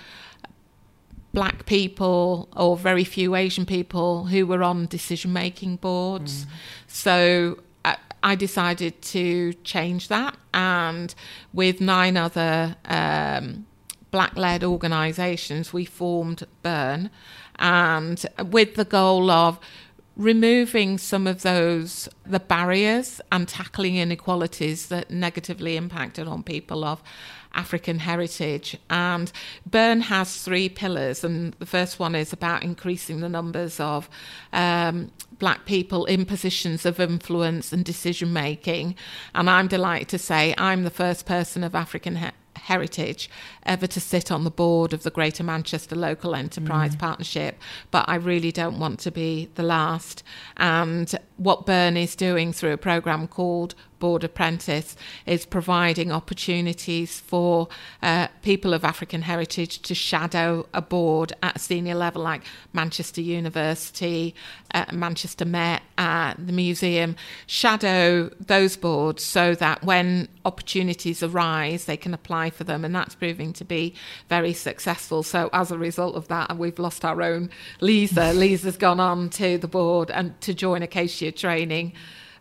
black 1.32 1.66
people 1.66 2.49
or 2.55 2.76
very 2.76 3.05
few 3.05 3.34
Asian 3.34 3.66
people 3.66 4.26
who 4.26 4.47
were 4.47 4.62
on 4.62 4.86
decision 4.86 5.32
making 5.32 5.76
boards. 5.76 6.45
Mm. 6.45 6.49
So 6.86 7.59
I, 7.84 7.97
I, 8.22 8.34
decided 8.34 9.01
to 9.03 9.55
change 9.64 10.09
that. 10.09 10.36
And 10.53 11.14
with 11.53 11.80
nine 11.80 12.16
other 12.16 12.76
um, 12.84 13.66
black 14.11 14.36
led 14.36 14.62
organisations, 14.62 15.72
we 15.72 15.84
formed 15.86 16.47
Burn. 16.62 17.11
And 17.59 18.24
with 18.51 18.74
the 18.74 18.84
goal 18.84 19.30
of 19.30 19.59
removing 20.16 20.98
some 20.98 21.26
of 21.26 21.42
those 21.42 22.08
the 22.26 22.40
barriers 22.40 23.20
and 23.30 23.48
tackling 23.48 23.96
inequalities 23.96 24.88
that 24.88 25.10
negatively 25.10 25.76
impacted 25.76 26.28
on 26.28 26.42
people 26.42 26.84
of 26.84 27.02
African 27.54 27.98
heritage. 27.98 28.76
And 28.88 29.30
Burn 29.66 30.02
has 30.02 30.42
three 30.42 30.68
pillars, 30.68 31.24
and 31.24 31.54
the 31.54 31.66
first 31.66 31.98
one 31.98 32.14
is 32.14 32.32
about 32.32 32.62
increasing 32.62 33.20
the 33.20 33.28
numbers 33.28 33.80
of 33.80 34.08
um, 34.52 35.10
black 35.38 35.64
people 35.66 36.04
in 36.06 36.24
positions 36.24 36.86
of 36.86 37.00
influence 37.00 37.72
and 37.72 37.84
decision 37.84 38.32
making. 38.32 38.94
And 39.34 39.50
I'm 39.50 39.68
delighted 39.68 40.08
to 40.08 40.18
say 40.18 40.54
I'm 40.56 40.84
the 40.84 40.90
first 40.90 41.26
person 41.26 41.64
of 41.64 41.74
African 41.74 42.16
heritage 42.16 42.41
heritage 42.72 43.28
ever 43.64 43.86
to 43.86 44.00
sit 44.00 44.32
on 44.32 44.44
the 44.44 44.50
board 44.50 44.92
of 44.94 45.02
the 45.02 45.10
Greater 45.10 45.44
Manchester 45.44 45.94
Local 45.94 46.34
Enterprise 46.34 46.96
mm. 46.96 46.98
Partnership, 46.98 47.58
but 47.90 48.04
I 48.08 48.14
really 48.14 48.50
don't 48.50 48.78
want 48.78 48.98
to 49.00 49.10
be 49.10 49.50
the 49.56 49.62
last. 49.62 50.22
And 50.56 51.14
what 51.36 51.66
Burn 51.66 51.96
is 51.98 52.16
doing 52.16 52.52
through 52.52 52.72
a 52.72 52.78
program 52.78 53.28
called 53.28 53.74
Board 54.03 54.24
Apprentice 54.24 54.96
is 55.26 55.46
providing 55.46 56.11
opportunities 56.11 57.20
for 57.20 57.68
uh, 58.03 58.26
people 58.42 58.74
of 58.74 58.84
African 58.84 59.22
heritage 59.22 59.80
to 59.82 59.94
shadow 59.94 60.66
a 60.74 60.82
board 60.82 61.32
at 61.40 61.55
a 61.55 61.59
senior 61.61 61.94
level, 61.94 62.20
like 62.20 62.42
Manchester 62.72 63.20
University, 63.20 64.34
uh, 64.74 64.86
Manchester 64.92 65.44
Met, 65.44 65.82
uh, 65.98 66.34
the 66.36 66.53
museum, 66.53 67.14
shadow 67.46 68.28
those 68.40 68.76
boards 68.76 69.22
so 69.22 69.55
that 69.55 69.84
when 69.84 70.26
opportunities 70.44 71.22
arise, 71.22 71.84
they 71.84 71.96
can 71.96 72.12
apply 72.12 72.50
for 72.50 72.64
them. 72.64 72.84
And 72.84 72.92
that's 72.92 73.14
proving 73.14 73.53
to 73.53 73.64
be 73.64 73.94
very 74.28 74.53
successful. 74.53 75.22
So, 75.22 75.48
as 75.53 75.70
a 75.70 75.78
result 75.78 76.16
of 76.16 76.26
that, 76.26 76.59
we've 76.59 76.80
lost 76.80 77.05
our 77.05 77.22
own 77.22 77.50
Lisa. 77.80 78.32
Lisa's 78.42 78.76
gone 78.76 78.98
on 78.98 79.30
to 79.30 79.59
the 79.59 79.68
board 79.68 80.11
and 80.11 80.40
to 80.40 80.53
join 80.53 80.82
Acacia 80.82 81.30
Training 81.30 81.92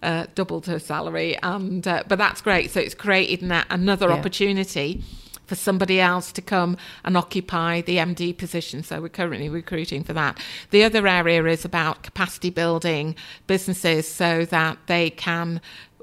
uh, 0.02 0.26
doubled 0.36 0.66
her 0.68 0.80
salary, 0.80 1.38
and 1.44 1.88
uh, 1.88 2.04
but 2.08 2.18
that's 2.18 2.42
great. 2.42 2.72
So 2.72 2.80
it's 2.80 2.96
created 2.96 3.42
an, 3.42 3.64
another 3.70 4.10
yeah. 4.10 4.16
opportunity 4.16 5.04
for 5.52 5.56
somebody 5.56 6.00
else 6.00 6.32
to 6.32 6.42
come 6.42 6.78
and 7.04 7.18
occupy 7.18 7.82
the 7.82 7.98
MD 7.98 8.38
position. 8.38 8.84
So 8.84 9.02
we're 9.02 9.10
currently 9.10 9.50
recruiting 9.50 10.02
for 10.02 10.14
that. 10.14 10.40
The 10.70 10.86
other 10.86 11.06
area 11.06 11.44
is 11.44 11.66
about 11.66 12.04
capacity 12.04 12.50
building 12.50 13.18
businesses 13.48 14.08
so 14.08 14.46
that 14.46 14.78
they 14.88 15.10
can 15.10 15.60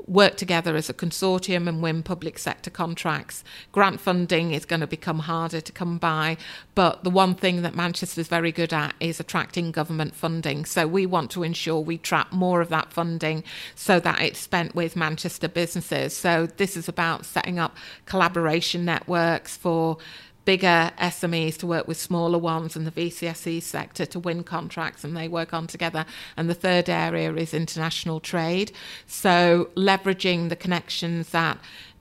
work 0.09 0.37
together 0.37 0.75
as 0.75 0.89
a 0.89 0.95
consortium 0.95 1.69
and 1.69 1.83
win 1.83 2.03
public 2.03 2.39
sector 2.39 2.71
contracts. 2.71 3.45
Grant 3.73 4.01
funding 4.01 4.53
is 4.53 4.65
going 4.65 4.81
to 4.81 4.87
become 4.87 5.21
harder 5.21 5.61
to 5.61 5.73
come 5.73 5.99
by, 5.99 6.37
but 6.75 7.05
the 7.05 7.11
one 7.11 7.35
thing 7.35 7.63
that 7.63 7.75
Manchester 7.75 8.21
is 8.21 8.29
very 8.29 8.51
good 8.51 8.73
at 8.73 8.95
is 9.01 9.21
attracting 9.21 9.71
government 9.71 10.15
funding. 10.15 10.65
So 10.65 10.87
we 10.87 11.07
want 11.07 11.31
to 11.33 11.43
ensure 11.43 11.81
we 11.81 11.99
trap 11.99 12.33
more 12.33 12.61
of 12.61 12.71
that 12.71 12.93
funding 12.93 13.45
so 13.75 14.01
that 14.01 14.21
it's 14.21 14.39
spent 14.39 14.75
with 14.75 14.97
Manchester 14.97 15.49
businesses. 15.49 16.17
So 16.17 16.47
this 16.47 16.77
is 16.77 16.89
about 16.89 17.27
setting 17.27 17.59
up 17.59 17.77
collaboration 18.07 18.85
networks 18.85 19.57
for 19.57 19.99
bigger 20.49 20.91
SMEs 20.99 21.59
to 21.59 21.67
work 21.67 21.87
with 21.87 21.99
smaller 21.99 22.39
ones 22.39 22.75
and 22.75 22.87
the 22.87 22.91
VCSE 22.91 23.63
sector 23.63 24.07
to 24.07 24.19
win 24.19 24.43
contracts 24.43 25.05
and 25.05 25.15
they 25.15 25.29
work 25.29 25.53
on 25.53 25.67
together. 25.67 26.07
And 26.39 26.49
the 26.49 26.55
third 26.55 26.89
area 26.89 27.35
is 27.35 27.53
international 27.53 28.19
trade. 28.19 28.73
So 29.07 29.69
leveraging 29.77 30.49
the 30.49 30.57
connections 30.57 31.29
that 31.33 31.59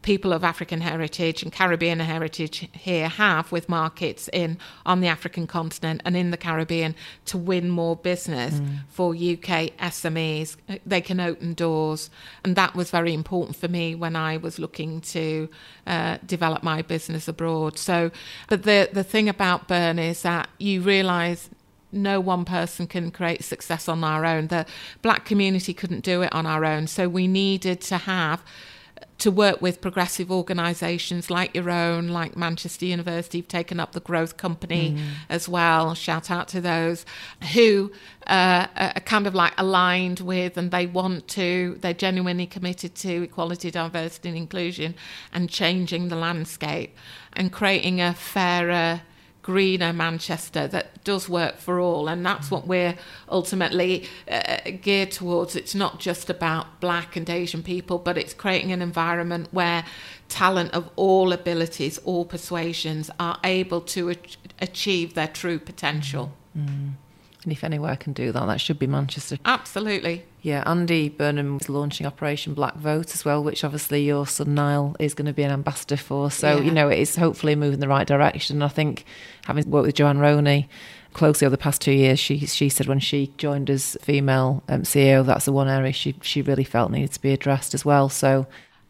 people 0.07 0.31
of 0.31 0.41
African 0.41 0.79
heritage 0.79 1.43
and 1.43 1.51
Caribbean 1.51 1.99
heritage 1.99 2.69
here 2.71 3.09
have 3.09 3.51
with 3.51 3.67
markets 3.67 4.29
in 4.31 4.57
on 4.85 5.01
the 5.01 5.07
African 5.07 5.47
continent 5.47 6.01
and 6.05 6.15
in 6.15 6.31
the 6.31 6.37
Caribbean 6.37 6.95
to 7.25 7.37
win 7.37 7.69
more 7.69 7.97
business 7.97 8.53
mm. 8.53 8.77
for 8.87 9.09
UK 9.09 9.75
SMEs. 9.95 10.55
They 10.85 11.01
can 11.01 11.19
open 11.19 11.55
doors, 11.55 12.09
and 12.45 12.55
that 12.55 12.73
was 12.73 12.89
very 12.89 13.13
important 13.13 13.57
for 13.57 13.67
me 13.67 13.95
when 13.95 14.15
I 14.15 14.37
was 14.37 14.59
looking 14.59 15.01
to 15.01 15.49
uh, 15.85 16.19
develop 16.25 16.63
my 16.63 16.83
business 16.83 17.27
abroad. 17.27 17.77
So, 17.77 18.09
but 18.47 18.63
the 18.63 18.89
the 18.93 19.03
thing 19.03 19.27
about 19.27 19.67
Burn 19.67 19.99
is 19.99 20.21
that 20.21 20.47
you 20.57 20.79
realise 20.79 21.49
no 21.91 22.21
one 22.21 22.45
person 22.45 22.87
can 22.87 23.11
create 23.11 23.43
success 23.43 23.89
on 23.89 24.05
our 24.05 24.23
own. 24.25 24.47
The 24.47 24.65
black 25.01 25.25
community 25.25 25.73
couldn't 25.73 26.05
do 26.05 26.21
it 26.21 26.31
on 26.31 26.45
our 26.45 26.63
own. 26.63 26.87
So 26.87 27.09
we 27.09 27.27
needed 27.27 27.81
to 27.81 27.97
have 27.97 28.41
to 29.19 29.31
work 29.31 29.61
with 29.61 29.81
progressive 29.81 30.31
organisations 30.31 31.29
like 31.29 31.55
your 31.55 31.71
own, 31.71 32.09
like 32.09 32.37
Manchester 32.37 32.85
University, 32.85 33.39
have 33.39 33.47
taken 33.47 33.79
up 33.79 33.93
the 33.93 33.99
Growth 33.99 34.37
Company 34.37 34.91
mm. 34.91 35.05
as 35.29 35.49
well. 35.49 35.95
Shout 35.95 36.29
out 36.29 36.47
to 36.49 36.61
those 36.61 37.05
who 37.53 37.91
uh, 38.27 38.67
are 38.75 39.01
kind 39.05 39.25
of 39.25 39.33
like 39.33 39.53
aligned 39.57 40.19
with 40.19 40.57
and 40.57 40.69
they 40.69 40.85
want 40.85 41.27
to, 41.29 41.77
they're 41.81 41.93
genuinely 41.93 42.45
committed 42.45 42.93
to 42.95 43.23
equality, 43.23 43.71
diversity, 43.71 44.29
and 44.29 44.37
inclusion 44.37 44.93
and 45.33 45.49
changing 45.49 46.09
the 46.09 46.15
landscape 46.15 46.95
and 47.33 47.51
creating 47.51 47.99
a 47.99 48.13
fairer 48.13 49.01
greener 49.47 49.93
Manchester 49.93 50.67
that 50.67 51.01
does 51.05 51.29
work 51.29 51.55
for 51.57 51.79
all. 51.79 52.09
And 52.09 52.25
that's 52.25 52.51
what 52.51 52.67
we're 52.67 52.95
ultimately 53.29 54.05
uh, 54.29 54.57
geared 54.81 55.11
towards. 55.11 55.55
It's 55.55 55.73
not 55.73 56.01
just 56.01 56.29
about 56.29 56.81
black 56.81 57.15
and 57.15 57.29
Asian 57.29 57.63
people, 57.63 57.97
but 57.97 58.17
it's 58.17 58.33
creating 58.33 58.73
an 58.73 58.81
environment 58.81 59.47
where 59.51 59.85
talent 60.27 60.73
of 60.73 60.89
all 60.97 61.31
abilities, 61.31 61.97
all 61.99 62.25
persuasions 62.25 63.09
are 63.21 63.39
able 63.45 63.79
to 63.79 64.13
achieve 64.59 65.13
their 65.13 65.29
true 65.29 65.59
potential. 65.59 66.33
Mm. 66.53 66.95
And 67.43 67.51
if 67.53 67.63
anywhere 67.63 67.95
can 67.95 68.11
do 68.11 68.33
that, 68.33 68.45
that 68.47 68.59
should 68.59 68.79
be 68.79 68.87
Manchester. 68.87 69.37
Absolutely. 69.45 70.25
Yeah, 70.47 70.63
Andy 70.65 71.09
Burnham 71.09 71.57
is 71.57 71.67
launching 71.67 72.07
Operation 72.07 72.53
Black 72.53 72.75
Vote 72.75 73.13
as 73.13 73.25
well, 73.25 73.43
which 73.43 73.65
obviously 73.65 74.05
your 74.05 74.25
son 74.25 74.55
Nile 74.55 74.95
is 74.97 75.13
going 75.13 75.25
to 75.25 75.33
be 75.33 75.43
an 75.43 75.51
ambassador 75.51 75.97
for. 75.97 76.31
So, 76.31 76.55
yeah. 76.55 76.63
you 76.63 76.71
know, 76.71 76.87
it 76.87 76.99
is 76.99 77.17
hopefully 77.17 77.53
moving 77.53 77.81
the 77.81 77.87
right 77.89 78.07
direction. 78.07 78.55
And 78.55 78.63
I 78.63 78.69
think 78.69 79.03
having 79.43 79.69
worked 79.69 79.87
with 79.87 79.95
Joanne 79.95 80.19
Roney 80.19 80.69
closely 81.11 81.45
over 81.45 81.53
the 81.53 81.61
past 81.61 81.81
two 81.81 81.91
years, 81.91 82.17
she 82.17 82.37
she 82.45 82.69
said 82.69 82.87
when 82.87 83.01
she 83.01 83.33
joined 83.35 83.69
as 83.69 83.97
female 83.99 84.63
um, 84.69 84.83
CEO, 84.83 85.25
that's 85.25 85.43
the 85.43 85.51
one 85.51 85.67
area 85.67 85.91
she, 85.91 86.15
she 86.21 86.41
really 86.41 86.63
felt 86.63 86.91
needed 86.91 87.11
to 87.11 87.21
be 87.21 87.33
addressed 87.33 87.73
as 87.73 87.83
well. 87.83 88.07
So, 88.07 88.47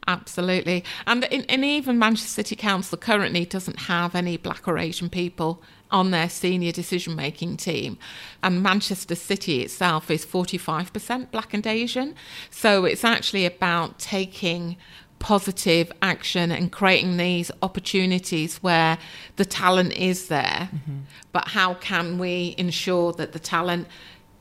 Absolutely. 0.08 0.84
And, 1.08 1.24
in, 1.26 1.41
and 1.49 1.66
even 1.66 1.97
Manchester 1.97 2.30
City 2.30 2.55
Council 2.55 2.99
currently 2.99 3.45
doesn't 3.45 3.80
have 3.80 4.14
any 4.14 4.38
black 4.38 4.68
or 4.68 4.78
Asian 4.78 5.10
people 5.10 5.64
on 5.91 6.11
their 6.11 6.29
senior 6.29 6.71
decision 6.71 7.15
making 7.15 7.57
team. 7.57 7.97
And 8.43 8.61
Manchester 8.61 9.15
City 9.15 9.61
itself 9.61 10.11
is 10.11 10.25
45% 10.25 11.31
black 11.31 11.53
and 11.53 11.65
Asian. 11.65 12.15
So 12.49 12.85
it's 12.85 13.03
actually 13.03 13.45
about 13.45 13.99
taking 13.99 14.77
positive 15.19 15.91
action 16.01 16.51
and 16.51 16.71
creating 16.71 17.17
these 17.17 17.51
opportunities 17.61 18.57
where 18.57 18.97
the 19.38 19.45
talent 19.45 19.93
is 19.93 20.27
there. 20.27 20.69
Mm-hmm. 20.71 20.97
But 21.31 21.49
how 21.49 21.73
can 21.75 22.19
we 22.19 22.55
ensure 22.57 23.13
that 23.13 23.33
the 23.33 23.39
talent 23.39 23.88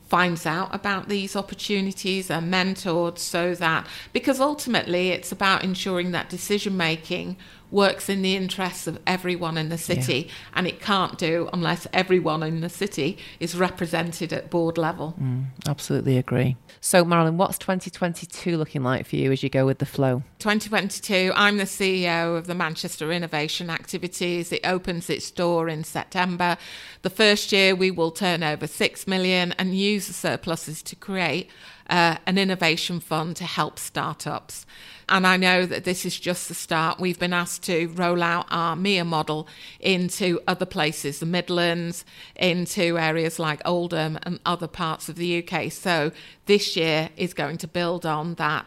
finds 0.08 0.46
out 0.46 0.72
about 0.72 1.08
these 1.08 1.34
opportunities 1.34 2.30
are 2.30 2.40
mentored 2.40 3.18
so 3.18 3.54
that 3.56 3.84
because 4.12 4.40
ultimately 4.40 5.10
it's 5.10 5.32
about 5.32 5.64
ensuring 5.64 6.12
that 6.12 6.28
decision 6.28 6.76
making 6.76 7.36
works 7.70 8.08
in 8.08 8.22
the 8.22 8.36
interests 8.36 8.86
of 8.86 8.98
everyone 9.06 9.58
in 9.58 9.68
the 9.68 9.78
city, 9.78 10.26
yeah. 10.26 10.32
and 10.54 10.66
it 10.66 10.80
can't 10.80 11.18
do 11.18 11.48
unless 11.52 11.86
everyone 11.92 12.42
in 12.42 12.60
the 12.60 12.68
city 12.68 13.18
is 13.40 13.56
represented 13.56 14.32
at 14.32 14.50
board 14.50 14.78
level. 14.78 15.14
Mm, 15.20 15.46
absolutely 15.66 16.16
agree. 16.16 16.56
So, 16.80 17.04
Marilyn, 17.04 17.36
what's 17.36 17.58
2022 17.58 18.56
looking 18.56 18.82
like 18.82 19.06
for 19.06 19.16
you 19.16 19.32
as 19.32 19.42
you 19.42 19.48
go 19.48 19.66
with 19.66 19.78
the 19.78 19.86
flow? 19.86 20.22
2022, 20.38 21.32
I'm 21.34 21.56
the 21.56 21.64
CEO 21.64 22.36
of 22.36 22.46
the 22.46 22.54
Manchester 22.54 23.10
Innovation 23.10 23.70
Activities. 23.70 24.52
It 24.52 24.60
opens 24.64 25.10
its 25.10 25.30
door 25.30 25.68
in 25.68 25.84
September. 25.84 26.56
The 27.02 27.10
first 27.10 27.52
year, 27.52 27.74
we 27.74 27.90
will 27.90 28.10
turn 28.10 28.42
over 28.42 28.66
6 28.66 29.06
million 29.06 29.52
and 29.52 29.76
use 29.76 30.06
the 30.06 30.12
surpluses 30.12 30.82
to 30.84 30.96
create 30.96 31.50
uh, 31.88 32.16
an 32.26 32.38
innovation 32.38 33.00
fund 33.00 33.36
to 33.36 33.44
help 33.44 33.78
startups. 33.78 34.66
And 35.08 35.26
I 35.26 35.36
know 35.36 35.66
that 35.66 35.84
this 35.84 36.04
is 36.04 36.18
just 36.18 36.48
the 36.48 36.54
start. 36.54 36.98
We've 36.98 37.18
been 37.18 37.32
asked 37.32 37.62
to 37.64 37.86
roll 37.88 38.22
out 38.22 38.46
our 38.50 38.74
MIA 38.74 39.04
model 39.04 39.46
into 39.78 40.40
other 40.48 40.66
places, 40.66 41.20
the 41.20 41.26
Midlands, 41.26 42.04
into 42.34 42.98
areas 42.98 43.38
like 43.38 43.60
Oldham 43.64 44.18
and 44.24 44.40
other 44.44 44.66
parts 44.66 45.08
of 45.08 45.14
the 45.14 45.46
UK. 45.46 45.70
So 45.70 46.10
this 46.46 46.76
year 46.76 47.10
is 47.16 47.34
going 47.34 47.58
to 47.58 47.68
build 47.68 48.04
on 48.04 48.34
that. 48.34 48.66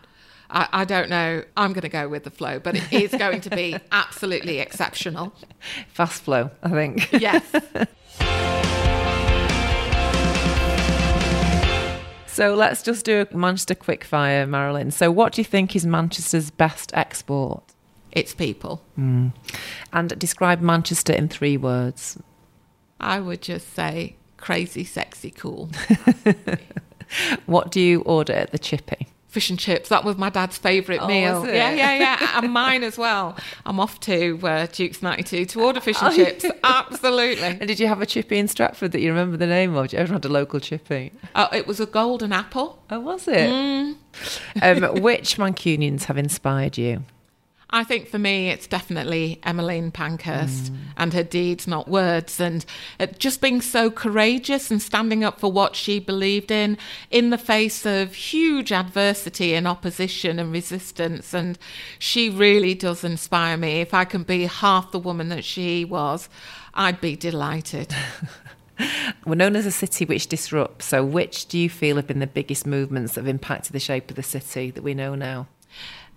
I, 0.49 0.67
I 0.71 0.85
don't 0.85 1.09
know. 1.09 1.43
I'm 1.57 1.73
going 1.73 1.81
to 1.81 1.89
go 1.89 2.07
with 2.07 2.23
the 2.23 2.31
flow, 2.31 2.57
but 2.57 2.75
it 2.75 2.91
is 2.93 3.11
going 3.11 3.41
to 3.41 3.49
be 3.49 3.75
absolutely 3.91 4.59
exceptional. 4.59 5.33
Fast 5.93 6.23
flow, 6.23 6.51
I 6.63 6.69
think. 6.69 7.11
Yes. 7.11 7.43
So 12.39 12.55
let's 12.55 12.81
just 12.81 13.03
do 13.03 13.27
a 13.29 13.35
Manchester 13.35 13.75
quickfire, 13.75 14.47
Marilyn. 14.47 14.91
So, 14.91 15.11
what 15.11 15.33
do 15.33 15.41
you 15.41 15.45
think 15.45 15.75
is 15.75 15.85
Manchester's 15.85 16.49
best 16.49 16.89
export? 16.93 17.61
It's 18.13 18.33
people. 18.33 18.81
Mm. 18.97 19.33
And 19.91 20.17
describe 20.17 20.61
Manchester 20.61 21.11
in 21.11 21.27
three 21.27 21.57
words. 21.57 22.17
I 22.97 23.19
would 23.19 23.41
just 23.41 23.73
say 23.73 24.15
crazy, 24.37 24.85
sexy, 24.85 25.31
cool. 25.31 25.69
what 27.45 27.71
do 27.71 27.81
you 27.81 28.03
order 28.03 28.31
at 28.31 28.51
the 28.51 28.57
Chippy? 28.57 29.09
Fish 29.39 29.49
and 29.49 29.57
chips. 29.57 29.87
That 29.87 30.03
was 30.03 30.17
my 30.17 30.29
dad's 30.29 30.57
favourite 30.57 30.99
oh, 30.99 31.07
meal. 31.07 31.47
Yeah, 31.47 31.71
yeah, 31.71 31.95
yeah. 31.95 32.39
and 32.41 32.51
mine 32.51 32.83
as 32.83 32.97
well. 32.97 33.37
I'm 33.65 33.79
off 33.79 33.97
to 34.01 34.37
uh, 34.43 34.67
Duke's 34.69 35.01
92 35.01 35.45
to 35.45 35.61
order 35.61 35.79
fish 35.79 35.95
and 36.01 36.11
oh, 36.11 36.15
chips. 36.25 36.43
Absolutely. 36.61 37.47
And 37.47 37.65
did 37.65 37.79
you 37.79 37.87
have 37.87 38.01
a 38.01 38.05
chippy 38.05 38.37
in 38.37 38.47
Stretford 38.47 38.91
that 38.91 38.99
you 38.99 39.07
remember 39.07 39.37
the 39.37 39.47
name 39.47 39.77
of? 39.77 39.85
Did 39.85 39.93
you 39.93 39.99
ever 39.99 40.11
had 40.11 40.25
a 40.25 40.27
local 40.27 40.59
chippy? 40.59 41.13
Oh, 41.35 41.47
it 41.53 41.67
was 41.67 41.79
a 41.79 41.85
golden 41.85 42.33
apple. 42.33 42.83
Oh, 42.89 42.99
was 42.99 43.29
it? 43.29 43.49
Mm. 43.49 43.95
Um, 44.61 45.01
which 45.01 45.37
Mancunians 45.37 46.03
have 46.03 46.17
inspired 46.17 46.77
you? 46.77 47.05
I 47.71 47.83
think 47.83 48.07
for 48.07 48.17
me, 48.17 48.49
it's 48.49 48.65
definitely 48.65 49.39
Emmeline 49.43 49.91
Pankhurst 49.91 50.73
mm. 50.73 50.77
and 50.97 51.13
her 51.13 51.23
deeds, 51.23 51.67
not 51.67 51.87
words, 51.87 52.39
and 52.39 52.65
uh, 52.99 53.05
just 53.05 53.41
being 53.41 53.61
so 53.61 53.91
courageous 53.91 54.71
and 54.71 54.81
standing 54.81 55.23
up 55.23 55.39
for 55.39 55.51
what 55.51 55.75
she 55.75 55.99
believed 55.99 56.49
in 56.49 56.79
in 57.11 57.29
the 57.29 57.37
face 57.37 57.85
of 57.85 58.15
huge 58.15 58.71
adversity 58.71 59.53
and 59.53 59.67
opposition 59.67 60.39
and 60.39 60.51
resistance. 60.51 61.31
And 61.31 61.59
she 61.99 62.27
really 62.29 62.73
does 62.73 63.03
inspire 63.03 63.55
me. 63.55 63.81
If 63.81 63.93
I 63.93 64.03
can 64.03 64.23
be 64.23 64.47
half 64.47 64.91
the 64.91 64.99
woman 64.99 65.29
that 65.29 65.43
she 65.43 65.85
was, 65.85 66.27
I'd 66.73 66.99
be 66.99 67.15
delighted. 67.15 67.93
We're 69.25 69.35
known 69.35 69.55
as 69.55 69.67
a 69.67 69.71
city 69.71 70.05
which 70.05 70.25
disrupts. 70.27 70.85
So, 70.85 71.03
which 71.03 71.45
do 71.45 71.59
you 71.59 71.69
feel 71.69 71.97
have 71.97 72.07
been 72.07 72.19
the 72.19 72.27
biggest 72.27 72.65
movements 72.65 73.13
that 73.13 73.21
have 73.21 73.27
impacted 73.27 73.73
the 73.73 73.79
shape 73.79 74.09
of 74.09 74.15
the 74.15 74.23
city 74.23 74.71
that 74.71 74.81
we 74.81 74.95
know 74.95 75.13
now? 75.13 75.47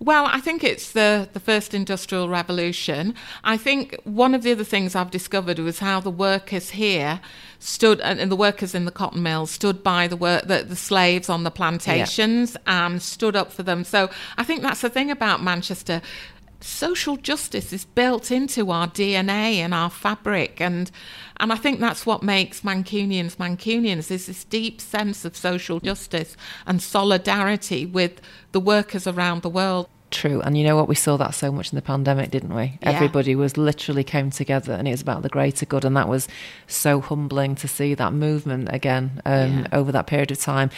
Well, 0.03 0.26
I 0.26 0.40
think 0.40 0.64
it's 0.64 0.90
the, 0.90 1.28
the 1.32 1.38
first 1.38 1.74
industrial 1.74 2.28
revolution. 2.28 3.14
I 3.44 3.57
think 3.57 4.00
one 4.03 4.34
of 4.34 4.42
the 4.42 4.50
other 4.50 4.64
things 4.64 4.96
I've 4.96 5.12
discovered 5.12 5.61
was 5.61 5.78
how 5.78 6.00
the 6.00 6.11
workers 6.11 6.70
here 6.70 7.20
stood, 7.61 8.00
and 8.00 8.30
the 8.30 8.34
workers 8.34 8.74
in 8.74 8.84
the 8.84 8.90
cotton 8.90 9.22
mills 9.22 9.53
stood 9.53 9.84
by 9.84 10.09
the 10.09 10.16
work, 10.16 10.48
the, 10.48 10.64
the 10.64 10.74
slaves 10.74 11.28
on 11.28 11.44
the 11.44 11.53
plantations 11.53 12.57
yeah. 12.66 12.86
and 12.86 13.00
stood 13.00 13.36
up 13.36 13.53
for 13.53 13.62
them. 13.62 13.84
So 13.84 14.11
I 14.36 14.42
think 14.42 14.62
that's 14.62 14.80
the 14.80 14.90
thing 14.90 15.09
about 15.09 15.40
Manchester 15.40 16.03
social 16.64 17.16
justice 17.16 17.72
is 17.72 17.84
built 17.84 18.30
into 18.30 18.70
our 18.70 18.86
DNA 18.86 19.57
and 19.57 19.74
our 19.74 19.90
fabric 19.90 20.61
and 20.61 20.90
and 21.40 21.53
I 21.53 21.57
think 21.57 21.80
that's 21.80 22.07
what 22.07 22.22
makes 22.22 22.61
Mancunians 22.61 23.36
Mancunians 23.36 24.12
is 24.12 24.26
this 24.26 24.44
deep 24.44 24.80
sense 24.80 25.24
of 25.24 25.36
social 25.36 25.80
justice 25.80 26.36
and 26.64 26.80
solidarity 26.80 27.84
with 27.84 28.20
the 28.53 28.61
workers 28.61 29.07
around 29.07 29.42
the 29.42 29.48
world. 29.48 29.88
True. 30.12 30.42
And 30.42 30.58
you 30.58 30.62
know 30.62 30.76
what? 30.76 30.88
We 30.88 30.94
saw 30.94 31.16
that 31.16 31.34
so 31.34 31.50
much 31.50 31.72
in 31.72 31.76
the 31.76 31.82
pandemic, 31.82 32.30
didn't 32.30 32.54
we? 32.54 32.78
Yeah. 32.82 32.90
Everybody 32.90 33.34
was 33.34 33.56
literally 33.56 34.04
came 34.04 34.30
together 34.30 34.74
and 34.74 34.86
it 34.86 34.90
was 34.90 35.00
about 35.00 35.22
the 35.22 35.30
greater 35.30 35.64
good. 35.64 35.86
And 35.86 35.96
that 35.96 36.06
was 36.06 36.28
so 36.66 37.00
humbling 37.00 37.54
to 37.56 37.66
see 37.66 37.94
that 37.94 38.12
movement 38.12 38.68
again 38.70 39.22
um, 39.24 39.60
yeah. 39.60 39.68
over 39.72 39.90
that 39.90 40.06
period 40.06 40.30
of 40.30 40.38
time. 40.38 40.70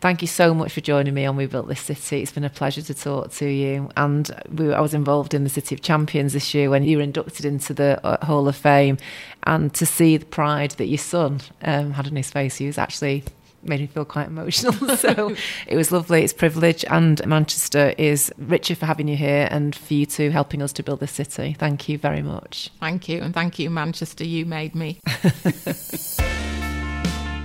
Thank 0.00 0.22
you 0.22 0.26
so 0.26 0.54
much 0.54 0.72
for 0.72 0.80
joining 0.80 1.12
me 1.12 1.26
on 1.26 1.36
We 1.36 1.44
Built 1.44 1.68
This 1.68 1.82
City. 1.82 2.22
It's 2.22 2.32
been 2.32 2.44
a 2.44 2.50
pleasure 2.50 2.82
to 2.82 2.94
talk 2.94 3.30
to 3.32 3.46
you. 3.46 3.90
And 3.94 4.30
we, 4.50 4.72
I 4.72 4.80
was 4.80 4.94
involved 4.94 5.34
in 5.34 5.44
the 5.44 5.50
City 5.50 5.74
of 5.74 5.82
Champions 5.82 6.32
this 6.32 6.54
year 6.54 6.70
when 6.70 6.82
you 6.82 6.96
were 6.96 7.02
inducted 7.02 7.44
into 7.44 7.74
the 7.74 8.00
uh, 8.04 8.24
Hall 8.24 8.48
of 8.48 8.56
Fame. 8.56 8.96
And 9.42 9.72
to 9.74 9.84
see 9.84 10.16
the 10.16 10.26
pride 10.26 10.72
that 10.72 10.86
your 10.86 10.98
son 10.98 11.42
um, 11.62 11.92
had 11.92 12.06
on 12.06 12.16
his 12.16 12.30
face, 12.30 12.56
he 12.56 12.66
was 12.66 12.78
actually 12.78 13.24
made 13.62 13.80
me 13.80 13.86
feel 13.86 14.04
quite 14.04 14.26
emotional. 14.28 14.72
so 14.96 15.34
it 15.66 15.76
was 15.76 15.90
lovely. 15.92 16.22
It's 16.22 16.32
privilege, 16.32 16.84
and 16.88 17.24
Manchester 17.26 17.94
is 17.98 18.32
richer 18.38 18.74
for 18.74 18.86
having 18.86 19.08
you 19.08 19.16
here 19.16 19.48
and 19.50 19.74
for 19.74 19.94
you 19.94 20.06
two 20.06 20.30
helping 20.30 20.62
us 20.62 20.72
to 20.74 20.82
build 20.82 21.00
this 21.00 21.12
city. 21.12 21.56
Thank 21.58 21.88
you 21.88 21.98
very 21.98 22.22
much. 22.22 22.70
Thank 22.80 23.08
you, 23.08 23.20
and 23.20 23.34
thank 23.34 23.58
you, 23.58 23.70
Manchester. 23.70 24.24
You 24.24 24.46
made 24.46 24.74
me. 24.74 25.00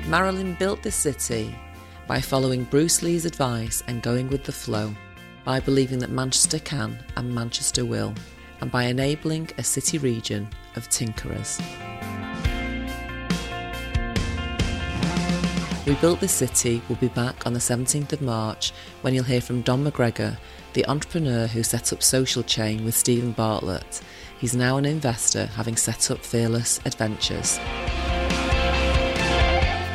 Marilyn 0.07 0.55
built 0.55 0.83
this 0.83 0.95
city 0.95 1.55
by 2.07 2.19
following 2.19 2.65
Bruce 2.65 3.01
Lee's 3.01 3.25
advice 3.25 3.81
and 3.87 4.01
going 4.01 4.29
with 4.29 4.43
the 4.43 4.51
flow, 4.51 4.93
by 5.45 5.59
believing 5.59 5.99
that 5.99 6.09
Manchester 6.09 6.59
can 6.59 6.97
and 7.15 7.33
Manchester 7.33 7.85
will, 7.85 8.13
and 8.61 8.71
by 8.71 8.83
enabling 8.83 9.49
a 9.57 9.63
city 9.63 9.97
region 9.97 10.47
of 10.75 10.89
tinkerers. 10.89 11.61
We 15.85 15.95
Built 15.95 16.21
This 16.21 16.31
City 16.31 16.81
will 16.87 16.95
be 16.95 17.09
back 17.09 17.45
on 17.45 17.51
the 17.51 17.59
17th 17.59 18.13
of 18.13 18.21
March 18.21 18.71
when 19.01 19.13
you'll 19.13 19.25
hear 19.25 19.41
from 19.41 19.63
Dom 19.63 19.83
McGregor, 19.83 20.37
the 20.71 20.85
entrepreneur 20.85 21.45
who 21.45 21.61
set 21.61 21.91
up 21.91 22.01
Social 22.01 22.41
Chain 22.41 22.85
with 22.85 22.95
Steven 22.95 23.33
Bartlett. 23.33 23.99
He's 24.39 24.55
now 24.55 24.77
an 24.77 24.85
investor, 24.85 25.47
having 25.47 25.75
set 25.75 26.09
up 26.09 26.19
Fearless 26.19 26.79
Adventures. 26.85 27.59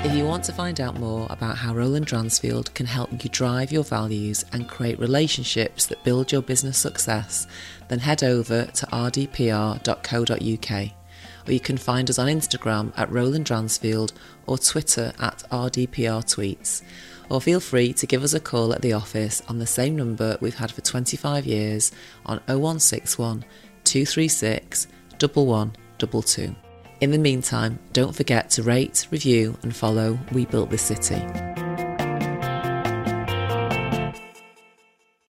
If 0.04 0.14
you 0.14 0.26
want 0.26 0.44
to 0.44 0.52
find 0.52 0.78
out 0.78 1.00
more 1.00 1.26
about 1.30 1.56
how 1.56 1.74
Roland 1.74 2.04
Dransfield 2.04 2.74
can 2.74 2.84
help 2.84 3.10
you 3.24 3.30
drive 3.30 3.72
your 3.72 3.82
values 3.82 4.44
and 4.52 4.68
create 4.68 5.00
relationships 5.00 5.86
that 5.86 6.04
build 6.04 6.30
your 6.30 6.42
business 6.42 6.76
success, 6.76 7.46
then 7.88 8.00
head 8.00 8.22
over 8.22 8.66
to 8.66 8.86
rdpr.co.uk. 8.86 9.38
Or 11.48 11.52
you 11.52 11.60
can 11.60 11.78
find 11.78 12.10
us 12.10 12.18
on 12.18 12.28
Instagram 12.28 12.92
at 12.96 13.10
Roland 13.10 13.46
Dransfield 13.46 14.12
or 14.46 14.58
Twitter 14.58 15.14
at 15.18 15.42
rdprtweets. 15.50 16.82
Or 17.30 17.40
feel 17.40 17.60
free 17.60 17.92
to 17.94 18.06
give 18.06 18.22
us 18.22 18.34
a 18.34 18.40
call 18.40 18.74
at 18.74 18.82
the 18.82 18.92
office 18.92 19.42
on 19.48 19.58
the 19.58 19.66
same 19.66 19.96
number 19.96 20.36
we've 20.40 20.54
had 20.54 20.70
for 20.70 20.82
25 20.82 21.46
years 21.46 21.90
on 22.26 22.38
0161 22.46 23.44
236 23.84 24.86
1122. 25.20 26.54
In 27.00 27.10
the 27.12 27.18
meantime, 27.18 27.78
don't 27.92 28.14
forget 28.14 28.50
to 28.50 28.62
rate, 28.62 29.06
review, 29.10 29.56
and 29.62 29.74
follow 29.74 30.18
We 30.32 30.46
Built 30.46 30.68
This 30.70 30.82
City. 30.82 31.67